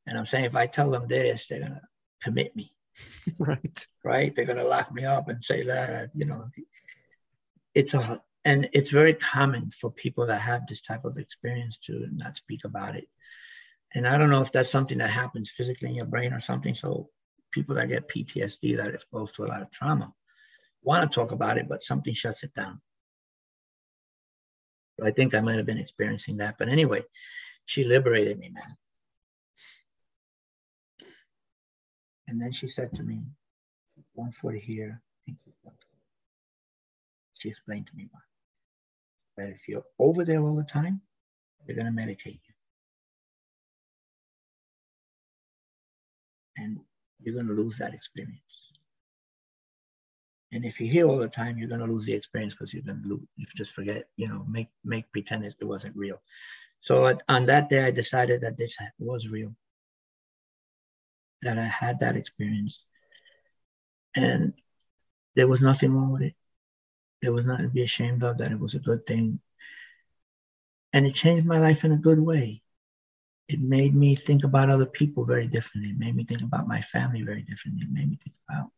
And 0.05 0.17
I'm 0.17 0.25
saying 0.25 0.45
if 0.45 0.55
I 0.55 0.67
tell 0.67 0.91
them 0.91 1.07
this, 1.07 1.47
they're 1.47 1.61
gonna 1.61 1.81
commit 2.21 2.55
me. 2.55 2.73
right. 3.39 3.87
Right. 4.03 4.35
They're 4.35 4.45
gonna 4.45 4.63
lock 4.63 4.93
me 4.93 5.05
up 5.05 5.29
and 5.29 5.43
say 5.43 5.63
that 5.63 6.11
you 6.13 6.25
know. 6.25 6.45
It's 7.73 7.93
a 7.93 8.21
and 8.45 8.69
it's 8.73 8.91
very 8.91 9.13
common 9.13 9.71
for 9.71 9.89
people 9.89 10.27
that 10.27 10.41
have 10.41 10.67
this 10.67 10.81
type 10.81 11.05
of 11.05 11.17
experience 11.17 11.77
to 11.85 12.07
not 12.11 12.35
speak 12.35 12.65
about 12.65 12.95
it. 12.95 13.07
And 13.95 14.07
I 14.07 14.17
don't 14.17 14.29
know 14.29 14.41
if 14.41 14.51
that's 14.51 14.71
something 14.71 14.97
that 14.97 15.09
happens 15.09 15.49
physically 15.49 15.89
in 15.89 15.95
your 15.95 16.05
brain 16.05 16.33
or 16.33 16.39
something. 16.39 16.73
So 16.73 17.09
people 17.53 17.75
that 17.75 17.87
get 17.87 18.09
PTSD 18.09 18.75
that 18.77 18.87
are 18.87 18.95
exposed 18.95 19.35
to 19.35 19.45
a 19.45 19.47
lot 19.47 19.61
of 19.61 19.71
trauma 19.71 20.13
want 20.83 21.09
to 21.09 21.15
talk 21.15 21.31
about 21.31 21.57
it, 21.57 21.69
but 21.69 21.83
something 21.83 22.13
shuts 22.13 22.43
it 22.43 22.53
down. 22.53 22.81
So 24.99 25.05
I 25.05 25.11
think 25.11 25.33
I 25.33 25.39
might 25.39 25.57
have 25.57 25.65
been 25.65 25.77
experiencing 25.77 26.37
that. 26.37 26.55
But 26.59 26.69
anyway, 26.69 27.03
she 27.65 27.83
liberated 27.83 28.37
me, 28.37 28.49
man. 28.49 28.77
And 32.27 32.41
then 32.41 32.51
she 32.51 32.67
said 32.67 32.93
to 32.93 33.03
me, 33.03 33.21
one 34.13 34.31
foot 34.31 34.55
here, 34.55 35.01
she 37.39 37.49
explained 37.49 37.87
to 37.87 37.95
me 37.95 38.07
why. 38.11 38.19
That 39.37 39.49
if 39.49 39.67
you're 39.67 39.85
over 39.99 40.23
there 40.23 40.41
all 40.41 40.55
the 40.55 40.63
time, 40.63 41.01
they're 41.65 41.75
going 41.75 41.93
to 41.93 42.01
medicate 42.01 42.39
you. 42.45 42.53
And 46.57 46.79
you're 47.23 47.35
going 47.35 47.47
to 47.47 47.53
lose 47.53 47.77
that 47.77 47.93
experience. 47.93 48.39
And 50.51 50.63
if 50.63 50.79
you're 50.79 50.91
here 50.91 51.07
all 51.07 51.17
the 51.17 51.27
time, 51.27 51.57
you're 51.57 51.67
going 51.67 51.81
to 51.81 51.91
lose 51.91 52.05
the 52.05 52.13
experience 52.13 52.53
because 52.53 52.73
you're 52.73 52.83
going 52.83 53.01
to 53.01 53.07
lose, 53.07 53.27
you 53.35 53.45
just 53.55 53.73
forget, 53.73 54.07
you 54.17 54.27
know, 54.27 54.45
make 54.47 54.67
make 54.83 55.11
pretend 55.11 55.43
it 55.43 55.55
wasn't 55.61 55.95
real. 55.95 56.21
So 56.81 57.17
on 57.29 57.45
that 57.45 57.69
day, 57.69 57.83
I 57.83 57.91
decided 57.91 58.41
that 58.41 58.57
this 58.57 58.75
was 58.99 59.29
real, 59.29 59.55
that 61.41 61.57
I 61.57 61.65
had 61.65 62.01
that 62.01 62.17
experience, 62.17 62.83
and 64.15 64.53
there 65.35 65.47
was 65.47 65.61
nothing 65.61 65.93
wrong 65.93 66.11
with 66.11 66.23
it. 66.23 66.35
There 67.21 67.33
was 67.33 67.45
nothing 67.45 67.65
to 67.65 67.71
be 67.71 67.83
ashamed 67.83 68.21
of. 68.23 68.37
That 68.37 68.51
it 68.51 68.59
was 68.59 68.75
a 68.75 68.79
good 68.79 69.05
thing, 69.07 69.39
and 70.91 71.07
it 71.07 71.15
changed 71.15 71.47
my 71.47 71.59
life 71.59 71.83
in 71.83 71.93
a 71.93 71.97
good 71.97 72.19
way 72.19 72.62
it 73.47 73.59
made 73.59 73.95
me 73.95 74.15
think 74.15 74.43
about 74.43 74.69
other 74.69 74.85
people 74.85 75.25
very 75.25 75.47
differently. 75.47 75.91
It 75.91 75.99
made 75.99 76.15
me 76.15 76.23
think 76.23 76.41
about 76.41 76.67
my 76.67 76.81
family 76.81 77.23
very 77.23 77.41
differently. 77.41 77.83
It 77.83 77.91
made 77.91 78.09
me 78.09 78.19
think 78.23 78.35
about 78.49 78.71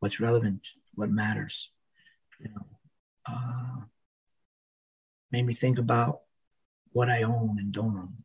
what's 0.00 0.20
relevant, 0.20 0.66
what 0.94 1.10
matters. 1.10 1.70
You 2.40 2.48
know, 2.50 2.66
uh, 3.26 3.80
made 5.30 5.46
me 5.46 5.54
think 5.54 5.78
about 5.78 6.20
what 6.92 7.08
I 7.08 7.22
own 7.22 7.58
and 7.58 7.72
don't 7.72 7.96
own, 7.96 8.24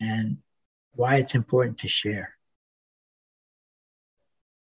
and 0.00 0.38
why 0.92 1.16
it's 1.16 1.34
important 1.34 1.78
to 1.78 1.88
share. 1.88 2.34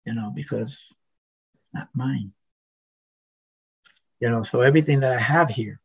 You 0.04 0.14
know, 0.14 0.32
because 0.34 0.78
it's 1.54 1.74
not 1.74 1.88
mine. 1.94 2.32
You 4.20 4.30
know, 4.30 4.42
so 4.42 4.60
everything 4.60 5.00
that 5.00 5.12
I 5.12 5.18
have 5.18 5.48
here 5.48 5.79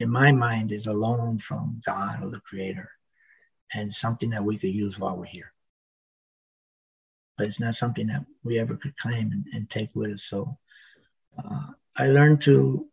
in 0.00 0.10
my 0.10 0.32
mind, 0.32 0.72
is 0.72 0.86
a 0.86 0.92
loan 0.92 1.38
from 1.38 1.80
God 1.86 2.22
or 2.22 2.30
the 2.30 2.40
Creator 2.40 2.90
and 3.74 3.94
something 3.94 4.30
that 4.30 4.44
we 4.44 4.58
could 4.58 4.70
use 4.70 4.98
while 4.98 5.16
we're 5.16 5.24
here. 5.24 5.52
But 7.36 7.48
it's 7.48 7.60
not 7.60 7.74
something 7.76 8.06
that 8.08 8.24
we 8.44 8.58
ever 8.58 8.76
could 8.76 8.96
claim 8.96 9.32
and, 9.32 9.44
and 9.52 9.68
take 9.68 9.90
with 9.94 10.12
us. 10.12 10.24
So 10.28 10.56
uh, 11.38 11.72
I 11.96 12.08
learned 12.08 12.42
to 12.42 12.86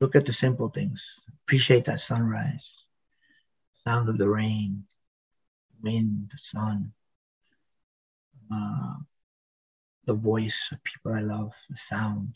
look 0.00 0.14
at 0.14 0.26
the 0.26 0.32
simple 0.32 0.68
things, 0.68 1.04
appreciate 1.44 1.84
that 1.86 2.00
sunrise, 2.00 2.84
sound 3.84 4.08
of 4.08 4.18
the 4.18 4.28
rain, 4.28 4.84
wind, 5.82 6.28
the 6.30 6.38
sun, 6.38 6.92
uh, 8.52 8.94
the 10.04 10.14
voice 10.14 10.68
of 10.72 10.82
people 10.84 11.12
I 11.12 11.20
love, 11.20 11.52
the 11.68 11.76
sound, 11.76 12.34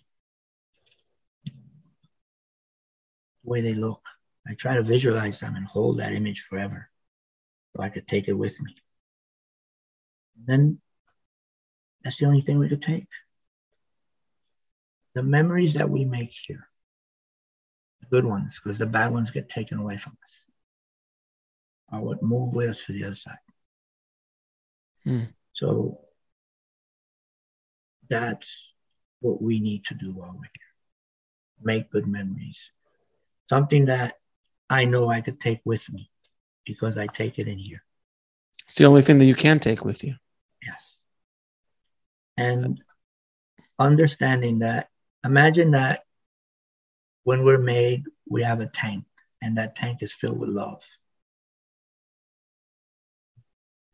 the 3.44 3.50
way 3.50 3.60
they 3.60 3.74
look. 3.74 4.02
I 4.46 4.54
try 4.54 4.74
to 4.74 4.82
visualize 4.82 5.38
them 5.38 5.54
and 5.54 5.66
hold 5.66 5.98
that 5.98 6.12
image 6.12 6.42
forever 6.42 6.88
so 7.74 7.82
I 7.82 7.88
could 7.88 8.08
take 8.08 8.28
it 8.28 8.32
with 8.32 8.60
me. 8.60 8.74
And 10.36 10.46
then 10.46 10.80
that's 12.02 12.16
the 12.16 12.26
only 12.26 12.42
thing 12.42 12.58
we 12.58 12.68
could 12.68 12.82
take. 12.82 13.06
The 15.14 15.22
memories 15.22 15.74
that 15.74 15.90
we 15.90 16.04
make 16.04 16.32
here, 16.46 16.66
the 18.00 18.08
good 18.08 18.24
ones, 18.24 18.58
because 18.62 18.78
the 18.78 18.86
bad 18.86 19.12
ones 19.12 19.30
get 19.30 19.48
taken 19.48 19.78
away 19.78 19.98
from 19.98 20.16
us, 20.22 20.36
are 21.90 22.02
what 22.02 22.22
move 22.22 22.54
with 22.54 22.70
us 22.70 22.84
to 22.86 22.92
the 22.92 23.04
other 23.04 23.14
side. 23.14 23.36
Hmm. 25.04 25.24
So 25.52 26.00
that's 28.08 28.72
what 29.20 29.40
we 29.40 29.60
need 29.60 29.84
to 29.86 29.94
do 29.94 30.12
while 30.12 30.32
we're 30.32 30.42
here. 30.42 30.72
Make 31.62 31.90
good 31.90 32.06
memories 32.06 32.58
something 33.52 33.84
that 33.84 34.14
I 34.70 34.86
know 34.86 35.10
I 35.10 35.20
could 35.20 35.38
take 35.38 35.60
with 35.66 35.86
me 35.92 36.10
because 36.64 36.96
I 36.96 37.06
take 37.06 37.38
it 37.38 37.48
in 37.48 37.58
here. 37.58 37.84
It's 38.64 38.76
the 38.76 38.86
only 38.86 39.02
thing 39.02 39.18
that 39.18 39.26
you 39.26 39.34
can 39.34 39.60
take 39.60 39.84
with 39.84 40.02
you. 40.02 40.14
Yes. 40.64 40.96
And 42.38 42.82
understanding 43.78 44.60
that, 44.60 44.88
imagine 45.22 45.72
that 45.72 46.04
when 47.24 47.44
we're 47.44 47.58
made, 47.58 48.04
we 48.26 48.42
have 48.42 48.62
a 48.62 48.68
tank, 48.68 49.04
and 49.42 49.58
that 49.58 49.76
tank 49.76 49.98
is 50.02 50.14
filled 50.14 50.38
with 50.38 50.48
love. 50.48 50.82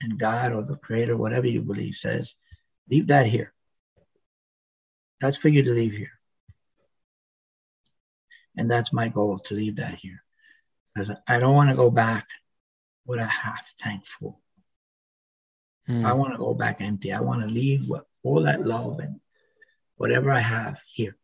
And 0.00 0.20
God 0.20 0.52
or 0.52 0.62
the 0.62 0.76
Creator, 0.76 1.16
whatever 1.16 1.48
you 1.48 1.62
believe, 1.62 1.96
says, 1.96 2.32
leave 2.88 3.08
that 3.08 3.26
here. 3.26 3.52
That's 5.20 5.36
for 5.36 5.48
you 5.48 5.64
to 5.64 5.70
leave 5.72 5.94
here. 5.94 6.17
And 8.58 8.68
that's 8.68 8.92
my 8.92 9.08
goal 9.08 9.38
to 9.38 9.54
leave 9.54 9.76
that 9.76 9.94
here. 9.94 10.22
Because 10.92 11.14
I 11.28 11.38
don't 11.38 11.54
want 11.54 11.70
to 11.70 11.76
go 11.76 11.90
back 11.90 12.26
with 13.06 13.20
a 13.20 13.26
half 13.26 13.72
tank 13.78 14.04
full. 14.04 14.40
Mm. 15.88 16.04
I 16.04 16.12
want 16.12 16.32
to 16.32 16.38
go 16.38 16.52
back 16.54 16.80
empty. 16.80 17.12
I 17.12 17.20
want 17.20 17.40
to 17.42 17.46
leave 17.46 17.88
with 17.88 18.02
all 18.24 18.42
that 18.42 18.66
love 18.66 18.98
and 18.98 19.20
whatever 19.96 20.30
I 20.30 20.40
have 20.40 20.82
here. 20.92 21.16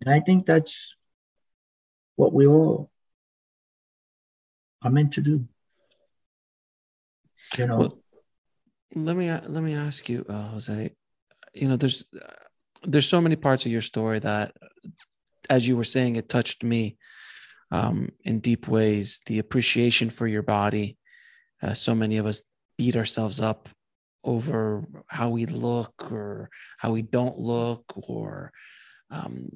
And 0.00 0.12
I 0.12 0.18
think 0.18 0.46
that's 0.46 0.96
what 2.16 2.32
we 2.32 2.46
all 2.46 2.90
are 4.82 4.90
meant 4.90 5.12
to 5.12 5.20
do. 5.20 5.46
You 7.56 7.66
know. 7.68 7.78
Well, 7.78 7.98
let 8.96 9.16
me 9.16 9.30
let 9.30 9.62
me 9.62 9.74
ask 9.74 10.08
you, 10.08 10.26
uh, 10.28 10.48
Jose. 10.48 10.90
You 11.54 11.68
know, 11.68 11.76
there's 11.76 12.04
there's 12.86 13.08
so 13.08 13.20
many 13.20 13.36
parts 13.36 13.66
of 13.66 13.72
your 13.72 13.82
story 13.82 14.18
that, 14.20 14.52
as 15.50 15.66
you 15.66 15.76
were 15.76 15.84
saying, 15.84 16.16
it 16.16 16.28
touched 16.28 16.62
me 16.62 16.96
um, 17.70 18.10
in 18.24 18.40
deep 18.40 18.68
ways. 18.68 19.20
The 19.26 19.38
appreciation 19.38 20.10
for 20.10 20.26
your 20.26 20.42
body. 20.42 20.96
Uh, 21.62 21.74
so 21.74 21.94
many 21.94 22.18
of 22.18 22.26
us 22.26 22.42
beat 22.78 22.96
ourselves 22.96 23.40
up 23.40 23.68
over 24.24 24.86
how 25.06 25.28
we 25.28 25.46
look 25.46 26.10
or 26.10 26.50
how 26.78 26.90
we 26.92 27.02
don't 27.02 27.38
look 27.38 27.84
or 27.94 28.52
um, 29.10 29.48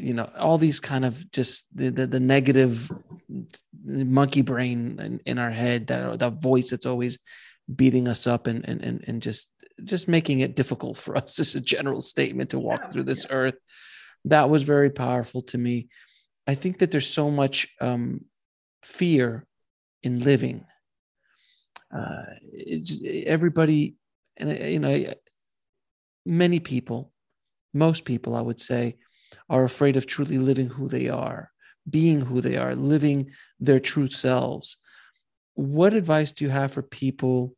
you 0.00 0.14
know 0.14 0.30
all 0.38 0.58
these 0.58 0.80
kind 0.80 1.04
of 1.04 1.30
just 1.30 1.74
the, 1.76 1.90
the, 1.90 2.06
the 2.06 2.20
negative 2.20 2.90
monkey 3.84 4.42
brain 4.42 4.98
in, 4.98 5.20
in, 5.26 5.38
our 5.38 5.50
head 5.50 5.86
that 5.86 6.18
that 6.18 6.42
voice 6.42 6.70
that's 6.70 6.86
always 6.86 7.18
beating 7.74 8.08
us 8.08 8.26
up 8.26 8.46
and 8.46 8.66
and 8.66 8.82
and, 8.82 9.04
and 9.06 9.22
just 9.22 9.50
just 9.82 10.08
making 10.08 10.40
it 10.40 10.56
difficult 10.56 10.96
for 10.96 11.16
us 11.22 11.38
as 11.38 11.54
a 11.54 11.60
general 11.60 12.02
statement 12.02 12.50
to 12.50 12.58
walk 12.58 12.82
Yeah, 12.82 12.86
through 12.88 13.04
this 13.04 13.26
yeah. 13.28 13.34
earth. 13.34 13.56
That 14.26 14.48
was 14.48 14.62
very 14.62 14.90
powerful 14.90 15.42
to 15.42 15.58
me. 15.58 15.88
I 16.46 16.54
think 16.54 16.78
that 16.78 16.90
there's 16.90 17.08
so 17.08 17.30
much 17.30 17.68
um, 17.80 18.24
fear 18.82 19.46
in 20.02 20.20
living. 20.20 20.64
Uh, 21.94 22.24
it's 22.52 23.00
everybody, 23.26 23.96
and 24.36 24.50
uh, 24.50 24.64
you 24.64 24.78
know, 24.78 25.04
many 26.26 26.60
people, 26.60 27.12
most 27.72 28.04
people, 28.04 28.34
I 28.34 28.40
would 28.40 28.60
say, 28.60 28.96
are 29.48 29.64
afraid 29.64 29.96
of 29.96 30.06
truly 30.06 30.38
living 30.38 30.68
who 30.68 30.88
they 30.88 31.08
are, 31.08 31.50
being 31.88 32.20
who 32.22 32.40
they 32.40 32.56
are, 32.56 32.74
living 32.74 33.30
their 33.60 33.80
true 33.80 34.08
selves. 34.08 34.78
What 35.54 35.92
advice 35.94 36.32
do 36.32 36.44
you 36.44 36.50
have 36.50 36.72
for 36.72 36.82
people 36.82 37.54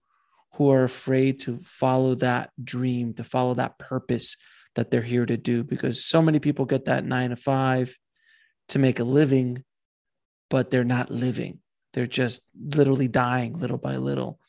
who 0.57 0.71
are 0.71 0.85
afraid 0.85 1.41
to 1.41 1.59
follow 1.63 2.15
that 2.17 2.51
dream, 2.63 3.13
to 3.15 3.25
follow 3.25 3.55
that 3.55 3.79
purpose 3.79 4.37
that 4.75 4.91
they're 4.91 5.03
here 5.03 5.27
to 5.27 5.37
do? 5.37 5.63
Because 5.63 6.05
so 6.05 6.23
many 6.23 6.39
people 6.39 6.65
get 6.65 6.87
that 6.87 7.05
nine 7.05 7.31
to 7.31 7.37
five 7.37 7.97
to 8.69 8.79
make 8.79 8.99
a 8.99 9.05
living, 9.05 9.65
but 10.51 10.71
they're 10.71 10.85
not 10.85 11.11
living. 11.11 11.61
They're 11.93 12.07
just 12.07 12.47
literally 12.59 13.09
dying 13.09 13.59
little 13.59 13.79
by 13.79 13.97
little. 13.97 14.41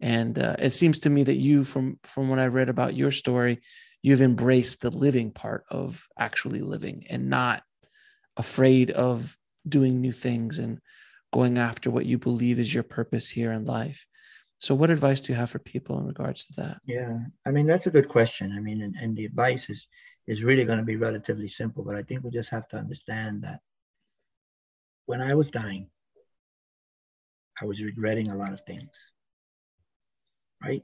And 0.00 0.38
uh, 0.38 0.56
it 0.58 0.70
seems 0.70 1.00
to 1.00 1.10
me 1.10 1.24
that 1.24 1.36
you, 1.36 1.64
from 1.64 1.98
from 2.04 2.28
what 2.28 2.38
I 2.38 2.46
read 2.46 2.68
about 2.68 2.94
your 2.94 3.10
story, 3.10 3.60
you've 4.02 4.22
embraced 4.22 4.80
the 4.80 4.90
living 4.90 5.32
part 5.32 5.64
of 5.70 6.06
actually 6.18 6.60
living 6.60 7.06
and 7.10 7.28
not 7.28 7.62
afraid 8.36 8.90
of 8.90 9.36
doing 9.68 10.00
new 10.00 10.12
things 10.12 10.58
and 10.58 10.78
going 11.32 11.58
after 11.58 11.90
what 11.90 12.06
you 12.06 12.18
believe 12.18 12.58
is 12.58 12.72
your 12.72 12.84
purpose 12.84 13.28
here 13.28 13.52
in 13.52 13.64
life. 13.64 14.06
So, 14.60 14.74
what 14.74 14.90
advice 14.90 15.20
do 15.20 15.32
you 15.32 15.38
have 15.38 15.50
for 15.50 15.60
people 15.60 15.98
in 15.98 16.06
regards 16.06 16.46
to 16.46 16.52
that? 16.56 16.80
Yeah, 16.84 17.18
I 17.46 17.50
mean 17.50 17.66
that's 17.66 17.86
a 17.86 17.90
good 17.90 18.08
question. 18.08 18.52
I 18.52 18.60
mean, 18.60 18.82
and, 18.82 18.96
and 18.96 19.16
the 19.16 19.24
advice 19.24 19.70
is 19.70 19.86
is 20.26 20.42
really 20.42 20.64
going 20.64 20.78
to 20.78 20.84
be 20.84 20.96
relatively 20.96 21.48
simple, 21.48 21.84
but 21.84 21.94
I 21.94 22.02
think 22.02 22.24
we 22.24 22.30
just 22.30 22.50
have 22.50 22.68
to 22.68 22.76
understand 22.76 23.42
that 23.42 23.60
when 25.06 25.20
I 25.22 25.34
was 25.34 25.48
dying, 25.48 25.88
I 27.60 27.64
was 27.64 27.82
regretting 27.82 28.30
a 28.30 28.36
lot 28.36 28.52
of 28.52 28.60
things. 28.66 28.90
Right? 30.62 30.82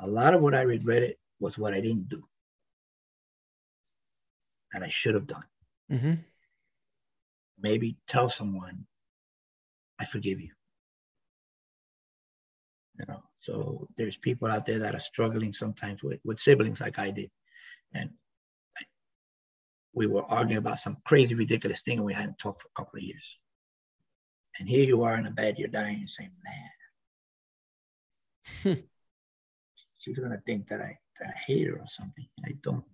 A 0.00 0.06
lot 0.06 0.34
of 0.34 0.42
what 0.42 0.54
I 0.54 0.62
regretted 0.62 1.16
was 1.38 1.56
what 1.56 1.74
I 1.74 1.80
didn't 1.80 2.08
do 2.08 2.24
that 4.72 4.82
I 4.82 4.88
should 4.88 5.14
have 5.14 5.26
done. 5.26 5.44
Mm-hmm. 5.90 6.14
Maybe 7.60 7.96
tell 8.08 8.28
someone, 8.28 8.86
I 9.98 10.06
forgive 10.06 10.40
you. 10.40 10.50
You 12.98 13.06
know, 13.08 13.22
so 13.40 13.88
there's 13.96 14.16
people 14.16 14.48
out 14.48 14.66
there 14.66 14.80
that 14.80 14.94
are 14.94 15.00
struggling 15.00 15.52
sometimes 15.52 16.02
with, 16.02 16.20
with 16.24 16.38
siblings 16.38 16.80
like 16.80 16.98
I 16.98 17.10
did. 17.10 17.30
And 17.94 18.10
we 19.94 20.06
were 20.06 20.24
arguing 20.24 20.58
about 20.58 20.78
some 20.78 20.96
crazy, 21.04 21.34
ridiculous 21.34 21.80
thing 21.84 21.98
and 21.98 22.06
we 22.06 22.14
hadn't 22.14 22.38
talked 22.38 22.62
for 22.62 22.68
a 22.68 22.80
couple 22.80 22.98
of 22.98 23.04
years. 23.04 23.38
And 24.58 24.68
here 24.68 24.84
you 24.84 25.02
are 25.02 25.16
in 25.16 25.26
a 25.26 25.30
bed, 25.30 25.58
you're 25.58 25.68
dying, 25.68 26.00
and 26.00 26.10
saying, 26.10 26.30
man, 26.44 26.70
hmm. 28.62 28.80
she's 29.98 30.18
gonna 30.18 30.42
think 30.46 30.68
that 30.68 30.80
I 30.80 30.98
that 31.18 31.28
I 31.28 31.38
hate 31.46 31.68
her 31.68 31.78
or 31.78 31.86
something. 31.86 32.26
I 32.44 32.52
don't. 32.62 32.84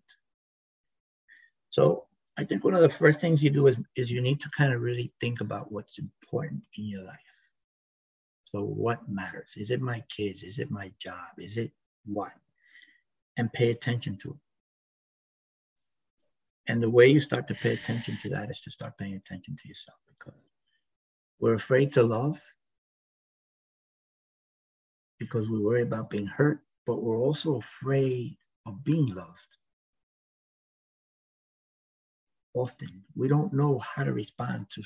So 1.70 2.06
I 2.36 2.44
think 2.44 2.64
one 2.64 2.74
of 2.74 2.80
the 2.80 2.88
first 2.88 3.20
things 3.20 3.42
you 3.42 3.50
do 3.50 3.66
is, 3.66 3.76
is 3.96 4.10
you 4.10 4.20
need 4.20 4.40
to 4.40 4.50
kind 4.56 4.72
of 4.72 4.80
really 4.80 5.12
think 5.20 5.40
about 5.40 5.72
what's 5.72 5.98
important 5.98 6.62
in 6.76 6.84
your 6.84 7.02
life. 7.02 7.16
So 8.50 8.62
what 8.62 9.08
matters? 9.08 9.50
Is 9.56 9.70
it 9.70 9.80
my 9.80 10.02
kids? 10.08 10.42
Is 10.42 10.58
it 10.58 10.70
my 10.70 10.92
job? 10.98 11.38
Is 11.38 11.56
it 11.56 11.70
what? 12.06 12.32
And 13.36 13.52
pay 13.52 13.70
attention 13.70 14.18
to 14.22 14.30
it. 14.30 14.36
And 16.72 16.82
the 16.82 16.90
way 16.90 17.08
you 17.08 17.20
start 17.20 17.46
to 17.48 17.54
pay 17.54 17.74
attention 17.74 18.18
to 18.22 18.30
that 18.30 18.50
is 18.50 18.60
to 18.62 18.70
start 18.70 18.98
paying 18.98 19.14
attention 19.14 19.56
to 19.56 19.68
yourself 19.68 19.98
because 20.06 20.38
we're 21.40 21.54
afraid 21.54 21.92
to 21.94 22.02
love 22.02 22.40
because 25.18 25.48
we 25.48 25.58
worry 25.58 25.82
about 25.82 26.10
being 26.10 26.26
hurt, 26.26 26.60
but 26.86 27.02
we're 27.02 27.18
also 27.18 27.56
afraid 27.56 28.36
of 28.66 28.84
being 28.84 29.06
loved. 29.08 29.46
Often 32.54 33.04
we 33.14 33.28
don't 33.28 33.52
know 33.52 33.78
how 33.78 34.04
to 34.04 34.12
respond 34.12 34.66
to 34.70 34.82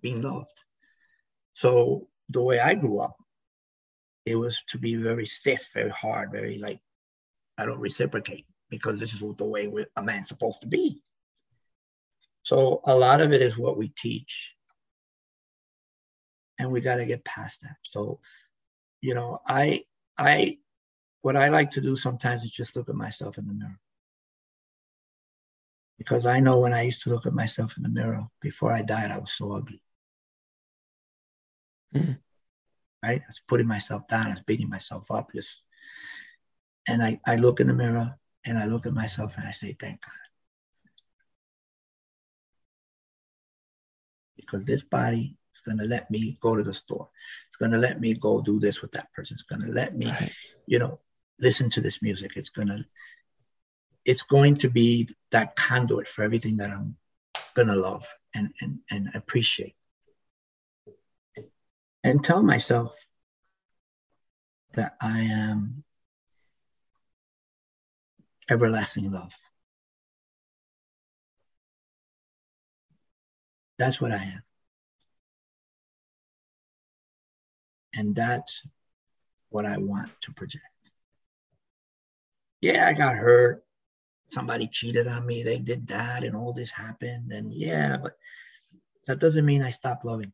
being 0.00 0.22
loved. 0.22 0.62
So 1.58 2.06
the 2.28 2.40
way 2.40 2.60
I 2.60 2.74
grew 2.74 3.00
up, 3.00 3.16
it 4.24 4.36
was 4.36 4.62
to 4.68 4.78
be 4.78 4.94
very 4.94 5.26
stiff, 5.26 5.70
very 5.74 5.90
hard, 5.90 6.30
very 6.30 6.56
like, 6.56 6.78
I 7.58 7.66
don't 7.66 7.80
reciprocate 7.80 8.46
because 8.70 9.00
this 9.00 9.12
is 9.12 9.18
the 9.18 9.44
way 9.44 9.68
a 9.96 10.02
man's 10.04 10.28
supposed 10.28 10.60
to 10.60 10.68
be. 10.68 11.02
So 12.44 12.80
a 12.84 12.94
lot 12.94 13.20
of 13.20 13.32
it 13.32 13.42
is 13.42 13.58
what 13.58 13.76
we 13.76 13.88
teach. 13.88 14.52
And 16.60 16.70
we 16.70 16.80
got 16.80 16.96
to 16.96 17.06
get 17.06 17.24
past 17.24 17.60
that. 17.62 17.74
So, 17.90 18.20
you 19.00 19.14
know, 19.14 19.40
I, 19.44 19.82
I, 20.16 20.58
what 21.22 21.34
I 21.34 21.48
like 21.48 21.72
to 21.72 21.80
do 21.80 21.96
sometimes 21.96 22.44
is 22.44 22.52
just 22.52 22.76
look 22.76 22.88
at 22.88 22.94
myself 22.94 23.36
in 23.36 23.48
the 23.48 23.52
mirror. 23.52 23.80
Because 25.98 26.24
I 26.24 26.38
know 26.38 26.60
when 26.60 26.72
I 26.72 26.82
used 26.82 27.02
to 27.02 27.10
look 27.10 27.26
at 27.26 27.34
myself 27.34 27.76
in 27.76 27.82
the 27.82 27.88
mirror 27.88 28.28
before 28.40 28.72
I 28.72 28.82
died, 28.82 29.10
I 29.10 29.18
was 29.18 29.32
so 29.32 29.50
ugly. 29.50 29.82
Mm-hmm. 31.94 32.12
Right? 33.02 33.22
I 33.22 33.28
was 33.28 33.42
putting 33.46 33.66
myself 33.66 34.06
down, 34.08 34.26
I 34.26 34.30
was 34.30 34.42
beating 34.46 34.68
myself 34.68 35.10
up, 35.10 35.30
just 35.34 35.56
and 36.88 37.02
I, 37.02 37.20
I 37.26 37.36
look 37.36 37.60
in 37.60 37.66
the 37.66 37.74
mirror 37.74 38.14
and 38.46 38.58
I 38.58 38.64
look 38.64 38.86
at 38.86 38.94
myself 38.94 39.34
and 39.36 39.46
I 39.46 39.50
say, 39.50 39.76
thank 39.78 40.00
God. 40.00 40.10
Because 44.36 44.64
this 44.64 44.82
body 44.82 45.36
is 45.54 45.60
going 45.66 45.78
to 45.78 45.84
let 45.84 46.10
me 46.10 46.38
go 46.40 46.56
to 46.56 46.62
the 46.62 46.72
store. 46.72 47.10
It's 47.48 47.56
going 47.58 47.72
to 47.72 47.78
let 47.78 48.00
me 48.00 48.14
go 48.14 48.40
do 48.40 48.58
this 48.58 48.80
with 48.80 48.90
that 48.92 49.12
person. 49.12 49.34
It's 49.34 49.42
going 49.42 49.60
to 49.62 49.72
let 49.72 49.96
me, 49.96 50.06
Right. 50.06 50.32
you 50.66 50.78
know, 50.78 50.98
listen 51.38 51.68
to 51.70 51.82
this 51.82 52.00
music. 52.00 52.32
It's 52.36 52.48
going 52.48 52.68
to, 52.68 52.84
it's 54.06 54.22
going 54.22 54.56
to 54.56 54.70
be 54.70 55.14
that 55.30 55.54
conduit 55.56 56.08
for 56.08 56.22
everything 56.22 56.56
that 56.56 56.70
I'm 56.70 56.96
going 57.54 57.68
to 57.68 57.76
love 57.76 58.08
and, 58.34 58.50
and, 58.62 58.78
and 58.90 59.10
appreciate. 59.14 59.74
And 62.04 62.24
tell 62.24 62.42
myself 62.42 62.96
that 64.74 64.96
I 65.00 65.20
am 65.22 65.84
everlasting 68.48 69.10
love. 69.10 69.32
That's 73.78 74.00
what 74.00 74.12
I 74.12 74.22
am. 74.22 74.42
And 77.94 78.14
that's 78.14 78.62
what 79.50 79.66
I 79.66 79.78
want 79.78 80.10
to 80.22 80.32
project. 80.32 80.64
Yeah, 82.60 82.86
I 82.86 82.92
got 82.92 83.16
hurt. 83.16 83.64
Somebody 84.30 84.68
cheated 84.68 85.06
on 85.06 85.24
me. 85.24 85.42
They 85.42 85.58
did 85.58 85.86
that, 85.88 86.22
and 86.22 86.36
all 86.36 86.52
this 86.52 86.70
happened. 86.70 87.32
And 87.32 87.50
yeah, 87.50 87.96
but 87.96 88.12
that 89.06 89.20
doesn't 89.20 89.46
mean 89.46 89.62
I 89.62 89.70
stop 89.70 90.00
loving. 90.04 90.32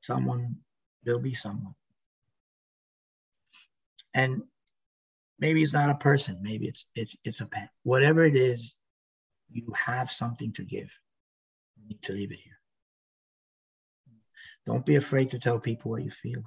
Someone, 0.00 0.56
there'll 1.04 1.20
be 1.20 1.34
someone. 1.34 1.74
And 4.14 4.42
maybe 5.40 5.62
it's 5.62 5.72
not 5.72 5.90
a 5.90 5.94
person 5.94 6.38
maybe 6.40 6.68
it's 6.68 6.86
it's 6.94 7.16
it's 7.24 7.40
a 7.40 7.46
pet. 7.46 7.70
Whatever 7.82 8.24
it 8.24 8.36
is 8.36 8.76
you 9.50 9.72
have 9.74 10.10
something 10.10 10.52
to 10.52 10.62
give. 10.62 10.96
You 11.76 11.88
need 11.88 12.02
to 12.02 12.12
leave 12.12 12.30
it 12.30 12.38
here. 12.38 12.58
Don't 14.66 14.86
be 14.86 14.96
afraid 14.96 15.30
to 15.30 15.40
tell 15.40 15.58
people 15.58 15.90
what 15.90 16.04
you 16.04 16.10
feel. 16.10 16.44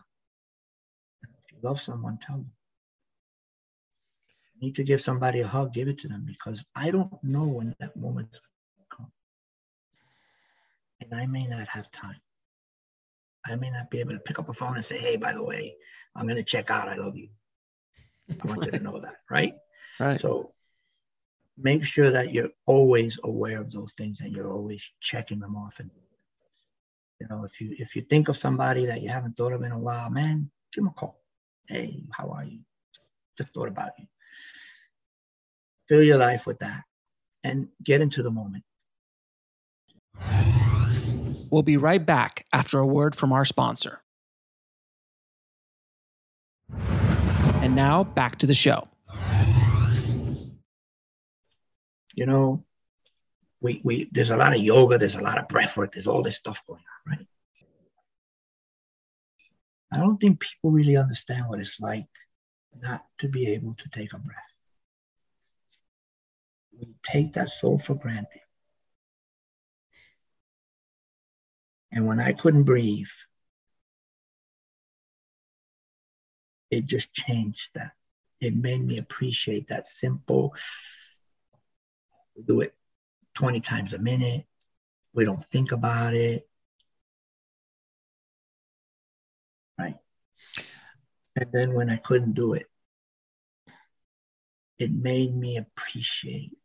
If 1.24 1.51
you 1.51 1.58
love 1.62 1.82
someone 1.82 2.20
tell 2.22 2.38
them. 2.38 2.51
You 4.56 4.68
need 4.68 4.76
to 4.76 4.84
give 4.84 5.01
somebody 5.01 5.41
a 5.41 5.47
hug 5.47 5.74
give 5.74 5.88
it 5.88 5.97
to 5.99 6.08
them 6.08 6.26
because 6.26 6.64
i 6.76 6.91
don't 6.91 7.12
know 7.24 7.45
when 7.45 7.76
that 7.80 7.97
moment's 7.97 8.39
going 8.39 8.88
to 8.89 8.95
come. 8.95 9.12
And 11.01 11.14
i 11.20 11.26
may 11.26 11.47
not 11.47 11.68
have 11.68 11.91
time 11.91 12.22
i 13.45 13.55
may 13.55 13.69
not 13.69 13.89
be 13.89 13.99
able 13.99 14.13
to 14.13 14.19
pick 14.19 14.39
up 14.39 14.49
a 14.49 14.53
phone 14.53 14.77
and 14.77 14.85
say 14.85 14.97
hey 14.97 15.15
by 15.15 15.33
the 15.33 15.43
way 15.43 15.75
i'm 16.15 16.25
going 16.25 16.37
to 16.37 16.43
check 16.43 16.69
out 16.69 16.87
i 16.87 16.95
love 16.95 17.15
you 17.15 17.27
I 18.41 18.47
want 18.47 18.65
you 18.65 18.71
to 18.71 18.79
know 18.83 18.99
that, 18.99 19.17
right? 19.29 19.53
Right. 19.99 20.19
So 20.19 20.53
make 21.57 21.85
sure 21.85 22.11
that 22.11 22.33
you're 22.33 22.49
always 22.65 23.19
aware 23.23 23.59
of 23.59 23.71
those 23.71 23.93
things 23.97 24.21
and 24.21 24.31
you're 24.31 24.51
always 24.51 24.83
checking 25.01 25.39
them 25.39 25.55
off. 25.55 25.79
And 25.79 25.89
you 27.19 27.27
know, 27.29 27.43
if 27.43 27.59
you 27.61 27.75
if 27.77 27.95
you 27.95 28.01
think 28.03 28.27
of 28.27 28.37
somebody 28.37 28.85
that 28.85 29.01
you 29.01 29.09
haven't 29.09 29.37
thought 29.37 29.53
of 29.53 29.63
in 29.63 29.71
a 29.71 29.79
while, 29.79 30.09
man, 30.09 30.49
give 30.73 30.83
them 30.83 30.93
a 30.95 30.99
call. 30.99 31.21
Hey, 31.67 32.03
how 32.11 32.29
are 32.29 32.43
you? 32.43 32.59
Just 33.37 33.53
thought 33.53 33.69
about 33.69 33.91
you. 33.97 34.05
Fill 35.87 36.03
your 36.03 36.17
life 36.17 36.45
with 36.45 36.59
that 36.59 36.83
and 37.43 37.67
get 37.83 38.01
into 38.01 38.23
the 38.23 38.31
moment. 38.31 38.63
We'll 41.54 41.62
be 41.62 41.78
right 41.78 42.04
back 42.04 42.47
after 42.51 42.80
a 42.80 42.88
word 42.88 43.14
from 43.14 43.32
our 43.32 43.45
sponsor. 43.45 44.01
And 47.62 47.76
now 47.76 48.04
back 48.04 48.38
to 48.38 48.47
the 48.47 48.56
show. 48.56 48.88
You 52.16 52.26
know, 52.26 52.64
we 53.62 53.82
we 53.84 54.10
there's 54.12 54.32
a 54.32 54.36
lot 54.36 54.56
of 54.56 54.64
yoga, 54.64 54.97
there's 54.97 55.14
a 55.14 55.22
lot 55.22 55.38
of 55.38 55.47
breath 55.47 55.78
work, 55.78 55.93
there's 55.93 56.08
all 56.08 56.24
this 56.24 56.38
stuff 56.38 56.64
going 56.66 56.82
on, 56.82 57.18
right? 57.18 57.28
I 59.91 59.97
don't 59.97 60.18
think 60.18 60.39
people 60.39 60.72
really 60.72 60.97
understand 60.97 61.49
what 61.49 61.60
it's 61.60 61.80
like 61.80 62.10
not 62.82 63.06
to 63.20 63.28
be 63.28 63.51
able 63.51 63.76
to 63.76 63.89
take 63.89 64.14
a 64.14 64.18
breath. 64.18 64.56
We 66.80 66.95
take 67.04 67.34
that 67.34 67.51
soul 67.51 67.78
for 67.78 67.93
granted. 67.93 68.42
And 71.93 72.07
when 72.07 72.19
I 72.19 72.33
couldn't 72.33 72.63
breathe, 72.63 73.07
it 76.71 76.87
just 76.87 77.13
changed 77.13 77.69
that. 77.75 77.91
It 78.41 78.55
made 78.55 78.83
me 78.83 78.97
appreciate 78.97 79.67
that 79.67 79.87
simple. 79.87 80.55
We 82.35 82.41
do 82.43 82.61
it 82.61 82.73
20 83.35 83.61
times 83.61 83.93
a 83.93 83.99
minute. 83.99 84.45
We 85.13 85.23
don't 85.23 85.43
think 85.45 85.71
about 85.71 86.15
it. 86.15 86.49
Right. 89.77 89.97
And 91.35 91.51
then 91.51 91.75
when 91.75 91.91
I 91.91 91.97
couldn't 91.97 92.33
do 92.33 92.53
it, 92.53 92.65
it 94.79 94.91
made 94.91 95.35
me 95.35 95.57
appreciate 95.57 96.57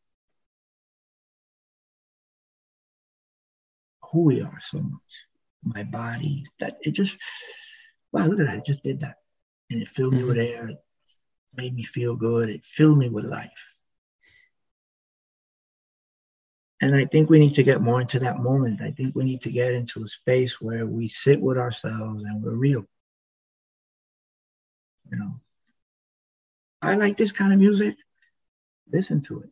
who 4.10 4.24
we 4.24 4.42
are 4.42 4.58
so 4.60 4.78
much. 4.78 5.00
My 5.64 5.82
body, 5.82 6.44
that 6.60 6.78
it 6.82 6.92
just, 6.92 7.18
wow, 8.12 8.26
look 8.26 8.40
at 8.40 8.46
that. 8.46 8.58
It 8.58 8.64
just 8.64 8.82
did 8.82 9.00
that. 9.00 9.16
And 9.70 9.82
it 9.82 9.88
filled 9.88 10.14
me 10.14 10.24
with 10.24 10.36
Mm-hmm. 10.36 10.58
air. 10.58 10.68
It 10.70 10.78
made 11.56 11.74
me 11.74 11.82
feel 11.82 12.16
good. 12.16 12.48
It 12.48 12.64
filled 12.64 12.98
me 12.98 13.08
with 13.08 13.24
life. 13.24 13.78
And 16.80 16.94
I 16.94 17.06
think 17.06 17.28
we 17.28 17.40
need 17.40 17.54
to 17.54 17.64
get 17.64 17.82
more 17.82 18.00
into 18.00 18.20
that 18.20 18.38
moment. 18.38 18.80
I 18.80 18.92
think 18.92 19.16
we 19.16 19.24
need 19.24 19.42
to 19.42 19.50
get 19.50 19.74
into 19.74 20.04
a 20.04 20.08
space 20.08 20.60
where 20.60 20.86
we 20.86 21.08
sit 21.08 21.40
with 21.40 21.58
ourselves 21.58 22.24
and 22.24 22.42
we're 22.42 22.52
real. 22.52 22.86
You 25.10 25.18
know, 25.18 25.40
I 26.80 26.94
like 26.94 27.16
this 27.16 27.32
kind 27.32 27.52
of 27.52 27.58
music. 27.58 27.96
Listen 28.92 29.22
to 29.22 29.42
it. 29.42 29.50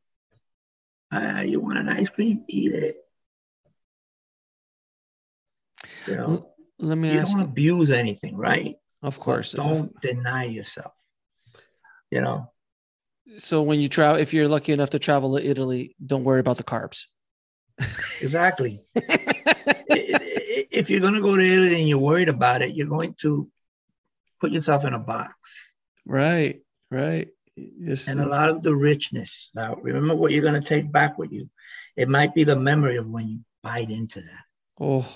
Uh, 1.10 1.40
you 1.40 1.60
want 1.60 1.78
an 1.78 1.88
ice 1.88 2.08
cream? 2.08 2.44
Eat 2.46 2.72
it. 2.72 3.05
You 6.06 6.16
know, 6.16 6.24
L- 6.24 6.54
Let 6.78 6.98
me 6.98 7.12
you 7.12 7.20
don't 7.22 7.38
you. 7.38 7.44
abuse 7.44 7.90
anything, 7.90 8.36
right? 8.36 8.76
Of 9.02 9.18
course. 9.20 9.52
Don't 9.52 9.98
deny 10.00 10.44
yourself. 10.44 10.92
You 12.10 12.20
know, 12.20 12.50
So 13.38 13.62
when 13.62 13.80
you 13.80 13.88
travel, 13.88 14.20
if 14.20 14.32
you're 14.32 14.48
lucky 14.48 14.72
enough 14.72 14.90
to 14.90 14.98
travel 14.98 15.36
to 15.36 15.44
Italy, 15.44 15.96
don't 16.04 16.24
worry 16.24 16.40
about 16.40 16.56
the 16.58 16.64
carbs. 16.64 17.06
exactly. 18.20 18.80
If 19.88 20.90
you're 20.90 21.00
going 21.00 21.14
to 21.14 21.22
go 21.22 21.34
to 21.36 21.42
Italy 21.42 21.78
and 21.80 21.88
you're 21.88 21.98
worried 21.98 22.28
about 22.28 22.60
it, 22.60 22.74
you're 22.74 22.86
going 22.86 23.14
to 23.20 23.48
put 24.40 24.50
yourself 24.52 24.84
in 24.84 24.92
a 24.92 24.98
box. 24.98 25.32
right. 26.04 26.60
Right. 26.90 27.28
Yes. 27.56 28.06
And 28.08 28.20
a 28.20 28.26
lot 28.28 28.50
of 28.50 28.62
the 28.62 28.74
richness. 28.76 29.48
Now, 29.54 29.74
remember 29.76 30.14
what 30.14 30.30
you're 30.32 30.42
going 30.42 30.60
to 30.62 30.68
take 30.68 30.92
back 30.92 31.18
with 31.18 31.32
you. 31.32 31.48
It 31.96 32.08
might 32.08 32.34
be 32.34 32.44
the 32.44 32.54
memory 32.56 32.96
of 32.96 33.08
when 33.08 33.26
you 33.28 33.40
bite 33.62 33.90
into 33.90 34.20
that. 34.20 34.44
Oh, 34.80 35.06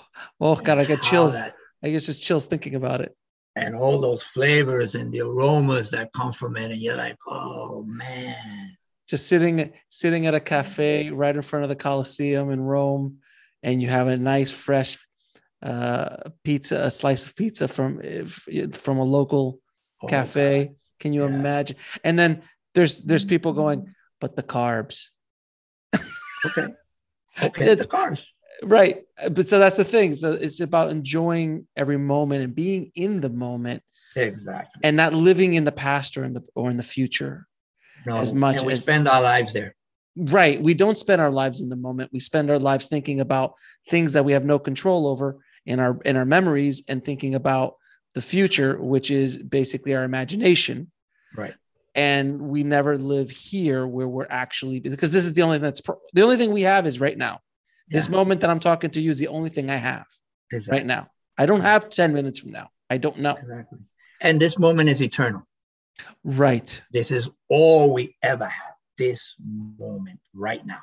oh 0.41 0.57
God, 0.57 0.79
I 0.79 0.85
get 0.85 1.03
chills. 1.03 1.35
that- 1.35 1.55
I 1.83 1.91
get 1.91 2.01
just 2.03 2.21
chills 2.23 2.47
thinking 2.47 2.75
about 2.75 3.01
it. 3.01 3.17
and 3.57 3.75
all 3.75 3.99
those 4.01 4.23
flavors 4.23 4.95
and 4.95 5.13
the 5.13 5.21
aromas 5.21 5.91
that 5.91 6.13
come 6.15 6.33
from 6.33 6.57
it. 6.57 6.71
And 6.71 6.81
you're 6.81 6.97
like, 6.97 7.17
oh, 7.27 7.83
man. 7.87 8.77
Just 9.09 9.27
sitting, 9.27 9.73
sitting 9.89 10.27
at 10.27 10.35
a 10.35 10.41
cafe 10.41 11.11
right 11.11 11.35
in 11.35 11.43
front 11.43 11.65
of 11.65 11.69
the 11.69 11.75
Colosseum 11.77 12.51
in 12.53 12.61
Rome, 12.61 13.19
and 13.63 13.83
you 13.83 13.89
have 13.89 14.07
a 14.07 14.17
nice 14.17 14.51
fresh 14.53 14.99
uh, 15.63 16.17
pizza, 16.45 16.81
a 16.81 16.91
slice 16.91 17.27
of 17.27 17.35
pizza 17.37 17.67
from 17.69 18.01
from 18.73 18.99
a 18.99 19.05
local 19.05 19.61
Oh, 20.03 20.07
cafe. 20.07 20.73
Can 21.01 21.13
you 21.13 21.23
Yeah. 21.27 21.35
imagine? 21.35 21.77
And 22.05 22.19
then 22.19 22.43
there's 22.75 23.03
there's 23.03 23.25
people 23.27 23.53
going, 23.53 23.89
but 24.21 24.37
the 24.37 24.43
carbs, 24.45 25.09
Okay. 26.47 26.69
Okay. 27.43 27.65
It's- 27.73 27.79
the 27.79 27.87
cars. 27.87 28.27
Right? 28.63 29.03
But 29.31 29.49
so 29.49 29.59
that's 29.59 29.77
the 29.77 29.85
thing. 29.85 30.15
So 30.15 30.33
it's 30.33 30.61
about 30.61 30.91
enjoying 30.91 31.67
every 31.77 31.99
moment 31.99 32.43
and 32.45 32.55
being 32.55 32.91
in 32.95 33.21
the 33.21 33.29
moment, 33.31 33.83
Exactly. 34.17 34.81
and 34.83 34.97
not 34.97 35.15
living 35.15 35.55
in 35.55 35.65
the 35.65 35.73
past 35.73 36.17
or 36.17 36.25
in 36.25 36.33
the 36.33 36.43
or 36.55 36.71
in 36.71 36.77
the 36.77 36.83
future. 36.83 37.47
No, 38.07 38.17
as 38.17 38.33
much 38.33 38.63
we 38.63 38.73
as- 38.73 38.83
spend 38.83 39.07
our 39.09 39.23
lives 39.23 39.53
there. 39.53 39.75
Right. 40.17 40.61
We 40.61 40.75
don't 40.75 40.99
spend 40.99 41.21
our 41.21 41.31
lives 41.31 41.61
in 41.61 41.69
the 41.69 41.77
moment. 41.77 42.11
We 42.13 42.21
spend 42.21 42.51
our 42.51 42.59
lives 42.59 42.89
thinking 42.89 43.21
about 43.21 43.55
things 43.89 44.13
that 44.15 44.25
we 44.25 44.33
have 44.33 44.45
no 44.45 44.59
control 44.59 45.07
over 45.07 45.39
in 45.67 45.79
our 45.79 46.01
in 46.05 46.17
our 46.17 46.25
memories 46.25 46.83
and 46.89 47.05
thinking 47.05 47.35
about 47.35 47.75
the 48.15 48.21
future, 48.21 48.81
which 48.83 49.11
is 49.11 49.37
basically 49.37 49.95
our 49.95 50.03
imagination. 50.05 50.91
Right. 51.37 51.55
And 51.95 52.41
we 52.41 52.65
never 52.65 52.99
live 52.99 53.31
here 53.31 53.87
where 53.87 54.09
we're 54.09 54.27
actually 54.29 54.81
because 54.81 55.13
this 55.13 55.25
is 55.25 55.33
the 55.33 55.43
only 55.43 55.57
thing 55.59 55.65
that's 55.65 55.81
pro- 55.81 56.01
the 56.13 56.23
only 56.23 56.37
thing 56.37 56.53
we 56.53 56.63
have 56.63 56.87
is 56.87 56.99
right 57.01 57.17
now. 57.17 57.39
This 57.91 58.09
moment 58.09 58.41
that 58.43 58.51
I'm 58.51 58.61
talking 58.61 58.91
to 58.91 59.01
you 59.01 59.11
is 59.11 59.19
the 59.19 59.29
only 59.29 59.51
thing 59.51 59.69
I 59.69 59.77
have 59.77 60.07
exactly. 60.53 60.79
right 60.79 60.87
now. 60.87 61.11
I 61.37 61.47
don't 61.47 61.63
have 61.63 61.89
10 61.89 62.13
minutes 62.13 62.39
from 62.39 62.53
now. 62.53 62.71
I 62.89 62.99
don't 62.99 63.19
know. 63.19 63.33
Exactly. 63.33 63.81
And 64.21 64.41
this 64.41 64.59
moment 64.59 64.89
is 64.89 65.01
eternal. 65.01 65.47
Right. 66.23 66.83
This 66.93 67.11
is 67.11 67.29
all 67.49 67.93
we 67.93 68.17
ever 68.23 68.47
have. 68.47 68.75
This 68.99 69.35
moment 69.79 70.21
right 70.35 70.65
now. 70.65 70.81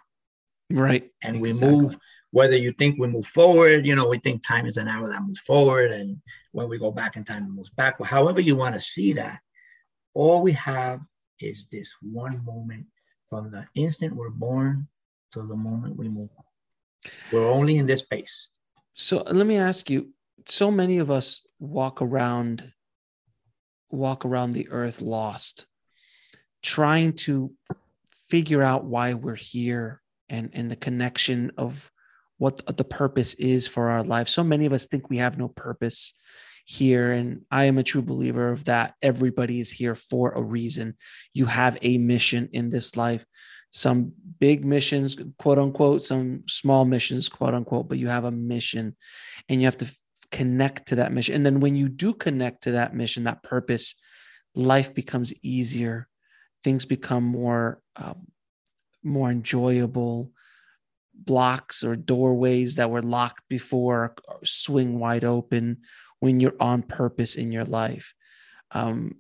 Right. 0.72 1.12
And 1.24 1.38
Exactly. 1.38 1.68
we 1.68 1.76
move, 1.82 1.98
whether 2.32 2.58
you 2.58 2.72
think 2.74 3.00
we 3.00 3.08
move 3.08 3.28
forward, 3.28 3.86
you 3.86 3.96
know, 3.96 4.10
we 4.10 4.18
think 4.20 4.46
time 4.46 4.66
is 4.66 4.78
an 4.78 4.88
hour 4.88 5.10
that 5.10 5.22
moves 5.22 5.40
forward. 5.40 5.92
And 5.92 6.20
when 6.52 6.68
we 6.68 6.78
go 6.78 6.92
back 6.92 7.16
in 7.16 7.24
time, 7.24 7.44
it 7.44 7.50
moves 7.50 7.70
back. 7.70 8.00
But 8.00 8.08
however 8.08 8.42
you 8.42 8.56
want 8.56 8.76
to 8.76 8.82
see 8.82 9.14
that, 9.14 9.40
all 10.14 10.42
we 10.42 10.54
have 10.54 11.00
is 11.40 11.66
this 11.72 11.92
one 12.02 12.44
moment 12.44 12.88
from 13.30 13.52
the 13.52 13.66
instant 13.76 14.16
we're 14.16 14.30
born 14.30 14.88
to 15.34 15.44
the 15.44 15.56
moment 15.56 15.96
we 15.96 16.10
move. 16.10 16.30
We're 17.32 17.50
only 17.50 17.78
in 17.78 17.86
this 17.86 18.02
space. 18.02 18.48
So 18.94 19.18
let 19.20 19.46
me 19.46 19.58
ask 19.58 19.90
you, 19.90 20.12
so 20.46 20.72
many 20.72 20.98
of 20.98 21.12
us 21.12 21.46
walk 21.60 22.02
around 22.02 22.72
walk 23.90 24.26
around 24.26 24.52
the 24.52 24.68
earth 24.70 25.02
lost, 25.02 25.66
trying 26.62 27.14
to 27.14 27.54
figure 28.30 28.62
out 28.62 28.84
why 28.84 29.14
we're 29.14 29.36
here 29.36 30.02
and 30.30 30.50
and 30.54 30.70
the 30.70 30.76
connection 30.76 31.52
of 31.58 31.90
what 32.38 32.78
the 32.78 32.84
purpose 32.84 33.34
is 33.36 33.68
for 33.68 33.90
our 33.90 34.04
life. 34.04 34.28
So 34.28 34.44
many 34.44 34.66
of 34.66 34.74
us 34.74 34.88
think 34.88 35.10
we 35.10 35.18
have 35.18 35.38
no 35.38 35.48
purpose 35.48 36.14
here 36.66 37.14
and 37.14 37.42
I 37.50 37.64
am 37.64 37.78
a 37.78 37.84
true 37.84 38.02
believer 38.02 38.52
of 38.52 38.66
that. 38.66 38.94
Everybody 39.02 39.60
is 39.60 39.72
here 39.72 39.96
for 39.96 40.32
a 40.32 40.44
reason. 40.44 40.98
You 41.34 41.46
have 41.46 41.78
a 41.82 41.98
mission 41.98 42.50
in 42.52 42.70
this 42.70 42.98
life. 42.98 43.26
Some 43.78 44.14
big 44.40 44.66
missions, 44.66 45.16
quote 45.38 45.60
unquote, 45.60 46.02
some 46.02 46.42
small 46.48 46.84
missions, 46.84 47.30
quote 47.30 47.54
unquote, 47.54 47.88
but 47.88 48.00
you 48.00 48.08
have 48.08 48.24
a 48.24 48.32
mission 48.32 48.96
and 49.48 49.62
you 49.62 49.68
have 49.68 49.78
to 49.78 49.86
f- 49.86 50.00
connect 50.32 50.88
to 50.88 50.96
that 50.96 51.12
mission. 51.12 51.36
And 51.36 51.46
then 51.46 51.60
when 51.60 51.76
you 51.76 51.88
do 51.88 52.16
connect 52.16 52.64
to 52.64 52.72
that 52.72 52.96
mission, 52.96 53.26
that 53.26 53.44
purpose, 53.44 53.94
life 54.56 54.96
becomes 54.96 55.32
easier. 55.44 56.08
Things 56.64 56.86
become 56.86 57.24
more, 57.24 57.80
um, 57.96 58.26
more 59.04 59.30
enjoyable. 59.30 60.32
Blocks 61.14 61.84
or 61.84 61.96
doorways 61.96 62.78
that 62.78 62.90
were 62.90 63.04
locked 63.04 63.44
before 63.48 64.16
swing 64.44 64.98
wide 64.98 65.24
open 65.24 65.78
when 66.20 66.40
you're 66.40 66.60
on 66.60 66.82
purpose 66.82 67.36
in 67.36 67.52
your 67.52 67.66
life. 67.66 68.16
Um, 68.72 69.18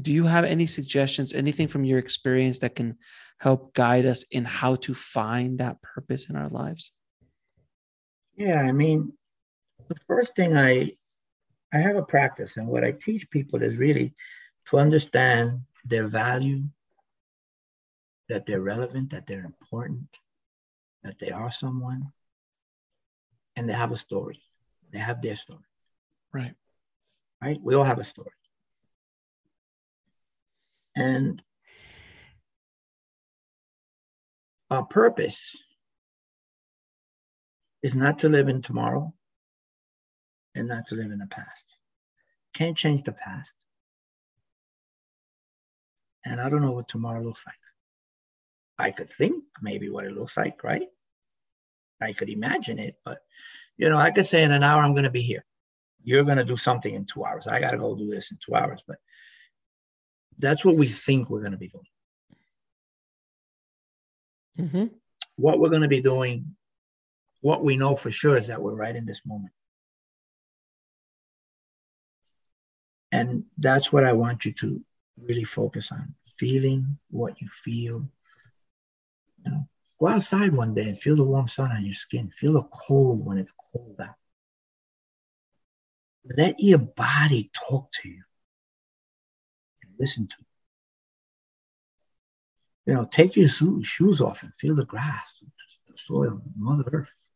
do 0.00 0.12
you 0.12 0.26
have 0.26 0.44
any 0.44 0.66
suggestions, 0.66 1.32
anything 1.32 1.66
from 1.66 1.84
your 1.84 1.98
experience 1.98 2.60
that 2.60 2.76
can 2.76 2.98
help 3.44 3.74
guide 3.74 4.06
us 4.06 4.24
in 4.30 4.42
how 4.42 4.74
to 4.74 4.94
find 4.94 5.58
that 5.58 5.76
purpose 5.82 6.30
in 6.30 6.34
our 6.34 6.48
lives? 6.48 6.92
Yeah, 8.36 8.62
I 8.62 8.72
mean, 8.72 9.12
the 9.88 9.96
first 10.08 10.34
thing 10.34 10.56
I 10.56 10.96
I 11.74 11.78
have 11.78 11.96
a 11.96 12.02
practice, 12.16 12.56
and 12.56 12.66
what 12.66 12.84
I 12.84 12.92
teach 12.92 13.28
people 13.28 13.62
is 13.62 13.76
really 13.76 14.14
to 14.68 14.78
understand 14.78 15.60
their 15.84 16.06
value, 16.06 16.62
that 18.30 18.46
they're 18.46 18.62
relevant, 18.74 19.10
that 19.10 19.26
they're 19.26 19.44
important, 19.44 20.08
that 21.02 21.18
they 21.18 21.30
are 21.30 21.52
someone, 21.52 22.12
and 23.56 23.68
they 23.68 23.74
have 23.74 23.92
a 23.92 23.98
story. 23.98 24.40
They 24.92 25.00
have 25.00 25.20
their 25.20 25.36
story, 25.36 25.68
Right. 26.32 26.54
right? 27.42 27.58
We 27.60 27.74
all 27.74 27.84
have 27.92 27.98
a 27.98 28.04
story. 28.04 28.38
And 30.96 31.42
our 34.74 34.84
purpose 34.84 35.56
is 37.82 37.94
not 37.94 38.18
to 38.20 38.28
live 38.28 38.48
in 38.48 38.62
tomorrow 38.62 39.12
and 40.54 40.68
not 40.68 40.86
to 40.88 40.94
live 40.94 41.10
in 41.10 41.18
the 41.18 41.26
past. 41.26 41.64
Can't 42.54 42.76
change 42.76 43.02
the 43.02 43.12
past. 43.12 43.52
And 46.24 46.40
I 46.40 46.48
don't 46.48 46.62
know 46.62 46.72
what 46.72 46.88
tomorrow 46.88 47.22
looks 47.22 47.44
like. 47.46 47.54
I 48.78 48.90
could 48.90 49.10
think 49.10 49.44
maybe 49.62 49.88
what 49.88 50.04
it 50.04 50.12
looks 50.12 50.36
like, 50.36 50.64
right? 50.64 50.88
I 52.00 52.12
could 52.12 52.28
imagine 52.28 52.78
it, 52.78 52.96
but 53.04 53.18
you 53.76 53.88
know, 53.88 53.98
I 53.98 54.10
could 54.10 54.26
say 54.26 54.42
in 54.42 54.52
an 54.52 54.62
hour 54.62 54.82
I'm 54.82 54.92
going 54.92 55.04
to 55.04 55.10
be 55.10 55.22
here. 55.22 55.44
You're 56.02 56.24
going 56.24 56.38
to 56.38 56.44
do 56.44 56.56
something 56.56 56.94
in 56.94 57.06
two 57.06 57.24
hours. 57.24 57.46
I 57.46 57.60
got 57.60 57.70
to 57.70 57.78
go 57.78 57.94
do 57.94 58.10
this 58.10 58.30
in 58.30 58.38
two 58.44 58.54
hours, 58.54 58.82
but 58.86 58.98
that's 60.38 60.64
what 60.64 60.76
we 60.76 60.86
think 60.86 61.30
we're 61.30 61.40
going 61.40 61.52
to 61.52 61.58
be 61.58 61.68
doing. 61.68 61.84
Mm-hmm. 64.58 64.86
What 65.36 65.58
we're 65.58 65.70
going 65.70 65.82
to 65.82 65.88
be 65.88 66.00
doing, 66.00 66.54
what 67.40 67.64
we 67.64 67.76
know 67.76 67.96
for 67.96 68.10
sure 68.10 68.36
is 68.36 68.46
that 68.48 68.62
we're 68.62 68.74
right 68.74 68.94
in 68.94 69.06
this 69.06 69.22
moment. 69.26 69.52
And 73.12 73.44
that's 73.58 73.92
what 73.92 74.04
I 74.04 74.12
want 74.12 74.44
you 74.44 74.52
to 74.54 74.84
really 75.20 75.44
focus 75.44 75.92
on 75.92 76.14
feeling 76.36 76.98
what 77.10 77.40
you 77.40 77.48
feel. 77.48 78.08
You 79.44 79.50
know, 79.50 79.68
go 80.00 80.08
outside 80.08 80.52
one 80.52 80.74
day 80.74 80.88
and 80.88 80.98
feel 80.98 81.16
the 81.16 81.22
warm 81.22 81.48
sun 81.48 81.70
on 81.70 81.84
your 81.84 81.94
skin. 81.94 82.30
Feel 82.30 82.54
the 82.54 82.62
cold 82.62 83.24
when 83.24 83.38
it's 83.38 83.52
cold 83.72 83.96
out. 84.00 84.16
Let 86.36 86.58
your 86.58 86.78
body 86.78 87.50
talk 87.52 87.92
to 88.02 88.08
you 88.08 88.22
and 89.82 89.92
listen 89.98 90.26
to 90.26 90.36
you. 90.38 90.46
You 92.86 92.94
know, 92.94 93.08
take 93.10 93.36
your 93.36 93.48
shoes 93.48 94.20
off 94.20 94.42
and 94.42 94.54
feel 94.54 94.74
the 94.74 94.84
grass, 94.84 95.42
the 95.88 95.94
soil, 95.96 96.42
Mother 96.56 96.84
Earth. 96.92 97.26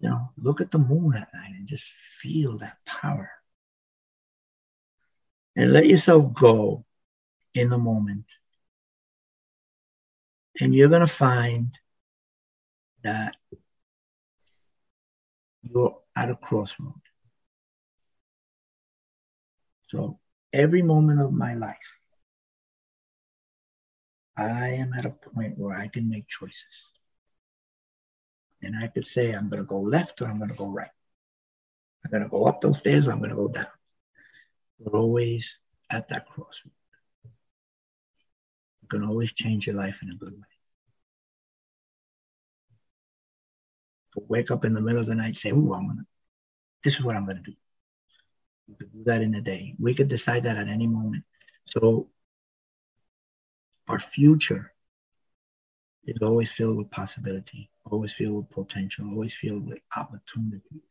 You 0.00 0.08
know, 0.08 0.30
look 0.36 0.60
at 0.60 0.72
the 0.72 0.78
moon 0.78 1.14
at 1.14 1.32
night 1.32 1.52
and 1.56 1.68
just 1.68 1.84
feel 1.84 2.58
that 2.58 2.78
power. 2.84 3.30
And 5.54 5.72
let 5.72 5.86
yourself 5.86 6.32
go 6.32 6.84
in 7.54 7.70
the 7.70 7.78
moment. 7.78 8.24
And 10.60 10.74
you're 10.74 10.88
going 10.88 11.02
to 11.02 11.06
find 11.06 11.78
that 13.04 13.36
you're 15.62 15.98
at 16.16 16.30
a 16.30 16.34
crossroad. 16.34 17.00
So 19.88 20.18
every 20.52 20.82
moment 20.82 21.20
of 21.20 21.32
my 21.32 21.54
life, 21.54 21.98
I 24.36 24.70
am 24.70 24.92
at 24.94 25.06
a 25.06 25.10
point 25.10 25.58
where 25.58 25.76
I 25.76 25.88
can 25.88 26.08
make 26.08 26.26
choices. 26.28 26.88
And 28.62 28.76
I 28.76 28.86
could 28.86 29.06
say, 29.06 29.32
I'm 29.32 29.48
going 29.48 29.62
to 29.62 29.68
go 29.68 29.80
left 29.80 30.22
or 30.22 30.28
I'm 30.28 30.38
going 30.38 30.50
to 30.50 30.56
go 30.56 30.70
right. 30.70 30.90
I'm 32.04 32.10
going 32.10 32.22
to 32.22 32.28
go 32.28 32.46
up 32.46 32.60
those 32.60 32.78
stairs 32.78 33.08
or 33.08 33.12
I'm 33.12 33.18
going 33.18 33.30
to 33.30 33.36
go 33.36 33.48
down. 33.48 33.66
We're 34.78 34.98
always 34.98 35.58
at 35.90 36.08
that 36.08 36.26
crossroad. 36.28 36.72
You 38.82 38.88
can 38.88 39.04
always 39.04 39.32
change 39.32 39.66
your 39.66 39.76
life 39.76 40.02
in 40.02 40.10
a 40.10 40.14
good 40.14 40.32
way. 40.32 40.52
So 44.14 44.24
wake 44.28 44.50
up 44.50 44.64
in 44.64 44.74
the 44.74 44.80
middle 44.80 45.00
of 45.00 45.06
the 45.06 45.14
night, 45.14 45.36
say, 45.36 45.50
"Ooh, 45.50 45.72
I'm 45.72 45.86
gonna. 45.86 46.06
This 46.84 46.96
is 46.96 47.02
what 47.02 47.16
I'm 47.16 47.26
gonna 47.26 47.42
do." 47.42 47.54
You 48.66 48.76
could 48.76 48.92
do 48.92 49.04
that 49.04 49.22
in 49.22 49.34
a 49.34 49.40
day. 49.40 49.74
We 49.78 49.94
could 49.94 50.08
decide 50.08 50.42
that 50.42 50.56
at 50.56 50.68
any 50.68 50.86
moment. 50.86 51.24
So 51.66 52.10
our 53.88 53.98
future 53.98 54.72
is 56.04 56.20
always 56.22 56.50
filled 56.50 56.78
with 56.78 56.90
possibility, 56.90 57.70
always 57.90 58.12
filled 58.12 58.36
with 58.36 58.50
potential, 58.50 59.08
always 59.10 59.34
filled 59.34 59.66
with 59.66 59.78
opportunity. 59.96 60.82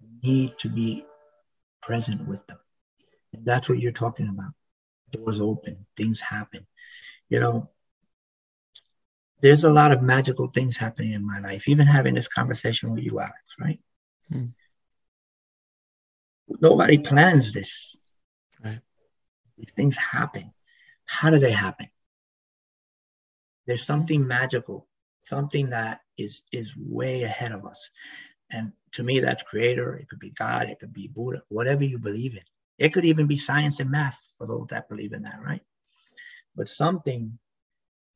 We 0.00 0.30
need 0.30 0.58
to 0.58 0.68
be 0.68 1.04
present 1.80 2.26
with 2.26 2.44
them. 2.46 2.58
And 3.32 3.44
that's 3.44 3.68
what 3.68 3.78
you're 3.78 3.92
talking 3.92 4.28
about. 4.28 4.52
Doors 5.10 5.40
open, 5.40 5.86
things 5.96 6.20
happen. 6.20 6.66
You 7.28 7.40
know, 7.40 7.70
there's 9.40 9.64
a 9.64 9.70
lot 9.70 9.92
of 9.92 10.02
magical 10.02 10.48
things 10.48 10.76
happening 10.76 11.12
in 11.12 11.26
my 11.26 11.40
life, 11.40 11.68
even 11.68 11.86
having 11.86 12.14
this 12.14 12.28
conversation 12.28 12.90
with 12.92 13.02
you, 13.02 13.18
Alex, 13.20 13.36
right? 13.60 13.80
Hmm. 14.30 14.46
Nobody 16.60 16.98
plans 16.98 17.52
this. 17.52 17.96
These 19.58 19.72
things 19.72 19.96
happen. 19.96 20.52
How 21.04 21.30
do 21.30 21.38
they 21.38 21.52
happen? 21.52 21.88
There's 23.66 23.84
something 23.84 24.26
magical, 24.26 24.88
something 25.22 25.70
that 25.70 26.00
is 26.18 26.42
is 26.52 26.74
way 26.76 27.22
ahead 27.22 27.52
of 27.52 27.64
us. 27.64 27.90
And 28.50 28.72
to 28.92 29.02
me, 29.02 29.20
that's 29.20 29.42
creator. 29.42 29.96
It 29.96 30.08
could 30.08 30.18
be 30.18 30.30
God, 30.30 30.68
it 30.68 30.78
could 30.80 30.92
be 30.92 31.08
Buddha, 31.08 31.42
whatever 31.48 31.84
you 31.84 31.98
believe 31.98 32.34
in. 32.34 32.42
It 32.78 32.92
could 32.92 33.04
even 33.04 33.26
be 33.26 33.36
science 33.36 33.80
and 33.80 33.90
math 33.90 34.20
for 34.36 34.46
those 34.46 34.66
that 34.70 34.88
believe 34.88 35.12
in 35.12 35.22
that, 35.22 35.40
right? 35.40 35.62
But 36.56 36.68
something 36.68 37.38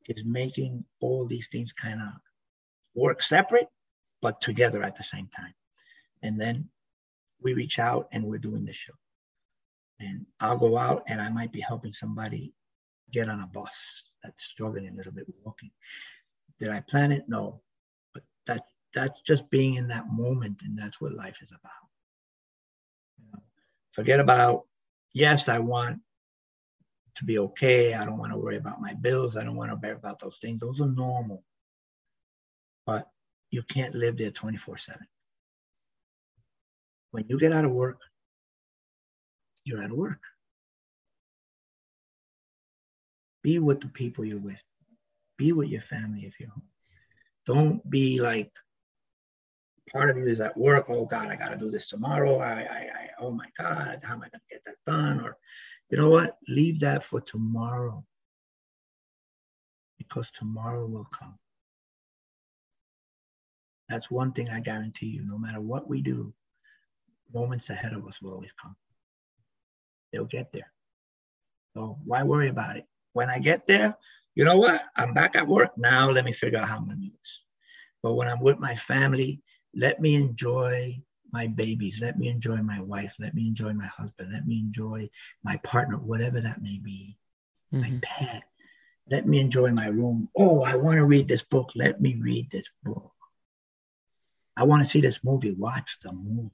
is 0.07 0.23
making 0.25 0.83
all 0.99 1.25
these 1.27 1.47
things 1.51 1.71
kind 1.73 2.01
of 2.01 2.09
work 2.93 3.21
separate, 3.21 3.67
but 4.21 4.41
together 4.41 4.83
at 4.83 4.97
the 4.97 5.03
same 5.03 5.29
time. 5.35 5.53
And 6.21 6.39
then 6.39 6.69
we 7.41 7.53
reach 7.53 7.79
out 7.79 8.07
and 8.11 8.25
we're 8.25 8.39
doing 8.39 8.65
this 8.65 8.75
show. 8.75 8.93
And 9.99 10.25
I'll 10.39 10.57
go 10.57 10.77
out 10.77 11.03
and 11.07 11.21
I 11.21 11.29
might 11.29 11.51
be 11.51 11.59
helping 11.59 11.93
somebody 11.93 12.53
get 13.11 13.29
on 13.29 13.41
a 13.41 13.47
bus 13.47 14.03
that's 14.23 14.43
struggling 14.43 14.87
a 14.89 14.93
little 14.93 15.11
bit 15.11 15.25
walking. 15.43 15.71
Did 16.59 16.69
I 16.69 16.81
plan 16.81 17.11
it? 17.11 17.25
No. 17.27 17.61
But 18.13 18.23
that 18.45 18.63
that's 18.93 19.21
just 19.21 19.49
being 19.49 19.75
in 19.75 19.87
that 19.89 20.09
moment, 20.11 20.61
and 20.63 20.77
that's 20.77 20.99
what 20.99 21.13
life 21.13 21.39
is 21.41 21.51
about. 21.51 21.71
You 23.19 23.25
know, 23.31 23.43
forget 23.91 24.19
about, 24.19 24.63
yes, 25.13 25.49
I 25.49 25.59
want 25.59 25.99
to 27.15 27.25
be 27.25 27.39
okay. 27.39 27.93
I 27.93 28.05
don't 28.05 28.17
want 28.17 28.31
to 28.31 28.37
worry 28.37 28.57
about 28.57 28.81
my 28.81 28.93
bills. 28.93 29.35
I 29.35 29.43
don't 29.43 29.55
want 29.55 29.71
to 29.71 29.75
worry 29.75 29.95
about 29.95 30.19
those 30.19 30.37
things. 30.41 30.59
Those 30.59 30.81
are 30.81 30.87
normal. 30.87 31.43
But 32.85 33.07
you 33.51 33.63
can't 33.63 33.95
live 33.95 34.17
there 34.17 34.31
24 34.31 34.77
7. 34.77 34.99
When 37.11 37.25
you 37.27 37.39
get 37.39 37.53
out 37.53 37.65
of 37.65 37.71
work, 37.71 37.99
you're 39.67 39.83
out 39.83 39.91
of 39.91 39.97
work. 39.97 40.21
Be 43.43 43.59
with 43.59 43.81
the 43.81 43.87
people 43.89 44.25
you're 44.25 44.39
with. 44.39 44.61
Be 45.37 45.51
with 45.51 45.69
your 45.69 45.81
family 45.81 46.25
if 46.25 46.39
you're 46.39 46.49
home. 46.49 46.63
Don't 47.45 47.89
be 47.89 48.19
like 48.19 48.51
part 49.91 50.09
of 50.09 50.17
you 50.17 50.25
is 50.25 50.41
at 50.41 50.57
work. 50.57 50.85
Oh 50.89 51.05
God, 51.05 51.29
I 51.29 51.35
got 51.35 51.49
to 51.49 51.57
do 51.57 51.71
this 51.71 51.87
tomorrow. 51.87 52.39
I, 52.39 52.51
I, 52.51 52.89
I, 52.93 53.09
oh 53.19 53.31
my 53.31 53.47
God, 53.57 53.99
how 54.03 54.15
am 54.15 54.21
I 54.21 54.29
going 54.29 54.31
to 54.31 54.39
get 54.51 54.61
that 54.65 54.75
done? 54.85 55.21
Or, 55.21 55.37
you 55.89 55.97
know 55.97 56.09
what? 56.09 56.37
Leave 56.47 56.79
that 56.81 57.03
for 57.03 57.21
tomorrow 57.21 58.03
because 59.97 60.29
tomorrow 60.31 60.87
will 60.87 61.07
come. 61.17 61.37
That's 63.89 64.11
one 64.11 64.33
thing 64.33 64.49
I 64.49 64.59
guarantee 64.59 65.07
you. 65.07 65.23
No 65.25 65.37
matter 65.37 65.61
what 65.61 65.87
we 65.87 66.01
do, 66.01 66.33
moments 67.33 67.69
ahead 67.69 67.93
of 67.93 68.05
us 68.05 68.21
will 68.21 68.33
always 68.33 68.51
come. 68.61 68.75
They'll 70.17 70.25
get 70.25 70.51
there. 70.51 70.71
So 71.75 71.99
why 72.03 72.23
worry 72.23 72.49
about 72.49 72.77
it? 72.77 72.87
When 73.13 73.29
I 73.29 73.37
get 73.37 73.67
there, 73.67 73.95
you 74.33 74.45
know 74.45 74.57
what? 74.57 74.81
I'm 74.95 75.13
back 75.13 75.35
at 75.35 75.47
work 75.47 75.77
now. 75.77 76.09
Let 76.09 76.25
me 76.25 76.33
figure 76.33 76.57
out 76.57 76.67
how 76.67 76.77
I'm 76.77 76.85
going 76.85 76.97
to 76.97 77.05
do 77.05 77.11
this. 77.11 77.41
But 78.01 78.15
when 78.15 78.27
I'm 78.27 78.39
with 78.39 78.57
my 78.57 78.73
family, 78.73 79.43
let 79.75 80.01
me 80.01 80.15
enjoy 80.15 80.99
my 81.31 81.45
babies. 81.45 81.99
Let 82.01 82.17
me 82.17 82.29
enjoy 82.29 82.57
my 82.57 82.81
wife. 82.81 83.15
Let 83.19 83.35
me 83.35 83.47
enjoy 83.47 83.73
my 83.73 83.85
husband. 83.85 84.33
Let 84.33 84.47
me 84.47 84.57
enjoy 84.57 85.07
my 85.43 85.57
partner, 85.57 85.97
whatever 85.97 86.41
that 86.41 86.63
may 86.63 86.79
be, 86.79 87.15
mm-hmm. 87.71 87.81
my 87.81 87.99
pet. 88.01 88.43
Let 89.11 89.27
me 89.27 89.39
enjoy 89.39 89.71
my 89.71 89.87
room. 89.87 90.29
Oh, 90.35 90.63
I 90.63 90.77
want 90.77 90.97
to 90.97 91.05
read 91.05 91.27
this 91.27 91.43
book. 91.43 91.73
Let 91.75 92.01
me 92.01 92.15
read 92.19 92.49
this 92.49 92.69
book. 92.83 93.11
I 94.55 94.63
want 94.63 94.83
to 94.83 94.89
see 94.89 94.99
this 94.99 95.23
movie. 95.23 95.51
Watch 95.51 95.99
the 96.01 96.11
movie. 96.11 96.51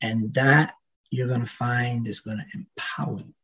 And 0.00 0.32
that 0.34 0.74
you're 1.10 1.28
going 1.28 1.40
to 1.40 1.46
find 1.46 2.06
is 2.06 2.20
going 2.20 2.38
to 2.38 2.44
empower 2.54 3.18
you 3.18 3.34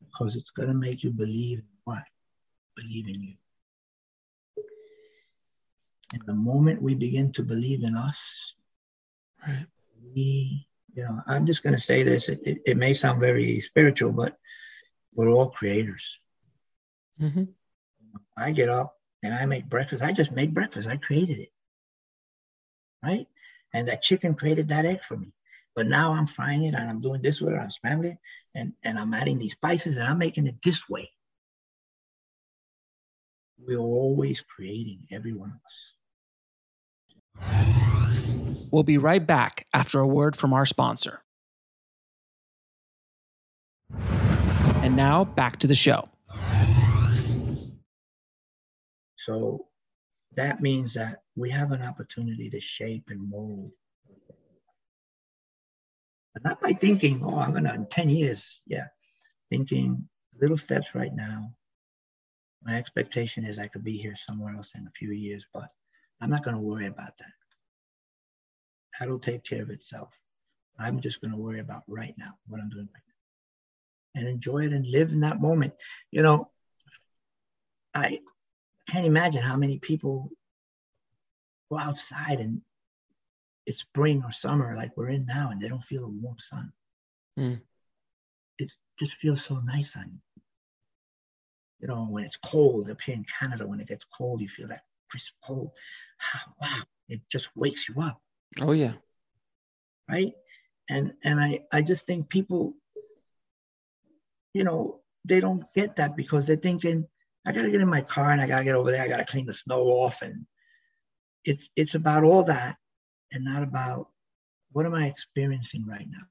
because 0.00 0.36
it's 0.36 0.50
going 0.50 0.68
to 0.68 0.74
make 0.74 1.02
you 1.02 1.10
believe 1.10 1.58
in 1.58 1.64
what? 1.84 2.02
Believe 2.76 3.08
in 3.08 3.22
you. 3.22 3.34
And 6.12 6.22
the 6.26 6.34
moment 6.34 6.82
we 6.82 6.94
begin 6.94 7.32
to 7.32 7.42
believe 7.42 7.84
in 7.84 7.96
us, 7.96 8.54
right. 9.46 9.66
we, 10.14 10.66
you 10.94 11.02
know, 11.02 11.20
I'm 11.26 11.46
just 11.46 11.62
going 11.62 11.74
to 11.74 11.80
say 11.80 12.02
this. 12.02 12.28
It, 12.28 12.40
it, 12.44 12.58
it, 12.66 12.76
may 12.76 12.92
sound 12.92 13.18
very 13.18 13.60
spiritual, 13.60 14.12
but 14.12 14.36
we're 15.14 15.30
all 15.30 15.48
creators. 15.48 16.18
Mm-hmm. 17.20 17.44
I 18.36 18.52
get 18.52 18.68
up 18.68 18.96
and 19.22 19.34
I 19.34 19.46
make 19.46 19.70
breakfast. 19.70 20.02
I 20.02 20.12
just 20.12 20.32
make 20.32 20.52
breakfast. 20.52 20.86
I 20.86 20.98
created 20.98 21.38
it. 21.38 21.48
Right? 23.02 23.26
And 23.74 23.88
that 23.88 24.02
chicken 24.02 24.34
created 24.34 24.68
that 24.68 24.84
egg 24.84 25.02
for 25.02 25.16
me. 25.16 25.32
But 25.74 25.86
now 25.86 26.12
I'm 26.12 26.26
frying 26.26 26.64
it 26.64 26.74
and 26.74 26.90
I'm 26.90 27.00
doing 27.00 27.22
this 27.22 27.40
with 27.40 27.54
it, 27.54 27.58
I'm 27.58 27.70
scrambling 27.70 28.12
it, 28.12 28.18
and, 28.54 28.74
and 28.84 28.98
I'm 28.98 29.14
adding 29.14 29.38
these 29.38 29.52
spices 29.52 29.96
and 29.96 30.06
I'm 30.06 30.18
making 30.18 30.46
it 30.46 30.56
this 30.62 30.88
way. 30.88 31.10
We're 33.58 33.78
always 33.78 34.42
creating, 34.42 35.06
every 35.10 35.32
one 35.32 35.50
of 35.50 35.56
us. 35.64 35.92
We'll 38.70 38.82
be 38.82 38.98
right 38.98 39.26
back 39.26 39.66
after 39.72 40.00
a 40.00 40.06
word 40.06 40.36
from 40.36 40.52
our 40.52 40.66
sponsor. 40.66 41.22
And 44.82 44.96
now 44.96 45.24
back 45.24 45.58
to 45.58 45.66
the 45.66 45.74
show. 45.74 46.08
So 49.16 49.66
that 50.34 50.60
means 50.60 50.94
that 50.94 51.21
we 51.34 51.50
have 51.50 51.72
an 51.72 51.82
opportunity 51.82 52.50
to 52.50 52.60
shape 52.60 53.04
and 53.08 53.30
mold. 53.30 53.72
But 56.34 56.44
not 56.44 56.60
by 56.60 56.72
thinking, 56.72 57.22
oh, 57.24 57.38
I'm 57.38 57.52
gonna 57.52 57.74
in 57.74 57.86
10 57.86 58.10
years. 58.10 58.60
Yeah. 58.66 58.86
Thinking 59.50 60.08
little 60.40 60.58
steps 60.58 60.94
right 60.94 61.14
now. 61.14 61.52
My 62.62 62.78
expectation 62.78 63.44
is 63.44 63.58
I 63.58 63.66
could 63.68 63.84
be 63.84 63.96
here 63.96 64.14
somewhere 64.26 64.54
else 64.54 64.72
in 64.74 64.86
a 64.86 64.90
few 64.96 65.12
years, 65.12 65.46
but 65.52 65.68
I'm 66.20 66.30
not 66.30 66.44
gonna 66.44 66.60
worry 66.60 66.86
about 66.86 67.16
that. 67.18 67.32
That'll 68.98 69.18
take 69.18 69.44
care 69.44 69.62
of 69.62 69.70
itself. 69.70 70.18
I'm 70.78 71.00
just 71.00 71.20
gonna 71.20 71.36
worry 71.36 71.60
about 71.60 71.82
right 71.86 72.14
now, 72.16 72.34
what 72.46 72.60
I'm 72.60 72.70
doing 72.70 72.88
right 72.94 73.02
now. 74.14 74.20
And 74.20 74.28
enjoy 74.28 74.66
it 74.66 74.72
and 74.72 74.86
live 74.86 75.12
in 75.12 75.20
that 75.20 75.40
moment. 75.40 75.74
You 76.10 76.22
know, 76.22 76.50
I 77.94 78.20
can't 78.88 79.06
imagine 79.06 79.42
how 79.42 79.56
many 79.56 79.78
people 79.78 80.30
go 81.72 81.78
outside 81.78 82.38
and 82.38 82.60
it's 83.66 83.78
spring 83.78 84.22
or 84.24 84.32
summer 84.32 84.74
like 84.76 84.96
we're 84.96 85.08
in 85.08 85.24
now 85.24 85.50
and 85.50 85.60
they 85.60 85.68
don't 85.68 85.82
feel 85.82 86.04
a 86.04 86.08
warm 86.08 86.36
sun. 86.38 86.72
Mm. 87.38 87.60
It 88.58 88.72
just 88.98 89.14
feels 89.14 89.44
so 89.44 89.60
nice 89.60 89.96
on 89.96 90.10
you. 90.12 90.42
You 91.80 91.88
know, 91.88 92.06
when 92.08 92.24
it's 92.24 92.36
cold 92.36 92.90
up 92.90 93.00
here 93.00 93.14
in 93.14 93.24
Canada, 93.38 93.66
when 93.66 93.80
it 93.80 93.88
gets 93.88 94.04
cold, 94.04 94.40
you 94.40 94.48
feel 94.48 94.68
that 94.68 94.82
crisp 95.10 95.32
cold. 95.44 95.70
Wow, 96.60 96.82
it 97.08 97.20
just 97.30 97.48
wakes 97.56 97.88
you 97.88 98.00
up. 98.00 98.20
Oh 98.60 98.72
yeah. 98.72 98.92
Right? 100.08 100.32
And 100.88 101.14
and 101.24 101.40
I 101.40 101.64
I 101.72 101.82
just 101.82 102.06
think 102.06 102.28
people, 102.28 102.74
you 104.54 104.64
know, 104.64 105.00
they 105.24 105.40
don't 105.40 105.64
get 105.74 105.96
that 105.96 106.16
because 106.16 106.46
they're 106.46 106.56
thinking, 106.56 107.06
I 107.46 107.52
gotta 107.52 107.70
get 107.70 107.80
in 107.80 107.88
my 107.88 108.02
car 108.02 108.30
and 108.30 108.40
I 108.40 108.46
gotta 108.46 108.64
get 108.64 108.76
over 108.76 108.90
there, 108.92 109.02
I 109.02 109.08
gotta 109.08 109.24
clean 109.24 109.46
the 109.46 109.52
snow 109.52 109.80
off 109.80 110.22
and 110.22 110.46
it's 111.44 111.70
it's 111.76 111.94
about 111.94 112.24
all 112.24 112.44
that 112.44 112.76
and 113.32 113.44
not 113.44 113.62
about 113.62 114.08
what 114.72 114.86
am 114.86 114.94
I 114.94 115.06
experiencing 115.06 115.86
right 115.86 116.06
now? 116.08 116.26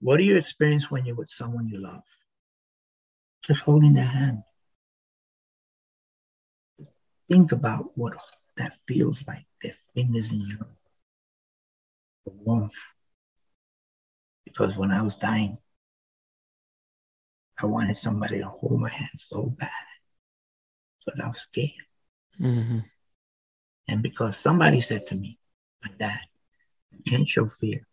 What 0.00 0.16
do 0.16 0.24
you 0.24 0.36
experience 0.36 0.90
when 0.90 1.04
you're 1.04 1.16
with 1.16 1.28
someone 1.28 1.68
you 1.68 1.78
love? 1.78 2.02
Just 3.44 3.60
holding 3.60 3.94
their 3.94 4.04
hand. 4.04 4.42
Think 7.28 7.52
about 7.52 7.96
what 7.96 8.14
that 8.56 8.74
feels 8.88 9.24
like, 9.26 9.46
their 9.62 9.74
fingers 9.94 10.32
in 10.32 10.40
your 10.40 10.66
the 12.24 12.32
warmth. 12.32 12.74
Because 14.44 14.76
when 14.76 14.90
I 14.90 15.02
was 15.02 15.16
dying, 15.16 15.58
I 17.62 17.66
wanted 17.66 17.98
somebody 17.98 18.38
to 18.38 18.48
hold 18.48 18.80
my 18.80 18.90
hand 18.90 19.10
so 19.16 19.44
bad 19.58 19.70
because 21.04 21.20
I 21.20 21.28
was 21.28 21.40
scared. 21.40 21.70
Mm-hmm. 22.40 22.78
And 23.90 24.02
because 24.02 24.36
somebody 24.36 24.80
said 24.80 25.06
to 25.06 25.16
me, 25.16 25.36
my 25.82 25.90
dad, 25.98 26.20
you 26.92 27.02
can't 27.10 27.28
show 27.28 27.46
fear. 27.46 27.84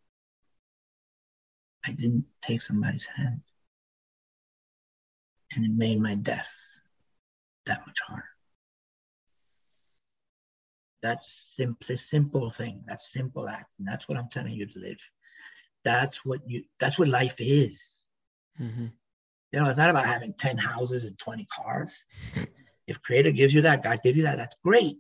I 1.84 1.92
didn't 1.92 2.26
take 2.44 2.62
somebody's 2.62 3.08
hand. 3.16 3.42
And 5.56 5.66
it 5.66 5.72
made 5.72 6.00
my 6.00 6.14
death 6.14 6.54
that 7.66 7.82
much 7.88 7.98
harder. 8.06 8.30
That's 11.02 11.56
simply 11.56 11.98
simple 11.98 12.52
thing. 12.52 12.84
That's 12.86 13.12
simple 13.12 13.50
act. 13.50 13.72
And 13.80 13.88
that's 13.88 14.08
what 14.08 14.20
I'm 14.20 14.30
telling 14.32 14.54
you 14.54 14.68
to 14.68 14.80
live. 14.80 15.00
That's 15.84 16.24
what 16.24 16.42
you 16.46 16.66
that's 16.80 17.00
what 17.00 17.08
life 17.08 17.38
is. 17.40 17.80
Mm-hmm. 18.62 18.88
You 19.52 19.60
know, 19.60 19.68
it's 19.68 19.80
not 19.80 19.90
about 19.90 20.06
having 20.06 20.34
10 20.34 20.58
houses 20.58 21.06
and 21.06 21.18
20 21.18 21.48
cars. 21.52 21.92
if 22.88 23.02
creator 23.02 23.32
gives 23.32 23.54
you 23.54 23.62
that, 23.64 23.84
God 23.84 24.02
gives 24.04 24.18
you 24.18 24.24
that, 24.26 24.38
that's 24.38 24.58
great. 24.64 24.98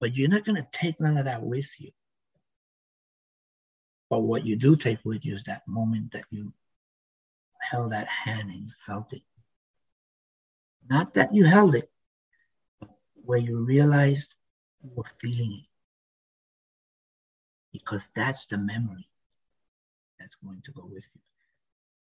But 0.00 0.14
you're 0.14 0.28
not 0.28 0.44
going 0.44 0.56
to 0.56 0.66
take 0.72 1.00
none 1.00 1.16
of 1.16 1.24
that 1.24 1.42
with 1.42 1.68
you. 1.78 1.90
But 4.10 4.20
what 4.20 4.46
you 4.46 4.56
do 4.56 4.76
take 4.76 5.04
with 5.04 5.24
you 5.24 5.34
is 5.34 5.44
that 5.44 5.66
moment 5.66 6.12
that 6.12 6.24
you 6.30 6.52
held 7.60 7.92
that 7.92 8.08
hand 8.08 8.50
and 8.50 8.60
you 8.60 8.70
felt 8.86 9.12
it. 9.12 9.22
Not 10.88 11.14
that 11.14 11.34
you 11.34 11.44
held 11.44 11.74
it, 11.74 11.90
but 12.80 12.90
where 13.24 13.38
you 13.38 13.58
realized 13.58 14.34
you 14.82 14.90
were 14.94 15.04
feeling 15.20 15.52
it. 15.52 15.68
Because 17.72 18.08
that's 18.14 18.46
the 18.46 18.56
memory 18.56 19.08
that's 20.18 20.36
going 20.36 20.62
to 20.64 20.72
go 20.72 20.86
with 20.86 21.04
you. 21.14 21.20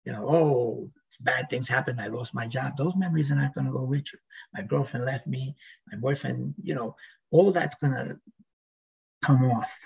You 0.06 0.14
know, 0.14 0.26
oh, 0.28 0.91
bad 1.22 1.49
things 1.49 1.70
happened. 1.70 2.02
I 2.02 2.08
lost 2.08 2.34
my 2.34 2.47
job. 2.47 2.78
Those 2.78 2.95
memories 2.95 3.32
are 3.32 3.36
not 3.36 3.54
going 3.54 3.68
to 3.68 3.74
go 3.74 3.84
with 3.84 4.12
you. 4.12 4.20
My 4.54 4.64
girlfriend 4.64 5.06
left 5.06 5.28
me. 5.28 5.56
My 5.91 5.97
boyfriend, 5.97 6.56
you 6.62 6.76
know, 6.76 6.95
all 7.30 7.52
that's 7.52 7.76
going 7.76 7.93
to 7.93 8.20
come 9.24 9.45
off. 9.52 9.78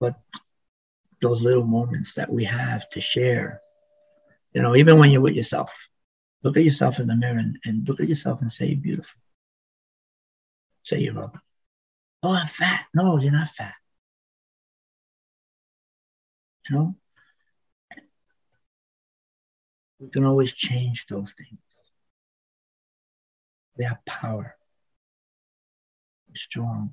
But 0.00 0.14
those 1.20 1.42
little 1.42 1.64
moments 1.64 2.14
that 2.14 2.30
we 2.30 2.44
have 2.44 2.88
to 2.90 3.00
share, 3.00 3.60
you 4.52 4.62
know, 4.62 4.76
even 4.76 4.98
when 4.98 5.10
you're 5.10 5.20
with 5.20 5.34
yourself, 5.34 5.88
look 6.42 6.56
at 6.56 6.64
yourself 6.64 7.00
in 7.00 7.08
the 7.08 7.16
mirror 7.16 7.38
and, 7.38 7.58
and 7.64 7.88
look 7.88 8.00
at 8.00 8.08
yourself 8.08 8.42
and 8.42 8.52
say 8.52 8.66
you're 8.66 8.76
beautiful. 8.76 9.20
Say 10.84 11.00
you're 11.00 11.18
ugly. 11.18 11.40
Oh, 12.22 12.32
I'm 12.32 12.46
fat. 12.46 12.86
No, 12.94 13.18
you're 13.18 13.32
not 13.32 13.48
fat. 13.48 13.74
You 16.68 16.76
know, 16.76 16.96
we 19.98 20.08
can 20.10 20.24
always 20.24 20.52
change 20.52 21.06
those 21.06 21.32
things. 21.32 21.60
They 23.76 23.84
have 23.84 24.04
power. 24.04 24.56
We're 26.28 26.34
strong. 26.36 26.92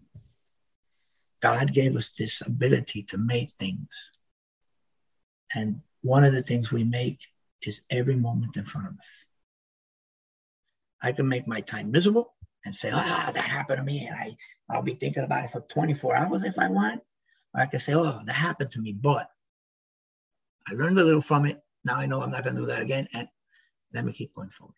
God 1.42 1.74
gave 1.74 1.96
us 1.96 2.12
this 2.18 2.42
ability 2.42 3.04
to 3.04 3.18
make 3.18 3.52
things. 3.60 3.90
And 5.54 5.82
one 6.02 6.24
of 6.24 6.34
the 6.34 6.44
things 6.44 6.72
we 6.72 6.84
make 6.84 7.20
is 7.62 7.82
every 7.90 8.16
moment 8.16 8.58
in 8.58 8.66
front 8.66 8.88
of 8.88 8.94
us. 8.94 9.10
I 11.02 11.12
can 11.12 11.28
make 11.28 11.48
my 11.48 11.62
time 11.62 11.92
miserable 11.92 12.34
and 12.66 12.76
say, 12.76 12.90
ah, 12.92 13.30
that 13.34 13.44
happened 13.44 13.78
to 13.78 13.84
me. 13.84 14.08
And 14.08 14.16
I, 14.16 14.36
I'll 14.70 14.82
be 14.82 14.96
thinking 14.96 15.24
about 15.24 15.46
it 15.46 15.52
for 15.52 15.62
24 15.62 16.16
hours 16.16 16.44
if 16.44 16.58
I 16.58 16.70
want. 16.70 17.02
Or 17.54 17.62
I 17.62 17.68
can 17.68 17.80
say, 17.80 17.94
oh, 17.94 18.22
that 18.26 18.36
happened 18.36 18.72
to 18.72 18.82
me, 18.82 18.94
but 18.94 19.30
I 20.68 20.74
learned 20.74 20.98
a 21.00 21.04
little 21.04 21.22
from 21.22 21.46
it. 21.46 21.62
Now 21.86 21.98
I 21.98 22.08
know 22.08 22.22
I'm 22.22 22.32
not 22.32 22.44
going 22.44 22.56
to 22.56 22.62
do 22.64 22.68
that 22.68 22.82
again. 22.82 23.08
And 23.14 23.28
let 23.94 24.04
me 24.04 24.12
keep 24.12 24.34
going 24.36 24.50
forward. 24.50 24.76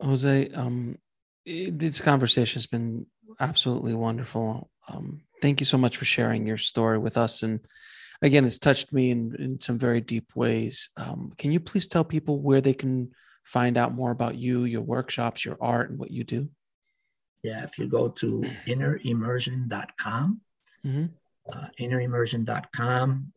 Jose, 0.00 0.48
um, 0.50 0.96
this 1.44 2.00
conversation 2.00 2.56
has 2.56 2.66
been 2.66 3.06
absolutely 3.40 3.94
wonderful. 3.94 4.70
Um, 4.88 5.22
thank 5.42 5.60
you 5.60 5.66
so 5.66 5.78
much 5.78 5.96
for 5.96 6.04
sharing 6.04 6.46
your 6.46 6.56
story 6.56 6.98
with 6.98 7.16
us. 7.16 7.42
And 7.42 7.60
again, 8.22 8.44
it's 8.44 8.58
touched 8.58 8.92
me 8.92 9.10
in, 9.10 9.34
in 9.38 9.60
some 9.60 9.78
very 9.78 10.00
deep 10.00 10.34
ways. 10.34 10.90
Um, 10.96 11.32
can 11.36 11.52
you 11.52 11.60
please 11.60 11.86
tell 11.86 12.04
people 12.04 12.40
where 12.40 12.60
they 12.60 12.74
can 12.74 13.10
find 13.44 13.76
out 13.76 13.94
more 13.94 14.10
about 14.10 14.36
you, 14.36 14.64
your 14.64 14.82
workshops, 14.82 15.44
your 15.44 15.58
art, 15.60 15.90
and 15.90 15.98
what 15.98 16.10
you 16.10 16.24
do? 16.24 16.48
Yeah, 17.42 17.62
if 17.62 17.78
you 17.78 17.86
go 17.86 18.08
to 18.08 18.42
innerimmersion.com, 18.66 20.40
mm-hmm. 20.84 21.04
uh, 21.52 21.66
innerimmersion.com, 21.78 23.32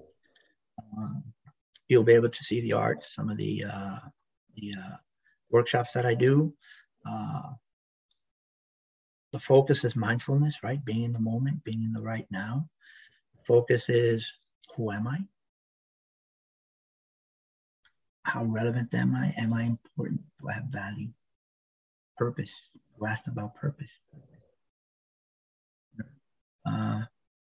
um, 0.79 1.23
you'll 1.87 2.03
be 2.03 2.13
able 2.13 2.29
to 2.29 2.43
see 2.43 2.61
the 2.61 2.73
art, 2.73 3.03
some 3.13 3.29
of 3.29 3.37
the 3.37 3.63
uh, 3.63 3.99
the 4.55 4.73
uh, 4.77 4.95
workshops 5.49 5.91
that 5.93 6.05
I 6.05 6.13
do. 6.13 6.53
Uh, 7.05 7.53
the 9.33 9.39
focus 9.39 9.83
is 9.83 9.95
mindfulness, 9.95 10.63
right? 10.63 10.83
Being 10.83 11.03
in 11.03 11.13
the 11.13 11.19
moment, 11.19 11.63
being 11.63 11.83
in 11.83 11.93
the 11.93 12.01
right 12.01 12.27
now. 12.31 12.67
Focus 13.45 13.85
is 13.87 14.31
who 14.75 14.91
am 14.91 15.07
I? 15.07 15.19
How 18.23 18.43
relevant 18.43 18.93
am 18.93 19.15
I? 19.15 19.33
Am 19.37 19.53
I 19.53 19.63
important? 19.63 20.21
Do 20.41 20.49
I 20.49 20.53
have 20.53 20.65
value? 20.65 21.09
Purpose. 22.17 22.51
You 22.99 23.07
asked 23.07 23.27
about 23.27 23.55
purpose. 23.55 23.91
Uh, 26.65 27.03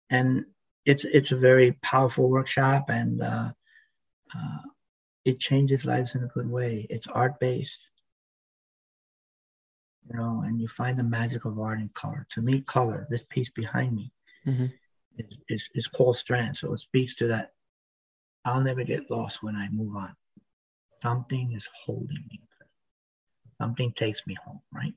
and 0.10 0.46
it's 0.86 1.06
it's 1.06 1.32
a 1.32 1.38
very 1.38 1.74
powerful 1.84 2.30
workshop 2.30 2.90
and 2.90 3.22
uh, 3.22 3.52
uh, 4.36 4.58
it 5.26 5.40
changes 5.40 5.86
lives 5.86 6.16
in 6.16 6.24
a 6.24 6.28
good 6.28 6.50
way. 6.50 6.88
It's 6.90 7.08
art 7.08 7.40
based, 7.40 7.88
you 10.10 10.18
know, 10.18 10.44
and 10.46 10.60
you 10.60 10.68
find 10.68 10.98
the 10.98 11.04
magic 11.04 11.46
of 11.46 11.60
art 11.60 11.80
in 11.80 11.90
color. 11.90 12.26
To 12.32 12.42
me, 12.42 12.62
color, 12.62 13.08
this 13.10 13.24
piece 13.30 13.50
behind 13.50 13.96
me, 13.96 14.12
mm-hmm. 14.48 14.66
is, 15.18 15.38
is, 15.50 15.70
is 15.76 15.88
called 15.88 16.18
Strand. 16.18 16.58
So 16.58 16.74
it 16.74 16.80
speaks 16.80 17.16
to 17.18 17.28
that. 17.28 17.52
I'll 18.44 18.62
never 18.62 18.84
get 18.84 19.12
lost 19.12 19.44
when 19.44 19.56
I 19.56 19.70
move 19.70 19.96
on. 19.96 20.16
Something 21.02 21.54
is 21.54 21.68
holding 21.86 22.24
me. 22.32 22.42
Something 23.60 23.92
takes 23.92 24.26
me 24.26 24.36
home, 24.44 24.62
right? 24.74 24.94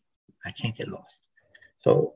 I 0.46 0.50
can't 0.52 0.76
get 0.76 0.88
lost. 0.88 1.14
So 1.82 2.14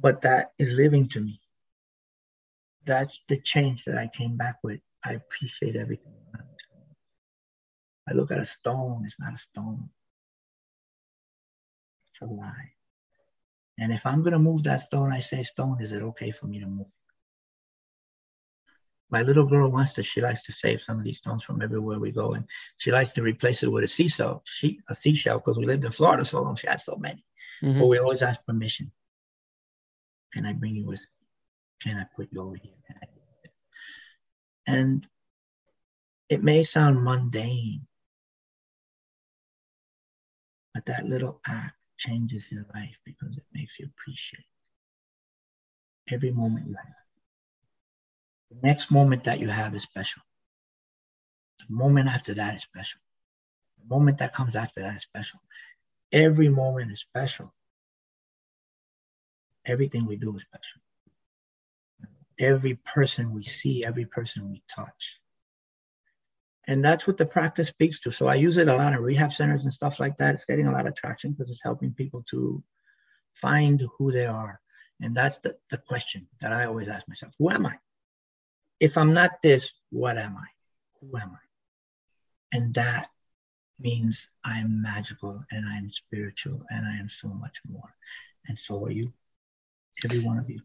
but 0.00 0.22
that 0.22 0.52
is 0.58 0.76
living 0.76 1.08
to 1.08 1.20
me. 1.20 1.40
That's 2.86 3.20
the 3.28 3.38
change 3.40 3.84
that 3.84 3.98
I 3.98 4.08
came 4.08 4.36
back 4.36 4.56
with. 4.62 4.80
I 5.04 5.14
appreciate 5.14 5.76
everything. 5.76 6.12
I 8.08 8.12
look 8.12 8.32
at 8.32 8.40
a 8.40 8.44
stone, 8.44 9.04
it's 9.06 9.20
not 9.20 9.34
a 9.34 9.38
stone. 9.38 9.88
It's 12.10 12.22
a 12.22 12.26
lie. 12.26 12.72
And 13.78 13.92
if 13.92 14.04
I'm 14.04 14.20
going 14.22 14.32
to 14.32 14.38
move 14.38 14.64
that 14.64 14.82
stone, 14.82 15.12
I 15.12 15.20
say, 15.20 15.42
Stone, 15.42 15.78
is 15.80 15.92
it 15.92 16.02
okay 16.02 16.30
for 16.30 16.46
me 16.46 16.60
to 16.60 16.66
move? 16.66 16.86
My 19.10 19.22
little 19.22 19.46
girl 19.46 19.70
wants 19.70 19.94
to, 19.94 20.02
she 20.02 20.20
likes 20.20 20.44
to 20.44 20.52
save 20.52 20.80
some 20.80 20.98
of 20.98 21.04
these 21.04 21.18
stones 21.18 21.42
from 21.42 21.62
everywhere 21.62 21.98
we 21.98 22.12
go. 22.12 22.34
And 22.34 22.44
she 22.76 22.92
likes 22.92 23.12
to 23.12 23.22
replace 23.22 23.62
it 23.62 23.72
with 23.72 23.84
a 23.84 23.88
seashell, 23.88 24.42
she, 24.44 24.80
a 24.88 24.94
seashell, 24.94 25.38
because 25.38 25.56
we 25.56 25.64
lived 25.64 25.84
in 25.84 25.90
Florida 25.90 26.24
so 26.24 26.42
long, 26.42 26.56
she 26.56 26.66
had 26.66 26.80
so 26.80 26.96
many. 26.96 27.24
Mm-hmm. 27.62 27.80
But 27.80 27.86
we 27.86 27.98
always 27.98 28.22
ask 28.22 28.44
permission. 28.44 28.92
Can 30.32 30.46
I 30.46 30.52
bring 30.52 30.76
you 30.76 30.86
with? 30.86 31.04
Can 31.82 31.96
I 31.96 32.04
put 32.16 32.28
you 32.32 32.42
over 32.42 32.56
here? 32.56 32.72
And 34.66 35.06
it 36.28 36.42
may 36.42 36.62
sound 36.62 37.02
mundane, 37.02 37.86
but 40.74 40.86
that 40.86 41.06
little 41.06 41.40
act 41.46 41.74
changes 41.98 42.44
your 42.50 42.64
life 42.74 42.96
because 43.04 43.36
it 43.36 43.44
makes 43.52 43.78
you 43.78 43.86
appreciate 43.86 44.44
every 46.12 46.30
moment 46.30 46.68
you 46.68 46.74
have. 46.74 46.94
The 48.50 48.66
next 48.66 48.90
moment 48.90 49.24
that 49.24 49.40
you 49.40 49.48
have 49.48 49.74
is 49.74 49.82
special. 49.82 50.22
The 51.58 51.74
moment 51.74 52.08
after 52.08 52.34
that 52.34 52.56
is 52.56 52.62
special. 52.62 53.00
The 53.80 53.94
moment 53.94 54.18
that 54.18 54.34
comes 54.34 54.56
after 54.56 54.82
that 54.82 54.96
is 54.96 55.02
special. 55.02 55.40
Every 56.12 56.48
moment 56.48 56.92
is 56.92 57.00
special. 57.00 57.52
Everything 59.70 60.06
we 60.06 60.16
do 60.16 60.36
is 60.36 60.42
special. 60.42 60.80
Every 62.38 62.74
person 62.74 63.32
we 63.32 63.44
see, 63.44 63.84
every 63.84 64.06
person 64.06 64.50
we 64.50 64.62
touch, 64.68 65.20
and 66.66 66.84
that's 66.84 67.06
what 67.06 67.18
the 67.18 67.26
practice 67.26 67.68
speaks 67.68 68.00
to. 68.00 68.10
So 68.10 68.26
I 68.26 68.34
use 68.34 68.56
it 68.56 68.68
a 68.68 68.76
lot 68.76 68.92
in 68.92 69.00
rehab 69.00 69.32
centers 69.32 69.64
and 69.64 69.72
stuff 69.72 70.00
like 70.00 70.16
that. 70.18 70.34
It's 70.34 70.44
getting 70.44 70.66
a 70.66 70.72
lot 70.72 70.86
of 70.86 70.94
traction 70.94 71.32
because 71.32 71.50
it's 71.50 71.62
helping 71.62 71.92
people 71.92 72.24
to 72.30 72.62
find 73.34 73.82
who 73.98 74.12
they 74.12 74.26
are. 74.26 74.60
And 75.00 75.16
that's 75.16 75.38
the, 75.38 75.56
the 75.70 75.78
question 75.78 76.28
that 76.40 76.52
I 76.52 76.66
always 76.66 76.88
ask 76.88 77.08
myself 77.08 77.34
Who 77.38 77.50
am 77.50 77.66
I? 77.66 77.76
If 78.78 78.96
I'm 78.98 79.14
not 79.14 79.42
this, 79.42 79.72
what 79.90 80.18
am 80.18 80.36
I? 80.36 80.46
Who 81.00 81.16
am 81.16 81.32
I? 81.32 82.56
And 82.56 82.74
that 82.74 83.08
means 83.78 84.28
I'm 84.44 84.82
magical 84.82 85.42
and 85.50 85.66
I'm 85.66 85.90
spiritual 85.90 86.60
and 86.70 86.86
I 86.86 86.98
am 86.98 87.08
so 87.08 87.28
much 87.28 87.60
more. 87.68 87.94
And 88.46 88.58
so 88.58 88.84
are 88.86 88.90
you, 88.90 89.12
every 90.04 90.20
one 90.20 90.38
of 90.38 90.48
you. 90.48 90.60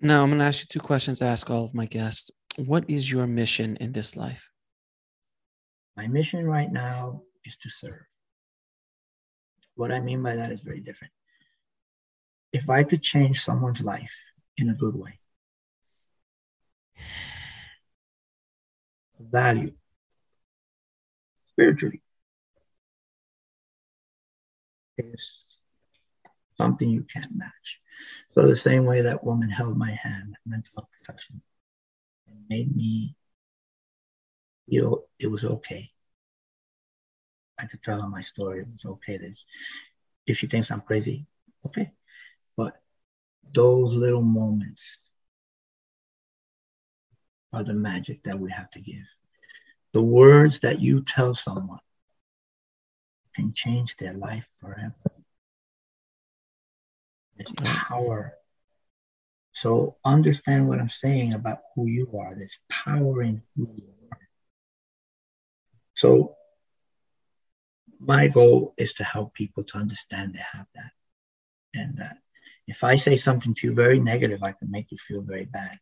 Now, 0.00 0.22
I'm 0.22 0.30
going 0.30 0.38
to 0.38 0.46
ask 0.46 0.60
you 0.60 0.66
two 0.66 0.80
questions 0.80 1.20
I 1.20 1.26
ask 1.26 1.50
all 1.50 1.64
of 1.64 1.74
my 1.74 1.86
guests. 1.86 2.30
What 2.56 2.88
is 2.88 3.10
your 3.10 3.26
mission 3.26 3.76
in 3.76 3.92
this 3.92 4.16
life? 4.16 4.50
My 5.96 6.06
mission 6.06 6.46
right 6.46 6.70
now 6.72 7.22
is 7.44 7.56
to 7.58 7.68
serve. 7.68 8.00
What 9.74 9.92
I 9.92 10.00
mean 10.00 10.22
by 10.22 10.36
that 10.36 10.52
is 10.52 10.62
very 10.62 10.80
different. 10.80 11.12
If 12.52 12.68
I 12.68 12.82
could 12.82 13.02
change 13.02 13.42
someone's 13.42 13.82
life 13.82 14.14
in 14.56 14.70
a 14.70 14.74
good 14.74 14.96
way, 14.96 15.18
value, 19.20 19.72
spiritually, 21.50 22.02
is 24.98 25.44
something 26.56 26.88
you 26.88 27.04
can't 27.04 27.34
match. 27.34 27.79
So 28.34 28.46
the 28.46 28.56
same 28.56 28.84
way 28.84 29.02
that 29.02 29.24
woman 29.24 29.50
held 29.50 29.76
my 29.76 29.90
hand, 29.90 30.36
mental 30.46 30.72
health 30.76 30.88
professional, 31.02 31.40
and 32.28 32.38
made 32.48 32.74
me 32.74 33.14
feel 34.68 35.04
it 35.18 35.26
was 35.26 35.44
okay. 35.44 35.90
I 37.58 37.66
could 37.66 37.82
tell 37.82 38.00
her 38.00 38.08
my 38.08 38.22
story. 38.22 38.60
It 38.60 38.68
was 38.72 38.84
okay. 38.92 39.34
If 40.26 40.38
she 40.38 40.46
thinks 40.46 40.70
I'm 40.70 40.80
crazy, 40.80 41.26
okay. 41.66 41.90
But 42.56 42.80
those 43.52 43.94
little 43.94 44.22
moments 44.22 44.98
are 47.52 47.64
the 47.64 47.74
magic 47.74 48.22
that 48.22 48.38
we 48.38 48.50
have 48.50 48.70
to 48.70 48.80
give. 48.80 49.06
The 49.92 50.02
words 50.02 50.60
that 50.60 50.80
you 50.80 51.02
tell 51.02 51.34
someone 51.34 51.80
can 53.34 53.52
change 53.52 53.96
their 53.96 54.14
life 54.14 54.46
forever. 54.60 54.94
There's 57.40 57.52
power. 57.54 58.34
So 59.52 59.96
understand 60.04 60.68
what 60.68 60.78
I'm 60.78 60.90
saying 60.90 61.32
about 61.32 61.60
who 61.74 61.86
you 61.86 62.18
are. 62.18 62.34
There's 62.34 62.58
power 62.68 63.22
in 63.22 63.42
who 63.56 63.62
you 63.62 63.88
are. 64.12 64.18
So 65.94 66.36
my 67.98 68.28
goal 68.28 68.74
is 68.76 68.92
to 68.94 69.04
help 69.04 69.32
people 69.32 69.64
to 69.64 69.78
understand 69.78 70.34
they 70.34 70.44
have 70.52 70.66
that. 70.74 70.92
And 71.74 71.96
that 71.98 72.18
if 72.66 72.84
I 72.84 72.96
say 72.96 73.16
something 73.16 73.54
to 73.54 73.68
you 73.68 73.74
very 73.74 74.00
negative, 74.00 74.42
I 74.42 74.52
can 74.52 74.70
make 74.70 74.90
you 74.90 74.98
feel 74.98 75.22
very 75.22 75.46
bad. 75.46 75.78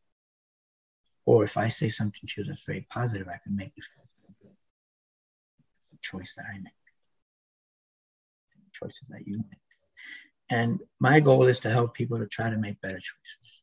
Or 1.27 1.43
if 1.43 1.57
I 1.57 1.71
say 1.71 1.91
something 1.91 2.21
to 2.25 2.41
you 2.41 2.45
that's 2.45 2.65
very 2.65 2.87
positive, 2.89 3.27
I 3.27 3.41
can 3.43 3.57
make 3.57 3.73
you 3.75 3.83
feel 3.83 4.05
good. 4.43 4.57
It's 5.91 5.95
a 5.95 6.17
choice 6.17 6.33
that 6.37 6.47
I 6.53 6.59
make. 6.59 6.73
The 8.55 8.71
choices 8.73 9.09
that 9.09 9.27
you 9.27 9.39
make. 9.39 9.68
And 10.51 10.81
my 10.99 11.21
goal 11.21 11.45
is 11.45 11.61
to 11.61 11.71
help 11.71 11.95
people 11.95 12.19
to 12.19 12.27
try 12.27 12.51
to 12.51 12.57
make 12.57 12.81
better 12.81 12.95
choices. 12.95 13.63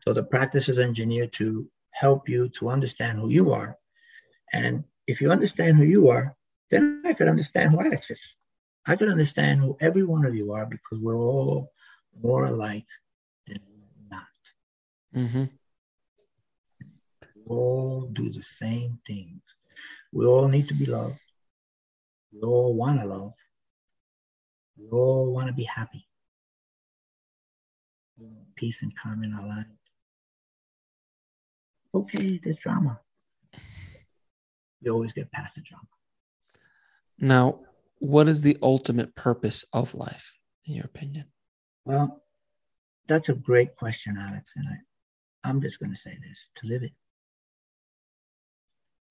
So 0.00 0.12
the 0.12 0.22
practice 0.22 0.68
is 0.68 0.78
engineered 0.78 1.32
to 1.34 1.68
help 1.90 2.28
you 2.28 2.48
to 2.50 2.70
understand 2.70 3.18
who 3.18 3.28
you 3.28 3.52
are 3.52 3.76
and 4.52 4.84
if 5.06 5.20
you 5.20 5.30
understand 5.30 5.76
who 5.76 5.84
you 5.84 6.08
are, 6.08 6.34
then 6.70 7.02
I 7.04 7.12
could 7.12 7.28
understand 7.28 7.70
who 7.70 7.80
Alex 7.80 8.10
is. 8.10 8.20
I 8.86 8.96
could 8.96 9.08
understand 9.08 9.60
who 9.60 9.76
every 9.80 10.04
one 10.04 10.24
of 10.24 10.34
you 10.34 10.52
are 10.52 10.66
because 10.66 10.98
we're 11.00 11.16
all 11.16 11.72
more 12.20 12.44
alike 12.44 12.86
than 13.46 13.60
not. 14.10 14.22
Mm-hmm. 15.14 15.44
We 17.34 17.42
all 17.46 18.08
do 18.12 18.30
the 18.30 18.42
same 18.42 18.98
things. 19.06 19.42
We 20.12 20.26
all 20.26 20.48
need 20.48 20.68
to 20.68 20.74
be 20.74 20.86
loved. 20.86 21.18
We 22.32 22.40
all 22.40 22.74
want 22.74 23.00
to 23.00 23.06
love. 23.06 23.32
We 24.78 24.88
all 24.90 25.32
want 25.32 25.48
to 25.48 25.52
be 25.52 25.64
happy. 25.64 26.06
Peace 28.56 28.82
and 28.82 28.96
calm 28.96 29.22
in 29.24 29.34
our 29.34 29.46
lives. 29.46 29.68
Okay, 31.94 32.40
there's 32.42 32.58
drama 32.58 33.00
you 34.86 34.92
always 34.92 35.12
get 35.12 35.32
past 35.32 35.56
the 35.56 35.60
drama. 35.62 35.88
Now, 37.18 37.60
what 37.98 38.28
is 38.28 38.42
the 38.42 38.56
ultimate 38.62 39.14
purpose 39.14 39.64
of 39.72 39.94
life, 39.94 40.34
in 40.64 40.74
your 40.74 40.84
opinion? 40.84 41.26
Well, 41.84 42.22
that's 43.08 43.28
a 43.28 43.34
great 43.34 43.76
question, 43.76 44.16
Alex. 44.18 44.52
And 44.56 44.66
I, 44.68 45.48
I'm 45.48 45.60
just 45.60 45.80
going 45.80 45.92
to 45.92 46.00
say 46.00 46.10
this 46.10 46.38
to 46.56 46.66
live 46.66 46.82
it. 46.82 46.92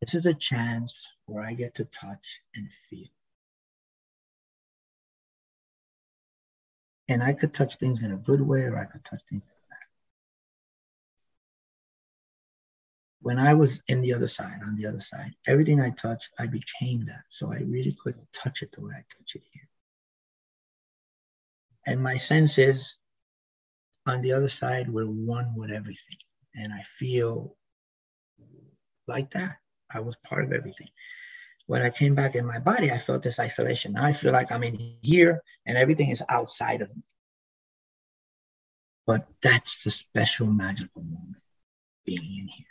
This 0.02 0.14
is 0.14 0.26
a 0.26 0.34
chance 0.34 1.14
where 1.26 1.44
I 1.44 1.54
get 1.54 1.76
to 1.76 1.86
touch 1.86 2.42
and 2.56 2.68
feel. 2.90 3.08
And 7.08 7.22
I 7.22 7.34
could 7.34 7.54
touch 7.54 7.78
things 7.78 8.02
in 8.02 8.12
a 8.12 8.18
good 8.18 8.42
way 8.42 8.62
or 8.62 8.78
I 8.78 8.86
could 8.86 9.06
touch 9.06 9.22
things 9.30 9.44
bad. 9.44 9.56
when 13.26 13.40
I 13.40 13.56
was 13.56 13.82
in 13.88 14.02
the 14.02 14.14
other 14.14 14.28
side, 14.28 14.60
on 14.64 14.76
the 14.76 14.86
other 14.86 15.00
side, 15.00 15.34
everything 15.48 15.82
I 15.82 15.90
touched, 15.90 16.30
I 16.38 16.46
became 16.46 17.08
that. 17.08 17.24
So 17.32 17.52
I 17.52 17.58
really 17.58 17.98
couldn't 18.04 18.32
touch 18.32 18.62
it 18.62 18.72
the 18.72 18.82
way 18.82 18.94
I 18.94 19.04
touch 19.18 19.34
it 19.34 19.42
here. 19.52 19.68
And 21.88 22.04
my 22.04 22.18
sense 22.18 22.60
is 22.60 22.98
on 24.06 24.22
the 24.22 24.34
other 24.34 24.48
side, 24.48 24.88
we're 24.88 25.06
one 25.06 25.56
with 25.56 25.72
everything. 25.72 26.18
And 26.54 26.72
I 26.72 26.84
feel 26.84 27.56
like 29.08 29.32
that. 29.32 29.56
I 29.92 30.02
was 30.02 30.16
part 30.18 30.46
of 30.46 30.54
everything. 30.54 30.90
When 31.68 31.82
I 31.82 31.90
came 31.90 32.14
back 32.14 32.36
in 32.36 32.46
my 32.46 32.60
body, 32.60 32.92
I 32.92 33.00
felt 33.00 33.24
this 33.24 33.40
isolation. 33.40 33.94
Now 33.94 34.06
I 34.06 34.14
feel 34.14 34.32
like 34.32 34.52
I'm 34.52 34.64
in 34.64 34.98
here 35.02 35.42
and 35.66 35.78
everything 35.78 36.12
is 36.12 36.24
outside 36.30 36.82
of 36.82 36.90
me. 36.96 37.04
But 39.08 39.28
that's 39.42 39.84
the 39.84 39.92
special 39.92 40.48
magical 40.48 41.04
moment 41.04 41.42
being 42.06 42.22
in 42.22 42.48
here 42.48 42.66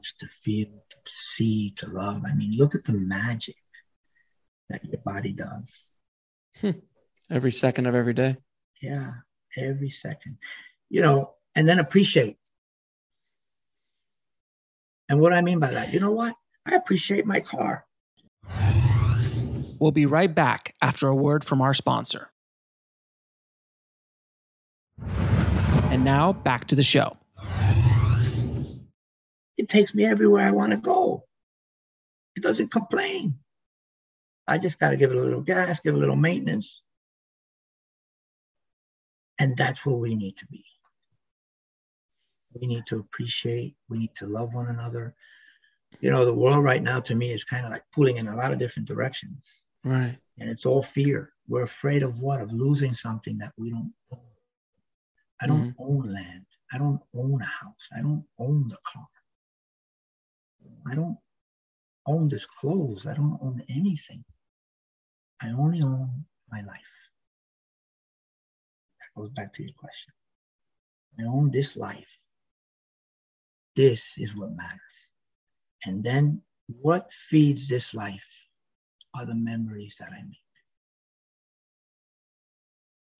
touch, 0.00 0.14
to 0.18 0.26
feel, 0.26 0.66
to 0.66 0.96
see, 1.06 1.72
to 1.76 1.88
love. 1.88 2.22
I 2.26 2.34
mean, 2.34 2.56
look 2.56 2.74
at 2.74 2.84
the 2.84 2.92
magic 2.92 3.56
that 4.68 4.84
your 4.84 5.00
body 5.04 5.32
does. 5.32 5.70
Hmm. 6.60 6.80
Every 7.30 7.52
second 7.52 7.86
of 7.86 7.94
every 7.94 8.14
day. 8.14 8.36
Yeah, 8.82 9.12
every 9.56 9.90
second. 9.90 10.38
You 10.88 11.02
know, 11.02 11.34
and 11.54 11.68
then 11.68 11.78
appreciate. 11.78 12.38
And 15.10 15.20
what 15.20 15.32
I 15.32 15.40
mean 15.40 15.58
by 15.58 15.72
that, 15.72 15.92
you 15.92 15.98
know 15.98 16.12
what? 16.12 16.36
I 16.64 16.76
appreciate 16.76 17.26
my 17.26 17.40
car. 17.40 17.84
We'll 19.80 19.90
be 19.90 20.06
right 20.06 20.32
back 20.32 20.76
after 20.80 21.08
a 21.08 21.16
word 21.16 21.42
from 21.42 21.60
our 21.60 21.74
sponsor. 21.74 22.30
And 25.90 26.04
now 26.04 26.32
back 26.32 26.66
to 26.66 26.76
the 26.76 26.84
show. 26.84 27.16
It 29.56 29.68
takes 29.68 29.92
me 29.94 30.04
everywhere 30.04 30.46
I 30.46 30.52
want 30.52 30.70
to 30.70 30.78
go. 30.78 31.24
It 32.36 32.44
doesn't 32.44 32.70
complain. 32.70 33.34
I 34.46 34.58
just 34.58 34.78
got 34.78 34.90
to 34.90 34.96
give 34.96 35.10
it 35.10 35.16
a 35.16 35.20
little 35.20 35.40
gas, 35.40 35.80
give 35.80 35.94
it 35.94 35.96
a 35.96 36.00
little 36.00 36.14
maintenance. 36.14 36.82
And 39.40 39.56
that's 39.56 39.84
where 39.84 39.96
we 39.96 40.14
need 40.14 40.36
to 40.36 40.46
be. 40.46 40.64
We 42.58 42.66
need 42.66 42.86
to 42.86 42.98
appreciate, 42.98 43.76
we 43.88 43.98
need 43.98 44.14
to 44.16 44.26
love 44.26 44.54
one 44.54 44.68
another. 44.68 45.14
You 46.00 46.10
know, 46.10 46.24
the 46.24 46.34
world 46.34 46.64
right 46.64 46.82
now 46.82 47.00
to 47.00 47.14
me 47.14 47.32
is 47.32 47.44
kind 47.44 47.64
of 47.64 47.72
like 47.72 47.84
pulling 47.92 48.16
in 48.16 48.28
a 48.28 48.36
lot 48.36 48.52
of 48.52 48.58
different 48.58 48.88
directions. 48.88 49.44
Right. 49.84 50.16
And 50.38 50.50
it's 50.50 50.66
all 50.66 50.82
fear. 50.82 51.32
We're 51.48 51.62
afraid 51.62 52.02
of 52.02 52.20
what? 52.20 52.40
Of 52.40 52.52
losing 52.52 52.94
something 52.94 53.38
that 53.38 53.52
we 53.56 53.70
don't 53.70 53.92
own. 54.12 54.20
I 55.40 55.46
don't 55.46 55.70
mm-hmm. 55.70 55.82
own 55.82 56.12
land. 56.12 56.46
I 56.72 56.78
don't 56.78 57.00
own 57.14 57.40
a 57.40 57.44
house. 57.44 57.88
I 57.96 58.00
don't 58.00 58.24
own 58.38 58.68
the 58.68 58.76
car. 58.86 59.06
I 60.90 60.94
don't 60.94 61.18
own 62.06 62.28
this 62.28 62.46
clothes. 62.46 63.06
I 63.06 63.14
don't 63.14 63.38
own 63.42 63.62
anything. 63.68 64.24
I 65.42 65.48
only 65.48 65.82
own 65.82 66.24
my 66.50 66.60
life. 66.60 66.80
That 69.00 69.20
goes 69.20 69.30
back 69.30 69.52
to 69.54 69.62
your 69.62 69.72
question. 69.78 70.12
I 71.18 71.24
own 71.24 71.50
this 71.50 71.76
life. 71.76 72.18
This 73.80 74.04
is 74.18 74.36
what 74.36 74.54
matters. 74.54 74.98
And 75.86 76.04
then 76.04 76.42
what 76.66 77.10
feeds 77.10 77.66
this 77.66 77.94
life 77.94 78.30
are 79.14 79.24
the 79.24 79.34
memories 79.34 79.96
that 79.98 80.10
I 80.12 80.20
make. 80.22 80.36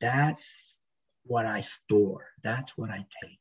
That's 0.03 0.77
what 1.25 1.47
I 1.47 1.63
store. 1.63 2.27
That's 2.43 2.77
what 2.77 2.91
I 2.91 3.07
take. 3.23 3.41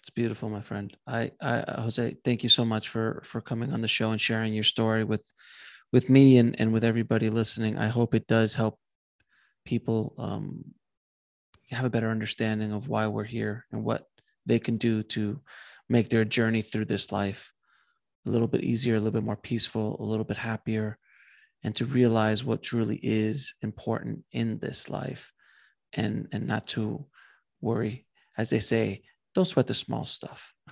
It's 0.00 0.10
beautiful, 0.10 0.50
my 0.50 0.60
friend. 0.60 0.94
I, 1.06 1.32
I, 1.40 1.64
Jose, 1.78 2.18
thank 2.22 2.42
you 2.42 2.50
so 2.50 2.66
much 2.66 2.90
for 2.90 3.22
for 3.24 3.40
coming 3.40 3.72
on 3.72 3.80
the 3.80 3.88
show 3.88 4.10
and 4.10 4.20
sharing 4.20 4.52
your 4.52 4.64
story 4.64 5.02
with 5.02 5.32
with 5.94 6.10
me 6.10 6.36
and 6.36 6.60
and 6.60 6.74
with 6.74 6.84
everybody 6.84 7.30
listening. 7.30 7.78
I 7.78 7.86
hope 7.86 8.14
it 8.14 8.26
does 8.26 8.54
help 8.54 8.78
people 9.64 10.14
um, 10.18 10.74
have 11.70 11.86
a 11.86 11.90
better 11.90 12.10
understanding 12.10 12.72
of 12.72 12.88
why 12.88 13.06
we're 13.06 13.24
here 13.24 13.64
and 13.72 13.82
what 13.82 14.04
they 14.48 14.58
can 14.58 14.78
do 14.78 15.02
to 15.02 15.40
make 15.88 16.08
their 16.08 16.24
journey 16.24 16.62
through 16.62 16.86
this 16.86 17.12
life 17.12 17.52
a 18.26 18.30
little 18.30 18.48
bit 18.48 18.64
easier, 18.64 18.96
a 18.96 18.98
little 18.98 19.12
bit 19.12 19.22
more 19.22 19.36
peaceful, 19.36 19.96
a 20.00 20.02
little 20.02 20.24
bit 20.24 20.36
happier, 20.36 20.98
and 21.62 21.74
to 21.76 21.84
realize 21.84 22.42
what 22.42 22.62
truly 22.62 22.98
is 23.02 23.54
important 23.62 24.24
in 24.32 24.58
this 24.58 24.88
life 24.88 25.32
and 25.92 26.28
and 26.32 26.46
not 26.46 26.66
to 26.68 27.06
worry. 27.60 28.06
As 28.36 28.50
they 28.50 28.60
say 28.60 29.02
don't 29.34 29.44
sweat 29.44 29.66
the 29.66 29.74
small 29.74 30.06
stuff. 30.06 30.52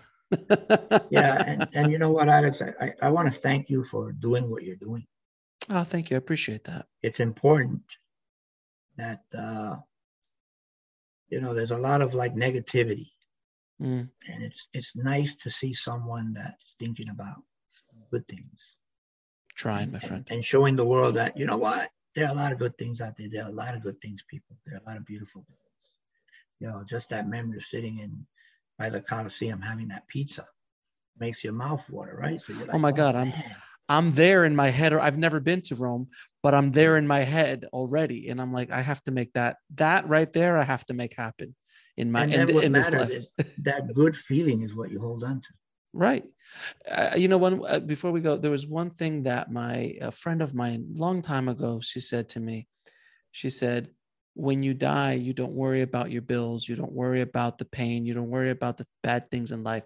Yeah 1.10 1.42
and, 1.46 1.68
and 1.72 1.92
you 1.92 1.98
know 1.98 2.10
what 2.10 2.28
alex? 2.28 2.60
I, 2.80 2.92
I 3.00 3.10
want 3.10 3.32
to 3.32 3.38
thank 3.38 3.70
you 3.70 3.84
for 3.84 4.12
doing 4.12 4.50
what 4.50 4.64
you're 4.64 4.76
doing. 4.88 5.06
Oh 5.70 5.84
thank 5.84 6.10
you. 6.10 6.16
I 6.16 6.18
appreciate 6.18 6.64
that. 6.64 6.86
It's 7.02 7.20
important 7.20 7.82
that 8.96 9.22
uh 9.36 9.76
you 11.28 11.40
know 11.40 11.54
there's 11.54 11.70
a 11.70 11.78
lot 11.88 12.00
of 12.00 12.14
like 12.14 12.34
negativity 12.34 13.10
mm. 13.80 14.08
and 14.28 14.42
it's 14.42 14.66
it's 14.72 14.92
nice 14.94 15.34
to 15.36 15.50
see 15.50 15.72
someone 15.72 16.32
that's 16.34 16.74
thinking 16.78 17.08
about 17.08 17.42
good 18.10 18.26
things. 18.28 18.60
Trying 19.54 19.92
my 19.92 19.98
friend. 19.98 20.26
and, 20.28 20.36
and 20.36 20.44
showing 20.44 20.76
the 20.76 20.84
world 20.84 21.14
that 21.16 21.36
you 21.36 21.46
know 21.46 21.56
what? 21.56 21.90
There 22.14 22.26
are 22.26 22.32
a 22.32 22.36
lot 22.36 22.52
of 22.52 22.58
good 22.58 22.76
things 22.78 23.00
out 23.00 23.16
there. 23.16 23.28
There 23.30 23.44
are 23.44 23.50
a 23.50 23.54
lot 23.54 23.74
of 23.74 23.82
good 23.82 24.00
things 24.00 24.22
people. 24.28 24.56
There 24.66 24.76
are 24.76 24.80
a 24.84 24.88
lot 24.88 24.96
of 24.96 25.06
beautiful 25.06 25.44
things. 25.46 25.60
You 26.60 26.68
know 26.68 26.84
just 26.84 27.10
that 27.10 27.28
memory 27.28 27.58
of 27.58 27.64
sitting 27.64 27.98
in 27.98 28.26
by 28.78 28.90
the 28.90 29.00
coliseum 29.00 29.60
having 29.60 29.88
that 29.88 30.06
pizza 30.08 30.46
makes 31.18 31.42
your 31.42 31.52
mouth 31.52 31.88
water 31.90 32.16
right? 32.18 32.40
So 32.42 32.52
you're 32.52 32.62
oh 32.62 32.66
like, 32.66 32.74
oh 32.74 32.78
my 32.78 32.92
god 32.92 33.16
i'm 33.16 33.32
i'm 33.88 34.12
there 34.12 34.44
in 34.44 34.54
my 34.54 34.68
head 34.68 34.92
or 34.92 35.00
i've 35.00 35.18
never 35.18 35.40
been 35.40 35.62
to 35.62 35.74
rome 35.74 36.08
but 36.42 36.54
i'm 36.54 36.72
there 36.72 36.96
in 36.96 37.06
my 37.06 37.20
head 37.20 37.66
already. 37.72 38.28
And 38.28 38.40
i'm 38.40 38.52
like 38.52 38.70
i 38.70 38.80
have 38.80 39.02
to 39.04 39.12
make 39.12 39.32
that 39.34 39.56
that 39.76 40.08
right 40.08 40.32
there 40.32 40.58
i 40.58 40.64
have 40.64 40.84
to 40.86 40.94
make 40.94 41.14
happen 41.16 41.54
in 41.96 42.12
my 42.12 42.24
in, 42.24 42.48
in 42.48 42.72
this 42.72 42.92
life 42.92 43.24
that 43.58 43.92
good 43.94 44.16
feeling 44.16 44.62
is 44.62 44.74
what 44.74 44.90
you 44.90 45.00
hold 45.00 45.24
on 45.24 45.40
to 45.40 45.48
Right. 45.96 46.24
Uh, 46.90 47.12
you 47.16 47.26
know, 47.26 47.38
one 47.38 47.64
uh, 47.66 47.80
before 47.80 48.12
we 48.12 48.20
go, 48.20 48.36
there 48.36 48.50
was 48.50 48.66
one 48.66 48.90
thing 48.90 49.22
that 49.22 49.50
my 49.50 49.96
a 50.02 50.10
friend 50.10 50.42
of 50.42 50.54
mine, 50.54 50.84
long 50.94 51.22
time 51.22 51.48
ago, 51.48 51.80
she 51.80 52.00
said 52.00 52.28
to 52.30 52.40
me. 52.40 52.68
She 53.32 53.48
said, 53.48 53.88
"When 54.34 54.62
you 54.62 54.74
die, 54.74 55.14
you 55.14 55.32
don't 55.32 55.54
worry 55.54 55.80
about 55.80 56.10
your 56.10 56.20
bills. 56.20 56.68
You 56.68 56.76
don't 56.76 56.92
worry 56.92 57.22
about 57.22 57.56
the 57.56 57.64
pain. 57.64 58.04
You 58.04 58.12
don't 58.12 58.28
worry 58.28 58.50
about 58.50 58.76
the 58.76 58.86
bad 59.02 59.30
things 59.30 59.52
in 59.52 59.64
life. 59.64 59.84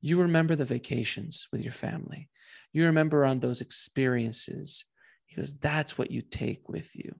You 0.00 0.22
remember 0.22 0.56
the 0.56 0.64
vacations 0.64 1.48
with 1.52 1.62
your 1.62 1.74
family. 1.74 2.30
You 2.72 2.86
remember 2.86 3.26
on 3.26 3.40
those 3.40 3.60
experiences." 3.60 4.86
Because 5.28 5.54
that's 5.54 5.96
what 5.96 6.10
you 6.10 6.20
take 6.20 6.68
with 6.68 6.94
you. 6.94 7.14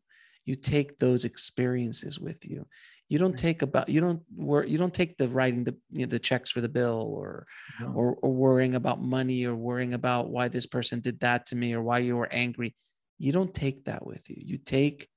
You 0.44 0.54
take 0.54 0.98
those 0.98 1.24
experiences 1.24 2.18
with 2.18 2.44
you 2.44 2.66
you 3.12 3.18
don't 3.18 3.36
take 3.36 3.60
about 3.60 3.90
you 3.90 4.00
don't 4.00 4.22
work 4.34 4.66
you 4.66 4.78
don't 4.78 4.94
take 4.94 5.18
the 5.18 5.28
writing 5.28 5.64
the 5.64 5.76
you 5.90 6.06
know, 6.06 6.10
the 6.10 6.18
checks 6.18 6.50
for 6.50 6.62
the 6.62 6.68
bill 6.68 7.12
or, 7.14 7.46
no. 7.78 7.92
or 7.92 8.16
or 8.22 8.32
worrying 8.32 8.74
about 8.74 9.02
money 9.02 9.44
or 9.44 9.54
worrying 9.54 9.92
about 9.92 10.30
why 10.30 10.48
this 10.48 10.66
person 10.66 10.98
did 10.98 11.20
that 11.20 11.44
to 11.44 11.54
me 11.54 11.74
or 11.74 11.82
why 11.82 11.98
you 11.98 12.16
were 12.16 12.32
angry. 12.32 12.74
You 13.18 13.32
don't 13.32 13.52
take 13.52 13.84
that 13.84 14.06
with 14.06 14.30
you. 14.30 14.36
You 14.38 14.56
take 14.56 15.08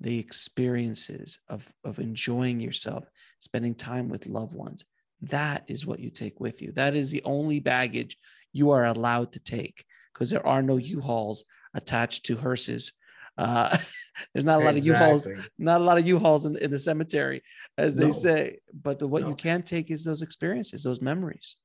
the 0.00 0.18
experiences 0.18 1.38
of 1.46 1.70
of 1.84 1.98
enjoying 1.98 2.60
yourself 2.60 3.04
spending 3.40 3.74
time 3.74 4.08
with 4.08 4.26
loved 4.26 4.54
ones. 4.54 4.86
That 5.20 5.64
is 5.66 5.84
what 5.84 6.00
you 6.00 6.08
take 6.08 6.40
with 6.40 6.62
you. 6.62 6.72
That 6.72 6.96
is 6.96 7.10
the 7.10 7.24
only 7.24 7.60
baggage 7.60 8.16
you 8.54 8.70
are 8.70 8.86
allowed 8.86 9.32
to 9.32 9.40
take 9.40 9.84
because 10.14 10.30
there 10.30 10.46
are 10.46 10.62
no 10.62 10.78
u-hauls 10.78 11.44
attached 11.74 12.24
to 12.24 12.38
hearses 12.38 12.94
uh, 13.38 13.76
there's 14.34 14.44
not 14.44 14.60
a 14.60 14.64
lot 14.64 14.76
exactly. 14.76 14.78
of 14.78 14.86
U-Hauls, 14.86 15.28
not 15.58 15.80
a 15.80 15.84
lot 15.84 15.98
of 15.98 16.06
U-Hauls 16.06 16.46
in, 16.46 16.56
in 16.56 16.70
the 16.70 16.78
cemetery, 16.78 17.42
as 17.78 17.98
no. 17.98 18.06
they 18.06 18.12
say. 18.12 18.58
But 18.72 18.98
the, 18.98 19.08
what 19.08 19.22
no. 19.22 19.30
you 19.30 19.34
can 19.34 19.62
take 19.62 19.90
is 19.90 20.04
those 20.04 20.22
experiences, 20.22 20.82
those 20.84 21.00
memories. 21.00 21.56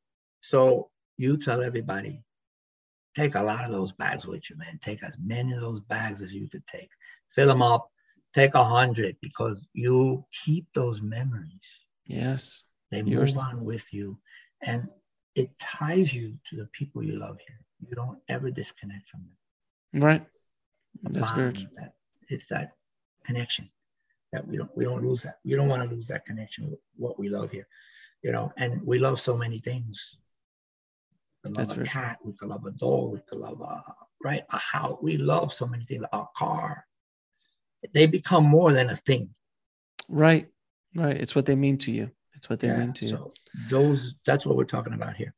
So 0.41 0.89
you 1.17 1.37
tell 1.37 1.61
everybody, 1.61 2.23
take 3.15 3.35
a 3.35 3.43
lot 3.43 3.65
of 3.65 3.71
those 3.71 3.91
bags 3.91 4.25
with 4.25 4.49
you, 4.49 4.57
man. 4.57 4.79
Take 4.81 5.03
as 5.03 5.13
many 5.23 5.53
of 5.53 5.61
those 5.61 5.81
bags 5.81 6.21
as 6.21 6.33
you 6.33 6.49
could 6.49 6.65
take. 6.67 6.89
Fill 7.31 7.47
them 7.47 7.61
up. 7.61 7.89
Take 8.33 8.53
a 8.53 8.63
hundred 8.63 9.17
because 9.21 9.67
you 9.73 10.23
keep 10.45 10.67
those 10.73 11.01
memories. 11.01 11.49
Yes. 12.05 12.63
They 12.91 13.01
Yours. 13.01 13.35
move 13.35 13.43
on 13.43 13.65
with 13.65 13.91
you. 13.93 14.19
And 14.61 14.87
it 15.35 15.49
ties 15.59 16.13
you 16.13 16.35
to 16.49 16.55
the 16.55 16.67
people 16.73 17.03
you 17.03 17.19
love 17.19 17.37
here. 17.45 17.59
You 17.87 17.95
don't 17.95 18.19
ever 18.27 18.51
disconnect 18.51 19.07
from 19.07 19.21
them. 19.21 20.03
Right. 20.03 20.25
That's 21.03 21.31
very 21.31 21.53
true. 21.53 21.67
That, 21.77 21.93
it's 22.29 22.47
that 22.47 22.73
connection 23.25 23.69
that 24.31 24.47
we 24.47 24.57
don't 24.57 24.69
we 24.75 24.83
don't 24.83 25.03
lose 25.03 25.21
that. 25.23 25.39
We 25.43 25.55
don't 25.55 25.67
want 25.67 25.87
to 25.87 25.95
lose 25.95 26.07
that 26.07 26.25
connection 26.25 26.69
with 26.69 26.79
what 26.95 27.19
we 27.19 27.29
love 27.29 27.51
here, 27.51 27.67
you 28.21 28.31
know. 28.31 28.51
And 28.57 28.81
we 28.85 28.99
love 28.99 29.19
so 29.19 29.35
many 29.35 29.59
things. 29.59 30.17
We 31.43 31.51
love 31.51 31.57
That's 31.57 31.77
a 31.77 31.83
cat. 31.83 32.17
True. 32.21 32.31
We 32.31 32.37
could 32.37 32.49
love 32.49 32.65
a 32.65 32.71
dog. 32.71 33.13
We 33.13 33.19
could 33.27 33.39
love 33.39 33.61
a 33.61 33.81
right 34.23 34.43
a 34.51 34.57
house. 34.57 34.99
We 35.01 35.17
love 35.17 35.51
so 35.53 35.65
many 35.65 35.85
things. 35.85 36.03
Our 36.11 36.29
car. 36.35 36.85
They 37.93 38.07
become 38.07 38.43
more 38.43 38.73
than 38.73 38.89
a 38.89 38.95
thing. 38.95 39.29
Right, 40.09 40.49
right. 40.95 41.15
It's 41.15 41.33
what 41.33 41.45
they 41.45 41.55
mean 41.55 41.77
to 41.79 41.91
you. 41.91 42.11
It's 42.35 42.49
what 42.49 42.59
they 42.59 42.67
yeah, 42.67 42.77
mean 42.77 42.93
to 42.93 43.07
so 43.07 43.33
you. 43.55 43.61
Those. 43.69 44.15
That's 44.25 44.45
what 44.45 44.57
we're 44.57 44.65
talking 44.65 44.93
about 44.93 45.15
here 45.15 45.33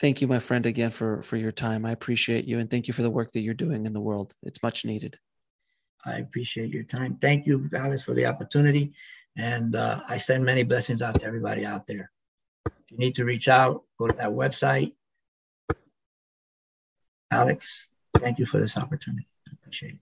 thank 0.00 0.20
you, 0.20 0.28
my 0.28 0.38
friend, 0.38 0.66
again 0.66 0.90
for 0.90 1.22
for 1.22 1.36
your 1.36 1.52
time. 1.52 1.84
I 1.86 1.92
appreciate 1.92 2.46
you, 2.46 2.58
and 2.58 2.70
thank 2.70 2.88
you 2.88 2.94
for 2.94 3.02
the 3.02 3.10
work 3.10 3.32
that 3.32 3.40
you're 3.40 3.54
doing 3.54 3.86
in 3.86 3.92
the 3.92 4.00
world. 4.00 4.34
It's 4.42 4.62
much 4.62 4.84
needed. 4.84 5.18
I 6.04 6.18
appreciate 6.18 6.72
your 6.72 6.84
time. 6.84 7.18
Thank 7.20 7.46
you, 7.46 7.68
Alex, 7.74 8.04
for 8.04 8.14
the 8.14 8.26
opportunity, 8.26 8.92
and 9.36 9.74
uh, 9.74 10.00
I 10.08 10.18
send 10.18 10.44
many 10.44 10.62
blessings 10.62 11.02
out 11.02 11.18
to 11.20 11.26
everybody 11.26 11.64
out 11.64 11.86
there. 11.86 12.10
If 12.66 12.72
you 12.90 12.98
need 12.98 13.14
to 13.16 13.24
reach 13.24 13.48
out, 13.48 13.82
go 13.98 14.06
to 14.06 14.16
that 14.16 14.30
website. 14.30 14.94
Alex, 17.32 17.88
thank 18.18 18.38
you 18.38 18.46
for 18.46 18.58
this 18.58 18.76
opportunity. 18.76 19.26
I 19.48 19.52
appreciate 19.60 19.94
it. 19.94 20.00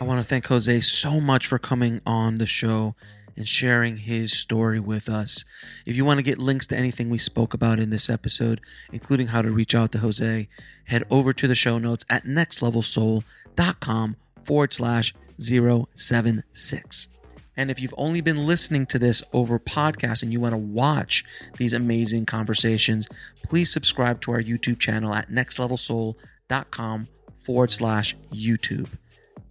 I 0.00 0.04
want 0.04 0.20
to 0.20 0.28
thank 0.28 0.46
Jose 0.46 0.80
so 0.80 1.20
much 1.20 1.46
for 1.46 1.58
coming 1.58 2.00
on 2.04 2.38
the 2.38 2.46
show 2.46 2.96
and 3.36 3.46
sharing 3.46 3.98
his 3.98 4.32
story 4.32 4.80
with 4.80 5.08
us. 5.08 5.44
If 5.86 5.96
you 5.96 6.04
want 6.04 6.18
to 6.18 6.22
get 6.22 6.38
links 6.38 6.66
to 6.68 6.76
anything 6.76 7.10
we 7.10 7.18
spoke 7.18 7.54
about 7.54 7.78
in 7.78 7.90
this 7.90 8.10
episode, 8.10 8.60
including 8.92 9.28
how 9.28 9.42
to 9.42 9.50
reach 9.50 9.74
out 9.74 9.92
to 9.92 9.98
Jose, 9.98 10.48
head 10.84 11.04
over 11.10 11.32
to 11.32 11.46
the 11.46 11.54
show 11.54 11.78
notes 11.78 12.04
at 12.10 12.24
nextlevelsoul.com 12.24 14.16
forward 14.44 14.72
slash 14.72 15.14
076. 15.38 17.08
And 17.56 17.70
if 17.70 17.80
you've 17.80 17.94
only 17.96 18.20
been 18.20 18.46
listening 18.46 18.86
to 18.86 18.98
this 18.98 19.22
over 19.32 19.58
podcast 19.58 20.22
and 20.22 20.32
you 20.32 20.40
want 20.40 20.52
to 20.52 20.58
watch 20.58 21.24
these 21.58 21.74
amazing 21.74 22.24
conversations, 22.24 23.08
please 23.42 23.70
subscribe 23.70 24.20
to 24.22 24.32
our 24.32 24.40
YouTube 24.40 24.78
channel 24.78 25.14
at 25.14 25.30
nextlevelsoul.com 25.30 27.08
forward 27.44 27.70
slash 27.70 28.16
YouTube. 28.32 28.88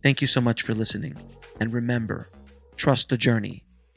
Thank 0.01 0.21
you 0.21 0.27
so 0.27 0.41
much 0.41 0.63
for 0.63 0.73
listening. 0.73 1.15
And 1.59 1.71
remember, 1.71 2.29
trust 2.75 3.09
the 3.09 3.17
journey. 3.17 3.63